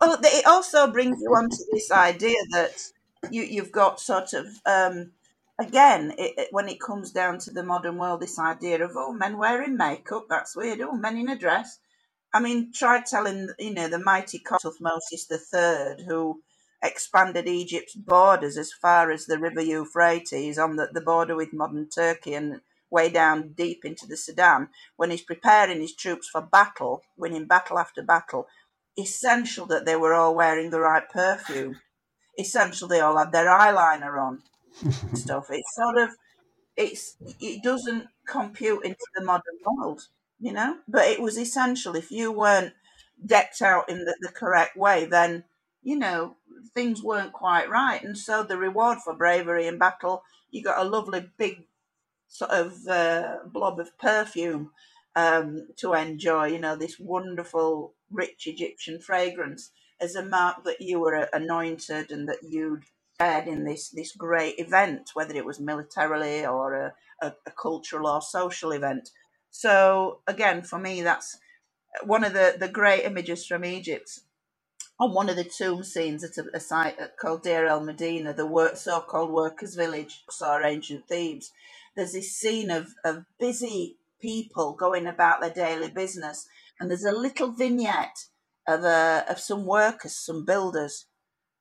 well, 0.00 0.18
it 0.22 0.46
also 0.46 0.86
brings 0.92 1.20
you 1.20 1.34
on 1.34 1.50
to 1.50 1.64
this 1.72 1.90
idea 1.90 2.36
that 2.50 2.92
you, 3.30 3.42
you've 3.42 3.72
got 3.72 4.00
sort 4.00 4.32
of, 4.32 4.46
um, 4.66 5.12
again, 5.58 6.12
it, 6.18 6.34
it, 6.36 6.48
when 6.50 6.68
it 6.68 6.80
comes 6.80 7.12
down 7.12 7.38
to 7.40 7.50
the 7.50 7.62
modern 7.62 7.98
world, 7.98 8.20
this 8.20 8.38
idea 8.38 8.84
of, 8.84 8.92
oh, 8.96 9.12
men 9.12 9.38
wearing 9.38 9.76
makeup, 9.76 10.26
that's 10.28 10.56
weird. 10.56 10.80
Oh, 10.80 10.92
men 10.92 11.16
in 11.16 11.28
a 11.28 11.38
dress. 11.38 11.78
I 12.34 12.40
mean, 12.40 12.72
try 12.72 13.02
telling, 13.02 13.48
you 13.58 13.74
know, 13.74 13.88
the 13.88 13.98
mighty 13.98 14.40
Thutmose 14.40 15.12
III, 15.12 16.04
who 16.06 16.40
expanded 16.82 17.46
Egypt's 17.46 17.94
borders 17.94 18.56
as 18.56 18.72
far 18.72 19.10
as 19.10 19.26
the 19.26 19.38
River 19.38 19.60
Euphrates 19.62 20.58
on 20.58 20.76
the, 20.76 20.88
the 20.92 21.00
border 21.00 21.36
with 21.36 21.52
modern 21.52 21.88
Turkey 21.88 22.34
and 22.34 22.60
way 22.90 23.08
down 23.08 23.52
deep 23.54 23.84
into 23.84 24.06
the 24.06 24.16
Sudan, 24.16 24.68
when 24.96 25.10
he's 25.10 25.22
preparing 25.22 25.80
his 25.80 25.94
troops 25.94 26.28
for 26.28 26.42
battle, 26.42 27.02
winning 27.16 27.46
battle 27.46 27.78
after 27.78 28.02
battle, 28.02 28.46
essential 28.98 29.66
that 29.66 29.86
they 29.86 29.96
were 29.96 30.14
all 30.14 30.34
wearing 30.34 30.70
the 30.70 30.80
right 30.80 31.08
perfume. 31.08 31.80
Essential 32.38 32.88
they 32.88 33.00
all 33.00 33.16
had 33.18 33.32
their 33.32 33.46
eyeliner 33.46 34.20
on 34.20 34.42
stuff. 35.14 35.46
It's 35.50 35.74
sort 35.76 35.98
of 35.98 36.10
it's 36.76 37.16
it 37.40 37.62
doesn't 37.62 38.06
compute 38.26 38.84
into 38.84 39.06
the 39.14 39.24
modern 39.24 39.58
world, 39.64 40.08
you 40.42 40.52
know. 40.52 40.78
But 40.88 41.08
it 41.08 41.22
was 41.22 41.38
essential. 41.38 41.96
If 41.96 42.10
you 42.10 42.32
weren't 42.32 42.74
decked 43.24 43.62
out 43.62 43.88
in 43.88 44.04
the, 44.04 44.16
the 44.20 44.32
correct 44.32 44.76
way, 44.76 45.06
then 45.06 45.44
you 45.82 45.96
know 45.98 46.36
things 46.74 47.02
weren't 47.02 47.32
quite 47.32 47.70
right. 47.70 48.02
And 48.02 48.18
so 48.18 48.42
the 48.42 48.58
reward 48.58 48.98
for 48.98 49.14
bravery 49.16 49.66
in 49.68 49.78
battle, 49.78 50.24
you 50.50 50.62
got 50.62 50.84
a 50.84 50.88
lovely 50.88 51.26
big 51.38 51.66
sort 52.28 52.50
of 52.50 52.86
uh, 52.88 53.38
blob 53.46 53.80
of 53.80 53.96
perfume 53.98 54.72
um, 55.16 55.68
to 55.78 55.94
enjoy. 55.94 56.46
You 56.48 56.58
know 56.58 56.76
this 56.76 56.98
wonderful 56.98 57.94
rich 58.10 58.46
Egyptian 58.46 59.00
fragrance 59.00 59.70
as 60.00 60.16
a 60.16 60.24
mark 60.24 60.64
that 60.64 60.80
you 60.80 61.00
were 61.00 61.28
anointed 61.32 62.10
and 62.10 62.28
that 62.28 62.42
you'd 62.42 62.84
shared 63.20 63.46
in 63.46 63.64
this 63.64 63.90
this 63.90 64.12
great 64.16 64.56
event, 64.58 65.10
whether 65.14 65.34
it 65.36 65.46
was 65.46 65.60
militarily 65.60 66.44
or 66.44 66.74
a, 66.74 66.94
a, 67.22 67.34
a 67.46 67.50
cultural 67.52 68.08
or 68.08 68.20
social 68.22 68.72
event. 68.72 69.10
So 69.52 70.20
again, 70.26 70.62
for 70.62 70.80
me, 70.80 71.02
that's 71.02 71.38
one 72.04 72.24
of 72.24 72.34
the, 72.34 72.56
the 72.58 72.68
great 72.68 73.04
images 73.04 73.46
from 73.46 73.64
Egypt. 73.64 74.20
On 75.00 75.14
one 75.14 75.28
of 75.28 75.36
the 75.36 75.44
tomb 75.44 75.84
scenes 75.84 76.24
at 76.24 76.38
a, 76.38 76.44
a 76.54 76.60
site 76.60 76.96
called 77.20 77.42
Deir 77.44 77.66
el 77.66 77.80
Medina, 77.82 78.32
the 78.34 78.46
work, 78.46 78.76
so-called 78.76 79.30
workers' 79.32 79.76
village, 79.76 80.24
or 80.40 80.62
ancient 80.64 81.08
Thebes, 81.08 81.52
there's 81.96 82.12
this 82.12 82.32
scene 82.36 82.70
of, 82.70 82.88
of 83.04 83.24
busy 83.38 83.98
people 84.20 84.74
going 84.74 85.06
about 85.06 85.40
their 85.40 85.50
daily 85.52 85.90
business, 85.90 86.46
and 86.80 86.90
there's 86.90 87.04
a 87.04 87.12
little 87.12 87.52
vignette 87.52 88.26
of 88.68 88.84
a, 88.84 89.24
of 89.28 89.40
some 89.40 89.66
workers, 89.66 90.16
some 90.16 90.44
builders, 90.46 91.06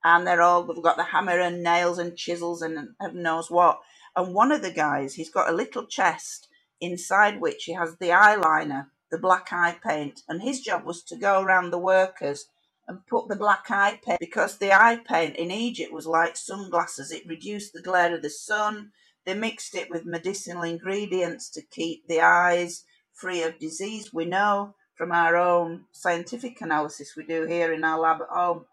and 0.04 0.26
they're 0.26 0.42
all 0.42 0.64
they've 0.64 0.84
got 0.84 0.98
the 0.98 1.04
hammer 1.06 1.40
and 1.40 1.64
nails 1.64 2.00
and 2.00 2.18
chisels 2.18 2.62
and 2.62 2.90
heaven 3.02 3.24
knows 3.24 3.52
what. 3.52 3.80
And 4.16 4.34
one 4.34 4.52
of 4.52 4.62
the 4.62 4.72
guys, 4.72 5.16
he's 5.16 5.32
got 5.32 5.50
a 5.50 5.56
little 5.56 5.86
chest 5.86 6.48
inside 6.82 7.40
which 7.40 7.66
he 7.66 7.74
has 7.74 7.96
the 7.98 8.10
eyeliner, 8.10 8.88
the 9.12 9.18
black 9.18 9.54
eye 9.54 9.78
paint, 9.84 10.22
and 10.28 10.42
his 10.42 10.62
job 10.62 10.84
was 10.84 11.04
to 11.04 11.16
go 11.16 11.42
around 11.42 11.70
the 11.70 11.78
workers 11.78 12.48
and 12.88 13.06
put 13.08 13.28
the 13.28 13.36
black 13.36 13.66
eye 13.70 14.00
paint 14.04 14.20
because 14.20 14.58
the 14.58 14.74
eye 14.74 15.00
paint 15.08 15.36
in 15.36 15.52
Egypt 15.52 15.94
was 15.94 16.08
like 16.08 16.36
sunglasses. 16.36 17.12
It 17.12 17.28
reduced 17.28 17.74
the 17.74 17.82
glare 17.82 18.16
of 18.16 18.22
the 18.22 18.30
sun. 18.30 18.92
They 19.26 19.36
mixed 19.36 19.76
it 19.76 19.90
with 19.90 20.06
medicinal 20.06 20.64
ingredients 20.64 21.50
to 21.52 21.62
keep 21.62 22.08
the 22.08 22.22
eyes 22.22 22.84
free 23.14 23.44
of 23.44 23.60
disease. 23.60 24.14
We 24.14 24.26
know 24.26 24.76
from 24.96 25.12
our 25.12 25.38
own 25.38 25.86
scientific 25.92 26.60
analysis 26.62 27.14
we 27.16 27.26
do 27.26 27.46
here 27.46 27.72
in 27.72 27.84
our 27.84 28.00
lab 28.00 28.22
at 28.22 28.28
home. 28.30 28.66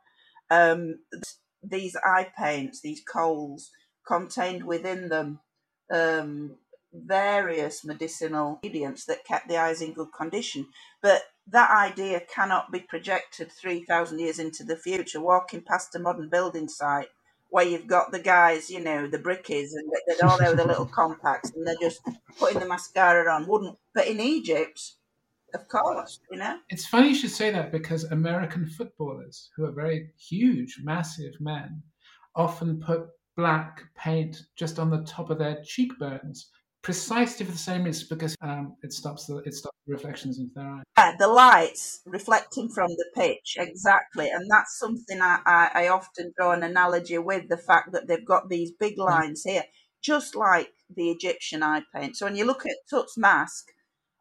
Um, 0.50 1.00
these 1.62 1.96
eye 1.96 2.28
paints, 2.36 2.80
these 2.80 3.02
kohls, 3.02 3.70
contained 4.06 4.64
within 4.64 5.11
them 5.11 5.40
um, 5.92 6.56
various 6.93 7.84
medicinal 7.84 8.61
ingredients 8.62 9.05
that 9.07 9.24
kept 9.24 9.49
the 9.49 9.57
eyes 9.57 9.82
in 9.82 9.93
good 9.93 10.12
condition. 10.16 10.66
But 11.03 11.22
that 11.49 11.70
idea 11.70 12.20
cannot 12.20 12.72
be 12.72 12.80
projected 12.80 13.53
3,000 13.53 14.18
years 14.18 14.39
into 14.39 14.64
the 14.64 14.76
future, 14.76 15.20
walking 15.20 15.62
past 15.62 15.95
a 15.95 15.99
modern 15.99 16.28
building 16.28 16.68
site 16.68 17.09
where 17.51 17.64
you've 17.64 17.86
got 17.86 18.12
the 18.12 18.18
guys, 18.18 18.68
you 18.68 18.80
know, 18.80 19.07
the 19.07 19.18
brickies, 19.18 19.70
and 19.72 19.91
they're 20.07 20.28
all 20.28 20.39
there 20.39 20.51
with 20.51 20.59
the 20.59 20.66
little 20.66 20.86
compacts, 20.86 21.51
and 21.51 21.66
they're 21.66 21.74
just 21.80 22.01
putting 22.39 22.61
the 22.61 22.68
mascara 22.68 23.32
on. 23.32 23.47
Wouldn't, 23.47 23.78
but 23.95 24.07
in 24.07 24.20
Egypt, 24.20 24.93
of 25.55 25.66
course, 25.68 26.20
you 26.30 26.39
know. 26.39 26.59
It's 26.68 26.86
funny 26.86 27.09
you 27.09 27.14
should 27.14 27.30
say 27.30 27.51
that 27.51 27.72
because 27.72 28.05
American 28.05 28.66
footballers, 28.66 29.49
who 29.57 29.64
are 29.64 29.72
very 29.72 30.11
huge, 30.18 30.80
massive 30.82 31.41
men, 31.41 31.82
often 32.36 32.80
put 32.80 33.07
black 33.34 33.82
paint 33.97 34.43
just 34.57 34.78
on 34.78 34.91
the 34.91 35.03
top 35.05 35.30
of 35.30 35.39
their 35.39 35.62
cheekbones, 35.64 36.51
precisely 36.82 37.44
for 37.44 37.52
the 37.52 37.58
same 37.58 37.84
reason, 37.84 38.06
because 38.08 38.36
um, 38.40 38.76
it 38.82 38.92
stops 38.92 39.26
the 39.26 39.38
it 39.38 39.54
stops 39.54 39.76
the 39.86 39.92
reflections 39.92 40.38
into 40.38 40.54
their 40.54 40.68
eyes. 40.68 40.84
Yeah, 40.96 41.16
the 41.18 41.28
lights 41.28 42.00
reflecting 42.06 42.68
from 42.68 42.88
the 42.88 43.06
pitch, 43.14 43.56
exactly, 43.58 44.28
and 44.30 44.48
that's 44.50 44.78
something 44.78 45.20
I, 45.20 45.40
I, 45.44 45.70
I 45.74 45.88
often 45.88 46.32
draw 46.36 46.52
an 46.52 46.62
analogy 46.62 47.18
with 47.18 47.48
the 47.48 47.56
fact 47.56 47.92
that 47.92 48.06
they've 48.06 48.24
got 48.26 48.48
these 48.48 48.70
big 48.70 48.98
lines 48.98 49.42
here, 49.44 49.64
just 50.02 50.34
like 50.34 50.70
the 50.94 51.10
Egyptian 51.10 51.62
eye 51.62 51.82
paint. 51.94 52.16
So 52.16 52.26
when 52.26 52.36
you 52.36 52.44
look 52.44 52.64
at 52.64 52.76
Tut's 52.88 53.18
mask 53.18 53.66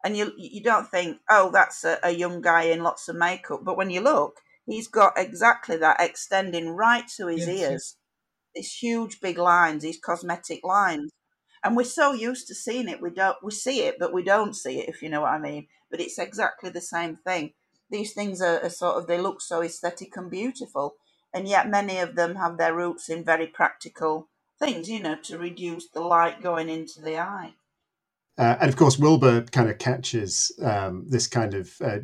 and 0.04 0.16
you 0.16 0.32
you 0.36 0.62
don't 0.62 0.88
think, 0.88 1.18
oh, 1.30 1.50
that's 1.52 1.84
a, 1.84 1.98
a 2.02 2.10
young 2.10 2.40
guy 2.40 2.64
in 2.64 2.82
lots 2.82 3.08
of 3.08 3.16
makeup, 3.16 3.60
but 3.64 3.76
when 3.76 3.90
you 3.90 4.00
look, 4.00 4.34
he's 4.66 4.88
got 4.88 5.12
exactly 5.16 5.76
that 5.78 6.00
extending 6.00 6.70
right 6.70 7.08
to 7.16 7.28
his 7.28 7.46
yes, 7.46 7.48
ears. 7.48 7.70
Yes. 7.70 7.94
These 8.54 8.74
huge 8.74 9.20
big 9.20 9.38
lines, 9.38 9.82
these 9.82 10.00
cosmetic 10.00 10.60
lines, 10.64 11.10
and 11.64 11.76
we're 11.76 11.84
so 11.84 12.12
used 12.12 12.46
to 12.48 12.54
seeing 12.54 12.88
it, 12.88 13.02
we 13.02 13.10
don't 13.10 13.36
we 13.42 13.50
see 13.50 13.82
it, 13.82 13.96
but 13.98 14.12
we 14.12 14.22
don't 14.22 14.54
see 14.54 14.80
it, 14.80 14.88
if 14.88 15.02
you 15.02 15.08
know 15.08 15.22
what 15.22 15.32
I 15.32 15.38
mean. 15.38 15.66
But 15.90 16.00
it's 16.00 16.18
exactly 16.18 16.70
the 16.70 16.80
same 16.80 17.16
thing. 17.16 17.52
These 17.90 18.12
things 18.12 18.42
are, 18.42 18.60
are 18.60 18.70
sort 18.70 18.96
of 18.96 19.06
they 19.06 19.20
look 19.20 19.40
so 19.40 19.62
aesthetic 19.62 20.16
and 20.16 20.30
beautiful, 20.30 20.94
and 21.32 21.48
yet 21.48 21.68
many 21.68 21.98
of 21.98 22.14
them 22.14 22.36
have 22.36 22.58
their 22.58 22.74
roots 22.74 23.08
in 23.08 23.24
very 23.24 23.46
practical 23.46 24.28
things, 24.58 24.88
you 24.88 25.00
know, 25.00 25.16
to 25.22 25.38
reduce 25.38 25.88
the 25.88 26.00
light 26.00 26.42
going 26.42 26.68
into 26.68 27.00
the 27.00 27.18
eye. 27.18 27.54
Uh, 28.36 28.56
and 28.60 28.68
of 28.68 28.76
course, 28.76 28.98
Wilbur 28.98 29.42
kind 29.42 29.68
of 29.68 29.78
catches 29.78 30.52
um, 30.62 31.06
this 31.08 31.26
kind 31.26 31.54
of 31.54 31.72
uh, 31.80 31.98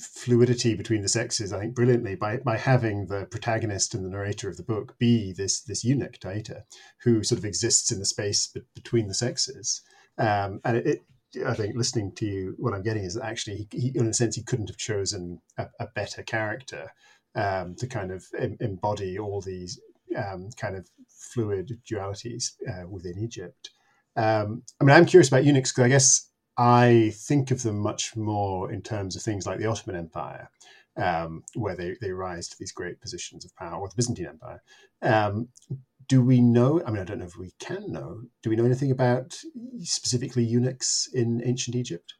fluidity 0.00 0.74
between 0.74 1.02
the 1.02 1.08
sexes, 1.08 1.52
I 1.52 1.60
think, 1.60 1.74
brilliantly 1.74 2.14
by, 2.14 2.38
by 2.38 2.56
having 2.56 3.06
the 3.06 3.26
protagonist 3.30 3.94
and 3.94 4.04
the 4.04 4.08
narrator 4.10 4.48
of 4.48 4.56
the 4.56 4.62
book 4.62 4.98
be 4.98 5.32
this 5.32 5.60
this 5.60 5.84
eunuch 5.84 6.18
Taita, 6.18 6.62
who 7.02 7.22
sort 7.22 7.38
of 7.38 7.44
exists 7.44 7.92
in 7.92 7.98
the 7.98 8.04
space 8.04 8.46
be- 8.46 8.62
between 8.74 9.08
the 9.08 9.14
sexes. 9.14 9.82
Um, 10.18 10.60
and 10.64 10.76
it, 10.78 10.86
it, 10.86 11.46
I 11.46 11.54
think, 11.54 11.76
listening 11.76 12.12
to 12.16 12.26
you, 12.26 12.54
what 12.58 12.74
I'm 12.74 12.82
getting 12.82 13.04
is 13.04 13.14
that 13.14 13.24
actually, 13.24 13.68
he, 13.70 13.92
in 13.94 14.06
a 14.06 14.14
sense, 14.14 14.36
he 14.36 14.42
couldn't 14.42 14.68
have 14.68 14.78
chosen 14.78 15.40
a, 15.56 15.66
a 15.78 15.86
better 15.94 16.22
character 16.22 16.92
um, 17.34 17.76
to 17.76 17.86
kind 17.86 18.10
of 18.10 18.26
em- 18.38 18.56
embody 18.60 19.18
all 19.18 19.40
these 19.40 19.80
um, 20.16 20.50
kind 20.56 20.76
of 20.76 20.88
fluid 21.08 21.80
dualities 21.88 22.52
uh, 22.68 22.88
within 22.88 23.18
Egypt. 23.18 23.70
Um, 24.16 24.64
I 24.80 24.84
mean, 24.84 24.96
I'm 24.96 25.06
curious 25.06 25.28
about 25.28 25.44
eunuchs 25.44 25.72
because 25.72 25.84
I 25.84 25.88
guess 25.88 26.29
I 26.56 27.12
think 27.14 27.50
of 27.50 27.62
them 27.62 27.78
much 27.78 28.16
more 28.16 28.70
in 28.70 28.82
terms 28.82 29.16
of 29.16 29.22
things 29.22 29.46
like 29.46 29.58
the 29.58 29.66
Ottoman 29.66 29.96
Empire, 29.96 30.50
um, 30.96 31.42
where 31.54 31.76
they, 31.76 31.96
they 32.00 32.10
rise 32.10 32.48
to 32.48 32.56
these 32.58 32.72
great 32.72 33.00
positions 33.00 33.44
of 33.44 33.54
power, 33.56 33.80
or 33.80 33.88
the 33.88 33.94
Byzantine 33.96 34.26
Empire. 34.26 34.62
Um, 35.02 35.48
do 36.08 36.22
we 36.22 36.40
know? 36.40 36.82
I 36.84 36.90
mean, 36.90 37.00
I 37.00 37.04
don't 37.04 37.20
know 37.20 37.26
if 37.26 37.38
we 37.38 37.52
can 37.60 37.92
know. 37.92 38.22
Do 38.42 38.50
we 38.50 38.56
know 38.56 38.64
anything 38.64 38.90
about 38.90 39.38
specifically 39.82 40.44
eunuchs 40.44 41.08
in 41.12 41.40
ancient 41.44 41.76
Egypt? 41.76 42.14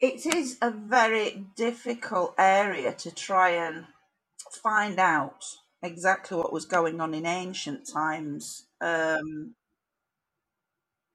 It 0.00 0.26
is 0.26 0.58
a 0.60 0.70
very 0.70 1.46
difficult 1.56 2.34
area 2.36 2.92
to 2.92 3.14
try 3.14 3.50
and 3.50 3.86
find 4.50 4.98
out 4.98 5.44
exactly 5.82 6.36
what 6.36 6.52
was 6.52 6.64
going 6.64 7.00
on 7.00 7.14
in 7.14 7.24
ancient 7.24 7.88
times. 7.88 8.66
Um, 8.80 9.54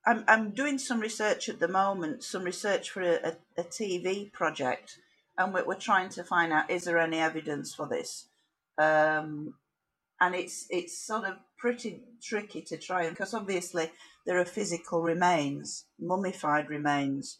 I'm, 0.09 0.23
I'm 0.27 0.49
doing 0.49 0.79
some 0.79 0.99
research 0.99 1.49
at 1.49 1.59
the 1.59 1.67
moment, 1.67 2.23
some 2.23 2.43
research 2.43 2.89
for 2.89 3.03
a, 3.03 3.19
a, 3.57 3.61
a 3.61 3.63
TV 3.63 4.31
project, 4.33 4.97
and 5.37 5.53
we're, 5.53 5.65
we're, 5.65 5.75
trying 5.75 6.09
to 6.09 6.23
find 6.23 6.51
out 6.51 6.71
is 6.71 6.85
there 6.85 6.97
any 6.97 7.19
evidence 7.19 7.75
for 7.75 7.87
this. 7.87 8.25
Um, 8.79 9.53
and 10.19 10.33
it's 10.33 10.65
it's 10.71 10.97
sort 10.97 11.25
of 11.25 11.35
pretty 11.59 12.01
tricky 12.23 12.61
to 12.63 12.77
try 12.77 13.07
because 13.07 13.35
obviously 13.35 13.91
there 14.25 14.39
are 14.39 14.45
physical 14.45 15.03
remains, 15.03 15.85
mummified 15.99 16.69
remains, 16.69 17.37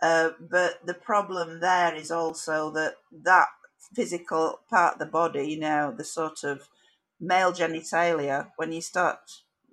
uh, 0.00 0.30
but 0.38 0.86
the 0.86 0.94
problem 0.94 1.58
there 1.58 1.96
is 1.96 2.12
also 2.12 2.70
that 2.70 2.94
that 3.24 3.48
physical 3.92 4.60
part 4.70 4.94
of 4.94 4.98
the 5.00 5.06
body, 5.06 5.50
you 5.50 5.58
know, 5.58 5.92
the 5.96 6.04
sort 6.04 6.44
of 6.44 6.68
male 7.20 7.52
genitalia, 7.52 8.50
when 8.54 8.70
you 8.70 8.80
start 8.80 9.18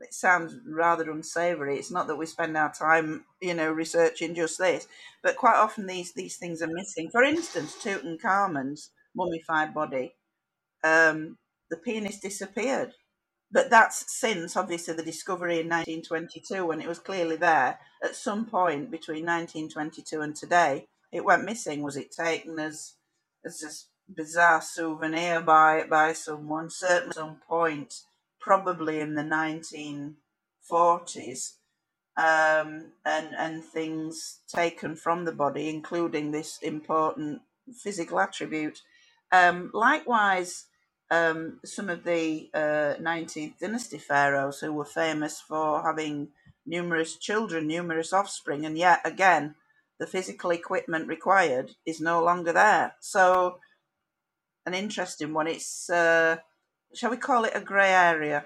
it 0.01 0.13
sounds 0.13 0.55
rather 0.67 1.09
unsavory. 1.11 1.77
It's 1.77 1.91
not 1.91 2.07
that 2.07 2.17
we 2.17 2.25
spend 2.25 2.57
our 2.57 2.73
time, 2.73 3.25
you 3.41 3.53
know, 3.53 3.71
researching 3.71 4.35
just 4.35 4.57
this, 4.57 4.87
but 5.23 5.37
quite 5.37 5.55
often 5.55 5.87
these 5.87 6.13
these 6.13 6.37
things 6.37 6.61
are 6.61 6.67
missing. 6.67 7.09
For 7.11 7.23
instance, 7.23 7.75
Tutankhamun's 7.81 8.91
mummified 9.15 9.73
body, 9.73 10.15
um, 10.83 11.37
the 11.69 11.77
penis 11.77 12.19
disappeared. 12.19 12.93
But 13.51 13.69
that's 13.69 14.05
since, 14.17 14.55
obviously, 14.55 14.93
the 14.93 15.03
discovery 15.03 15.59
in 15.59 15.67
1922 15.67 16.65
when 16.65 16.81
it 16.81 16.87
was 16.87 16.99
clearly 16.99 17.35
there. 17.35 17.79
At 18.03 18.15
some 18.15 18.45
point 18.45 18.89
between 18.89 19.25
1922 19.25 20.21
and 20.21 20.35
today, 20.35 20.87
it 21.11 21.25
went 21.25 21.43
missing. 21.43 21.81
Was 21.81 21.97
it 21.97 22.11
taken 22.11 22.59
as 22.59 22.95
as 23.45 23.61
a 23.63 24.13
bizarre 24.13 24.61
souvenir 24.61 25.41
by 25.41 25.83
by 25.83 26.13
someone? 26.13 26.69
Certainly, 26.69 27.09
at 27.09 27.15
some 27.15 27.41
point, 27.47 27.93
probably 28.41 28.99
in 28.99 29.15
the 29.15 29.23
1940s, 29.23 31.53
um, 32.17 32.91
and 33.05 33.29
and 33.37 33.63
things 33.63 34.39
taken 34.47 34.95
from 34.95 35.25
the 35.25 35.31
body, 35.31 35.69
including 35.69 36.31
this 36.31 36.59
important 36.61 37.41
physical 37.73 38.19
attribute. 38.19 38.81
Um, 39.31 39.71
likewise, 39.73 40.65
um, 41.09 41.59
some 41.63 41.89
of 41.89 42.03
the 42.03 42.49
uh, 42.53 42.95
19th 42.99 43.59
dynasty 43.59 43.97
pharaohs 43.97 44.59
who 44.59 44.73
were 44.73 44.85
famous 44.85 45.39
for 45.39 45.83
having 45.83 46.29
numerous 46.65 47.17
children, 47.17 47.67
numerous 47.67 48.11
offspring, 48.11 48.65
and 48.65 48.77
yet 48.77 48.99
again, 49.05 49.55
the 49.99 50.07
physical 50.07 50.51
equipment 50.51 51.07
required 51.07 51.71
is 51.85 52.01
no 52.01 52.23
longer 52.23 52.51
there. 52.51 52.95
So, 52.99 53.59
an 54.65 54.73
interesting 54.73 55.33
one. 55.33 55.47
It's, 55.47 55.89
uh, 55.89 56.37
shall 56.93 57.11
we 57.11 57.17
call 57.17 57.45
it 57.45 57.53
a 57.55 57.61
grey 57.61 57.91
area? 57.91 58.45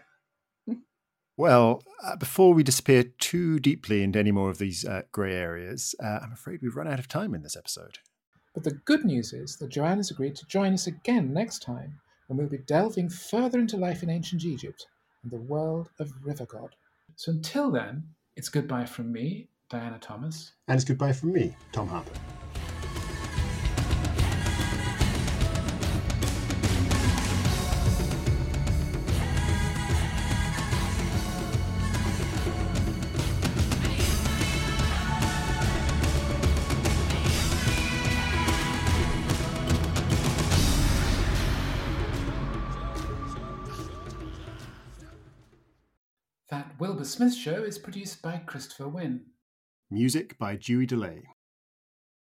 Well, 1.38 1.84
uh, 2.02 2.16
before 2.16 2.54
we 2.54 2.64
disappear 2.64 3.04
too 3.04 3.60
deeply 3.60 4.04
into 4.04 4.20
any 4.20 4.32
more 4.32 4.50
of 4.50 4.58
these 4.58 4.86
uh, 4.86 5.02
grey 5.12 5.36
areas, 5.36 5.94
uh, 6.02 6.20
I'm 6.24 6.32
afraid 6.32 6.62
we've 6.62 6.78
run 6.78 6.88
out 6.88 7.00
of 7.00 7.10
time 7.10 7.36
in 7.36 7.42
this 7.42 7.58
episode. 7.58 8.00
But 8.54 8.64
the 8.64 8.80
good 8.86 9.04
news 9.04 9.34
is 9.34 9.58
that 9.58 9.70
Joann 9.70 9.98
has 9.98 10.12
agreed 10.12 10.38
to 10.38 10.48
join 10.48 10.74
us 10.74 10.88
again 10.88 11.34
next 11.34 11.62
time 11.62 12.00
when 12.28 12.38
we'll 12.38 12.48
be 12.48 12.60
delving 12.60 13.10
further 13.10 13.60
into 13.60 13.76
life 13.76 14.02
in 14.02 14.10
ancient 14.10 14.46
Egypt 14.46 14.88
and 15.24 15.32
the 15.32 15.42
world 15.42 15.90
of 16.00 16.10
River 16.24 16.46
God. 16.46 16.74
So 17.18 17.34
until 17.34 17.70
then, 17.70 18.04
it's 18.38 18.50
goodbye 18.50 18.86
from 18.86 19.12
me, 19.12 19.50
Diana 19.70 20.00
Thomas. 20.00 20.54
And 20.70 20.76
it's 20.76 20.86
goodbye 20.86 21.14
from 21.14 21.34
me, 21.34 21.54
Tom 21.74 21.90
Harper. 21.90 22.12
Wilbur 47.06 47.18
Smith 47.18 47.36
show 47.36 47.64
is 47.64 47.78
produced 47.78 48.24
by 48.24 48.38
Christopher 48.38 48.88
Wynne. 48.88 49.28
Music 49.92 50.40
by 50.40 50.56
Dewey 50.56 50.88
DeLay. 50.88 51.35